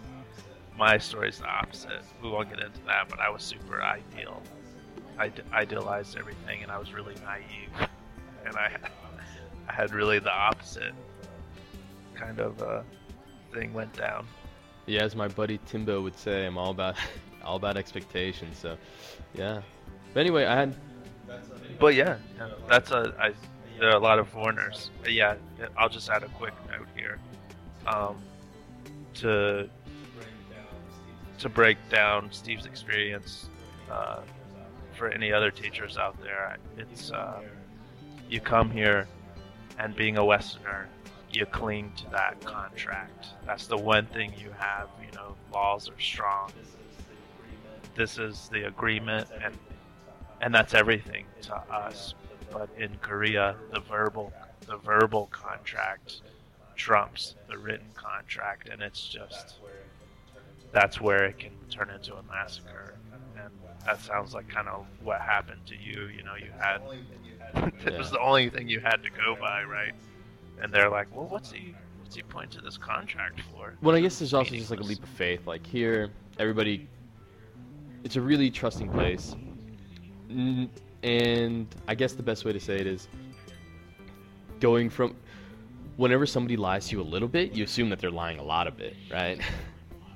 my 0.78 0.98
story's 0.98 1.38
the 1.38 1.46
opposite. 1.46 2.02
We 2.24 2.30
won't 2.30 2.50
get 2.50 2.60
into 2.60 2.82
that, 2.88 3.08
but 3.08 3.20
I 3.20 3.30
was 3.30 3.44
super 3.44 3.84
ideal. 3.84 4.42
I 5.20 5.32
idealized 5.54 6.18
everything, 6.18 6.64
and 6.64 6.72
I 6.72 6.78
was 6.78 6.94
really 6.94 7.16
naive, 7.24 7.90
and 8.46 8.56
I 8.56 8.70
had, 8.70 8.90
I 9.68 9.74
had 9.74 9.92
really 9.94 10.20
the 10.20 10.32
opposite 10.32 10.94
kind 12.14 12.40
of 12.40 12.62
uh, 12.62 12.82
thing 13.54 13.74
went 13.74 13.94
down. 13.94 14.28
Yeah, 14.86 15.04
as 15.04 15.16
my 15.16 15.28
buddy 15.28 15.60
Timbo 15.66 16.02
would 16.02 16.18
say, 16.18 16.46
I'm 16.46 16.58
all 16.58 16.72
about 16.72 16.96
all 17.44 17.56
about 17.56 17.78
expectations. 17.78 18.58
So, 18.58 18.78
yeah. 19.34 19.62
But 20.14 20.22
anyway, 20.22 20.46
I 20.46 20.56
had 20.56 20.76
But 21.80 21.96
yeah, 21.96 22.18
yeah, 22.38 22.50
that's 22.70 22.92
a. 22.92 23.14
I, 23.20 23.34
there 23.80 23.90
are 23.90 23.96
a 23.96 24.00
lot 24.00 24.20
of 24.20 24.28
foreigners. 24.30 24.92
But 25.02 25.14
yeah, 25.14 25.36
I'll 25.78 25.90
just 25.90 26.10
add 26.10 26.24
a 26.24 26.30
quick 26.30 26.54
note 26.72 26.88
here. 26.96 27.20
Um, 27.86 28.18
to 29.16 29.70
to 31.40 31.50
break 31.50 31.78
down 31.90 32.32
Steve's 32.32 32.66
experience 32.66 33.50
uh, 33.92 34.22
for 34.98 35.10
any 35.10 35.32
other 35.32 35.52
teachers 35.52 35.98
out 35.98 36.22
there, 36.22 36.58
it's 36.78 37.12
uh, 37.12 37.42
you 38.30 38.42
come 38.42 38.70
here, 38.72 39.08
and 39.80 39.96
being 39.96 40.18
a 40.18 40.26
Westerner, 40.26 40.88
you 41.32 41.46
cling 41.46 41.92
to 41.98 42.10
that 42.10 42.44
contract. 42.44 43.28
That's 43.46 43.68
the 43.68 43.78
one 43.78 44.06
thing 44.08 44.34
you 44.38 44.52
have. 44.58 44.90
You 45.06 45.12
know, 45.16 45.36
laws 45.54 45.90
are 45.90 46.00
strong. 46.00 46.52
This 47.96 48.18
is 48.18 48.50
the 48.52 48.68
agreement, 48.68 49.28
and 49.44 49.58
and 50.42 50.54
that's 50.54 50.74
everything 50.74 51.26
to 51.44 51.56
us. 51.56 52.16
But 52.52 52.70
in 52.78 52.98
Korea, 53.02 53.56
the 53.72 53.80
verbal 53.82 54.34
the 54.66 54.78
verbal 54.78 55.28
contract 55.32 56.22
trumps 56.76 57.36
the 57.50 57.58
written 57.58 57.88
contract, 57.94 58.70
and 58.70 58.82
it's 58.82 59.08
just 59.08 59.56
that's 60.72 61.00
where 61.00 61.26
it 61.26 61.40
can 61.40 61.52
turn 61.70 61.90
into 61.90 62.16
a 62.16 62.24
massacre. 62.24 62.96
And 63.88 63.98
that 63.98 64.04
sounds 64.04 64.34
like 64.34 64.48
kind 64.50 64.68
of 64.68 64.86
what 65.02 65.22
happened 65.22 65.62
to 65.68 65.76
you. 65.76 66.08
You 66.08 66.24
know, 66.24 66.36
you 66.36 66.52
had 66.60 66.82
it 67.86 67.98
was 67.98 68.12
the 68.12 68.20
only 68.20 68.50
thing 68.50 68.68
you 68.68 68.80
had 68.80 68.98
to 69.04 69.10
go 69.10 69.36
by, 69.40 69.64
right? 69.64 69.94
And 70.62 70.74
they're 70.74 70.90
like, 70.90 71.16
well, 71.16 71.28
what's 71.28 71.52
he 71.52 71.74
what's 72.02 72.16
he 72.16 72.22
point 72.24 72.52
to 72.52 72.62
this 72.62 72.78
contract 72.78 73.42
for? 73.52 73.76
Well, 73.82 73.96
I 73.96 74.02
guess 74.02 74.20
there's 74.20 74.34
also 74.34 74.56
just 74.56 74.72
like 74.72 74.80
a 74.80 74.84
leap 74.84 75.04
of 75.04 75.10
faith. 75.10 75.46
Like 75.48 75.66
here, 75.66 76.10
everybody, 76.40 76.88
it's 78.04 78.16
a 78.16 78.22
really 78.22 78.50
trusting 78.50 78.90
place, 78.90 79.36
and 81.04 81.68
I 81.88 81.96
guess 81.96 82.14
the 82.14 82.24
best 82.24 82.44
way 82.46 82.54
to 82.54 82.60
say 82.60 82.76
it 82.76 82.88
is 82.88 83.08
going 84.60 84.90
from 84.90 85.16
whenever 85.98 86.26
somebody 86.26 86.58
lies 86.58 86.88
to 86.90 86.96
you 86.98 87.02
a 87.02 87.04
little 87.04 87.28
bit, 87.28 87.54
you 87.54 87.64
assume 87.64 87.90
that 87.90 88.00
they're 88.00 88.12
lying 88.12 88.40
a 88.40 88.44
lot 88.44 88.68
of 88.68 88.80
it, 88.80 88.96
right? 89.12 89.40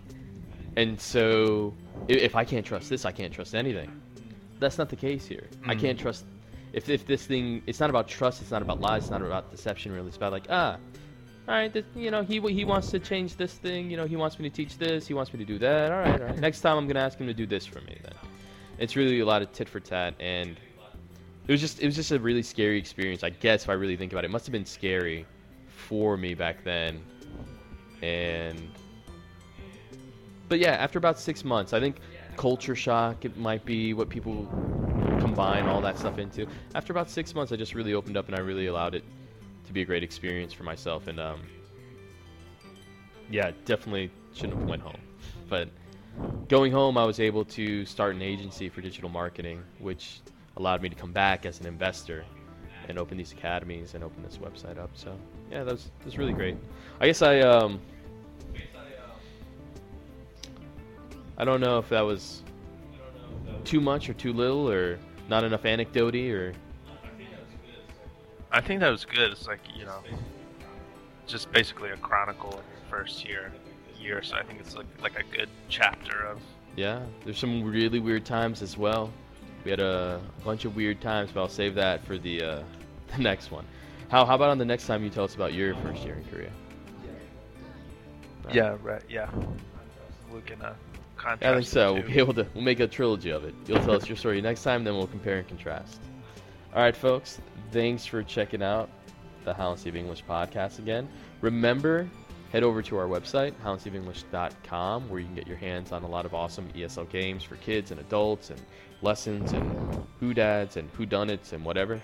and 0.76 1.00
so, 1.00 1.74
i- 1.91 1.91
if 2.18 2.36
I 2.36 2.44
can't 2.46 2.66
trust 2.66 2.90
this, 2.90 3.06
I 3.06 3.12
can't 3.12 3.34
trust 3.34 3.56
anything. 3.56 3.92
That's 4.60 4.78
not 4.78 4.90
the 4.90 4.96
case 4.96 5.26
here. 5.26 5.48
I 5.66 5.76
Mm. 5.76 5.80
can't 5.80 6.00
trust. 6.00 6.26
If, 6.74 6.88
if 6.90 7.06
this 7.06 7.26
thing, 7.26 7.62
it's 7.68 7.80
not 7.80 7.90
about 7.90 8.08
trust. 8.08 8.42
It's 8.42 8.52
not 8.52 8.62
about 8.62 8.80
lies. 8.80 9.04
It's 9.04 9.12
not 9.12 9.22
about 9.22 9.52
deception. 9.52 9.92
Really, 9.92 10.08
it's 10.08 10.18
about 10.18 10.32
like 10.32 10.48
ah, 10.50 10.74
all 10.74 10.80
all 11.48 11.56
right, 11.56 11.74
this, 11.74 11.86
you 11.96 12.12
know, 12.12 12.24
he 12.24 12.40
he 12.40 12.64
wants 12.64 12.92
to 12.92 13.00
change 13.00 13.36
this 13.36 13.54
thing. 13.54 13.90
You 13.92 13.98
know, 13.98 14.06
he 14.06 14.16
wants 14.16 14.40
me 14.40 14.50
to 14.50 14.56
teach 14.56 14.78
this. 14.78 15.08
He 15.08 15.14
wants 15.14 15.34
me 15.34 15.40
to 15.40 15.46
do 15.46 15.58
that. 15.60 15.92
All 15.92 16.00
right, 16.00 16.22
all 16.22 16.28
right. 16.28 16.40
Next 16.40 16.62
time, 16.62 16.78
I'm 16.78 16.88
gonna 16.88 17.00
ask 17.02 17.18
him 17.18 17.28
to 17.28 17.34
do 17.34 17.46
this 17.46 17.66
for 17.66 17.82
me. 17.82 17.98
Then, 18.04 18.14
it's 18.78 18.96
really 18.96 19.20
a 19.20 19.26
lot 19.26 19.42
of 19.42 19.52
tit 19.52 19.68
for 19.68 19.80
tat, 19.80 20.14
and 20.20 20.58
it 21.48 21.52
was 21.52 21.60
just 21.60 21.82
it 21.82 21.86
was 21.86 21.96
just 21.96 22.12
a 22.12 22.20
really 22.20 22.44
scary 22.44 22.78
experience. 22.78 23.24
I 23.24 23.32
guess 23.32 23.64
if 23.64 23.70
I 23.70 23.74
really 23.74 23.98
think 23.98 24.12
about 24.14 24.24
it, 24.24 24.28
it 24.28 24.32
must 24.32 24.46
have 24.46 24.54
been 24.54 24.66
scary 24.66 25.26
for 25.68 26.16
me 26.16 26.36
back 26.36 26.64
then, 26.64 27.02
and 28.02 28.70
but 30.52 30.60
yeah, 30.60 30.72
after 30.72 31.00
about 31.00 31.18
six 31.18 31.46
months, 31.46 31.72
I 31.72 31.80
think 31.80 31.96
culture 32.36 32.76
shock 32.76 33.24
it 33.24 33.38
might 33.38 33.64
be 33.64 33.94
what 33.94 34.10
people 34.10 34.46
combine 35.22 35.66
all 35.66 35.80
that 35.80 35.98
stuff 35.98 36.20
into. 36.20 36.46
After 36.76 36.92
about 36.92 37.10
six 37.10 37.34
months, 37.34 37.54
I 37.54 37.56
just 37.56 37.74
really 37.74 37.94
opened 37.94 38.18
up 38.18 38.28
and 38.28 38.36
I 38.36 38.42
really 38.42 38.68
allowed 38.68 38.94
it 38.94 39.06
to 39.66 39.72
be 39.72 39.82
a 39.82 39.86
great 39.86 40.04
experience 40.04 40.52
for 40.52 40.64
myself. 40.64 41.08
And 41.08 41.22
um, 41.22 41.40
yeah, 43.30 43.52
definitely 43.64 44.12
shouldn't 44.34 44.60
have 44.60 44.68
went 44.68 44.82
home. 44.82 45.00
But 45.48 45.70
going 46.50 46.74
home, 46.74 46.98
I 46.98 47.06
was 47.06 47.22
able 47.22 47.46
to 47.46 47.86
start 47.86 48.14
an 48.14 48.22
agency 48.22 48.68
for 48.68 48.82
digital 48.82 49.10
marketing, 49.10 49.64
which 49.80 50.20
allowed 50.58 50.82
me 50.82 50.90
to 50.90 50.96
come 50.96 51.14
back 51.14 51.46
as 51.46 51.62
an 51.62 51.66
investor 51.66 52.26
and 52.90 53.00
open 53.00 53.18
these 53.18 53.32
academies 53.32 53.94
and 53.94 54.04
open 54.04 54.22
this 54.22 54.38
website 54.38 54.78
up. 54.78 54.90
So 54.96 55.18
yeah, 55.50 55.64
that 55.64 55.72
was 55.72 55.92
that 56.00 56.06
was 56.06 56.18
really 56.18 56.34
great. 56.34 56.58
I 57.00 57.08
guess 57.08 57.22
I 57.22 57.40
um, 57.40 57.80
I 61.38 61.46
don't 61.46 61.62
know 61.62 61.78
if 61.80 61.90
that 61.90 62.02
was 62.02 62.44
too 63.64 63.82
much 63.82 64.10
or 64.10 64.14
too 64.14 64.34
little 64.34 64.70
or 64.70 65.00
not 65.30 65.44
enough 65.44 65.66
anecdoty 65.66 66.32
or 66.32 66.54
I 68.52 68.60
think 68.62 68.82
that 68.82 68.90
was 68.90 69.06
good. 69.06 69.32
It's 69.32 69.48
like 69.48 69.62
you 69.74 69.86
know, 69.86 70.02
just 71.26 71.52
basically 71.52 71.90
a 71.92 71.98
chronicle 71.98 72.50
of 72.50 72.56
your 72.56 72.82
first 72.90 73.24
year, 73.26 73.52
year. 73.98 74.22
So 74.24 74.36
I 74.36 74.44
think 74.44 74.60
it's 74.60 74.76
like 74.76 74.88
like 75.02 75.18
a 75.18 75.24
good 75.36 75.50
chapter 75.70 76.26
of. 76.26 76.40
yeah. 76.76 77.02
There's 77.24 77.38
some 77.38 77.64
really 77.64 78.00
weird 78.00 78.26
times 78.26 78.62
as 78.62 78.78
well. 78.78 79.12
We 79.64 79.72
had 79.72 79.80
a 79.80 80.20
bunch 80.44 80.66
of 80.66 80.76
weird 80.76 81.00
times, 81.02 81.32
but 81.34 81.42
I'll 81.42 81.48
save 81.50 81.76
that 81.76 82.04
for 82.06 82.18
the 82.18 82.44
uh, 82.44 82.64
the 83.16 83.22
next 83.22 83.52
one. 83.52 83.66
How 84.10 84.26
how 84.26 84.36
about 84.36 84.50
on 84.50 84.58
the 84.58 84.66
next 84.66 84.86
time 84.86 85.04
you 85.04 85.10
tell 85.10 85.24
us 85.24 85.36
about 85.36 85.54
your 85.54 85.74
first 85.76 86.04
year 86.04 86.16
in 86.16 86.26
Korea? 86.26 86.52
Alright. 88.44 88.56
Yeah. 88.56 88.78
Right. 88.82 89.04
Yeah. 89.08 89.30
We 90.34 90.42
can 90.42 90.62
uh, 90.62 90.74
contrast. 91.22 91.44
I 91.44 91.54
think 91.56 91.68
so. 91.68 91.94
We'll 91.94 92.04
be 92.04 92.20
able 92.20 92.34
to. 92.36 92.48
We'll 92.54 92.64
make 92.64 92.80
a 92.80 92.88
trilogy 92.88 93.30
of 93.30 93.44
it. 93.44 93.54
You'll 93.68 93.80
tell 93.80 93.96
us 93.96 94.08
your 94.08 94.18
story 94.18 94.42
next 94.42 94.64
time, 94.64 94.84
then 94.84 94.96
we'll 94.96 95.08
compare 95.08 95.38
and 95.38 95.48
contrast. 95.48 96.00
All 96.74 96.82
right, 96.82 96.96
folks. 96.96 97.40
Thanks 97.72 98.06
for 98.06 98.24
checking 98.24 98.64
out 98.64 98.90
the 99.46 99.54
Hal 99.54 99.72
and 99.72 99.80
Steve 99.80 99.96
English 99.96 100.24
podcast 100.26 100.80
again. 100.80 101.08
Remember, 101.42 102.10
head 102.52 102.64
over 102.64 102.82
to 102.82 102.98
our 102.98 103.08
website, 103.08 103.54
halandsteveenglish.com, 103.64 105.10
where 105.10 105.20
you 105.20 105.26
can 105.26 105.36
get 105.36 105.48
your 105.48 105.58
hands 105.58 105.92
on 105.92 106.04
a 106.04 106.08
lot 106.08 106.26
of 106.26 106.34
awesome 106.34 106.68
ESL 106.76 107.10
games 107.10 107.44
for 107.44 107.56
kids 107.58 107.92
and 107.92 108.00
adults, 108.00 108.50
and 108.50 108.62
lessons 109.02 109.54
and 109.54 110.06
who 110.20 110.34
dads 110.34 110.78
and 110.78 110.90
who 110.92 111.06
dunnits 111.06 111.54
and 111.54 111.64
whatever. 111.66 112.02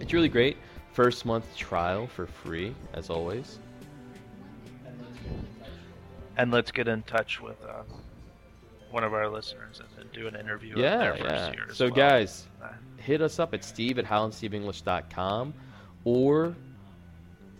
It's 0.00 0.12
really 0.12 0.28
great. 0.28 0.56
First 0.92 1.24
month 1.24 1.56
trial 1.56 2.06
for 2.06 2.26
free, 2.26 2.74
as 2.92 3.08
always. 3.08 3.58
And 6.36 6.50
let's 6.50 6.70
get 6.70 6.88
in 6.88 7.02
touch 7.02 7.40
with 7.40 7.62
uh, 7.64 7.82
one 8.92 9.04
of 9.04 9.14
our 9.14 9.28
listeners 9.28 9.80
and, 9.80 9.88
and 10.00 10.12
do 10.12 10.26
an 10.28 10.36
interview. 10.36 10.74
Yeah, 10.78 11.12
of 11.12 11.18
their 11.18 11.26
yeah. 11.26 11.52
Year 11.52 11.66
as 11.70 11.76
So, 11.76 11.86
well. 11.86 11.94
guys, 11.94 12.46
hit 12.96 13.20
us 13.20 13.38
up 13.38 13.52
at 13.54 13.64
steve 13.64 13.98
at 13.98 14.04
halandsteveenglish.com 14.04 15.54
or 16.04 16.54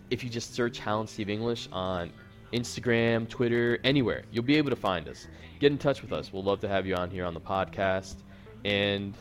if 0.09 0.23
you 0.23 0.29
just 0.29 0.53
search 0.53 0.79
Hal 0.79 0.99
and 1.01 1.09
Steve 1.09 1.29
English 1.29 1.67
on 1.71 2.11
Instagram, 2.51 3.27
Twitter, 3.27 3.79
anywhere, 3.83 4.23
you'll 4.31 4.43
be 4.43 4.57
able 4.57 4.69
to 4.69 4.75
find 4.75 5.07
us. 5.07 5.27
Get 5.59 5.71
in 5.71 5.77
touch 5.77 6.01
with 6.01 6.13
us. 6.13 6.31
We'll 6.31 6.43
love 6.43 6.59
to 6.59 6.67
have 6.67 6.85
you 6.85 6.93
on 6.95 7.09
here 7.09 7.25
on 7.25 7.33
the 7.33 7.41
podcast. 7.41 8.15
And 8.63 9.15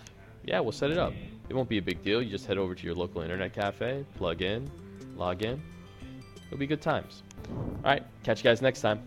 yeah, 0.44 0.60
we'll 0.60 0.72
set 0.72 0.90
it 0.90 0.98
up. 0.98 1.14
It 1.48 1.54
won't 1.54 1.68
be 1.68 1.78
a 1.78 1.82
big 1.82 2.02
deal. 2.02 2.20
You 2.20 2.30
just 2.30 2.46
head 2.46 2.58
over 2.58 2.74
to 2.74 2.84
your 2.84 2.94
local 2.94 3.22
internet 3.22 3.52
cafe, 3.54 4.04
plug 4.16 4.42
in, 4.42 4.70
log 5.16 5.42
in. 5.42 5.62
It'll 6.46 6.58
be 6.58 6.66
good 6.66 6.82
times. 6.82 7.22
All 7.50 7.80
right, 7.84 8.04
catch 8.22 8.40
you 8.40 8.44
guys 8.44 8.60
next 8.60 8.80
time. 8.82 9.00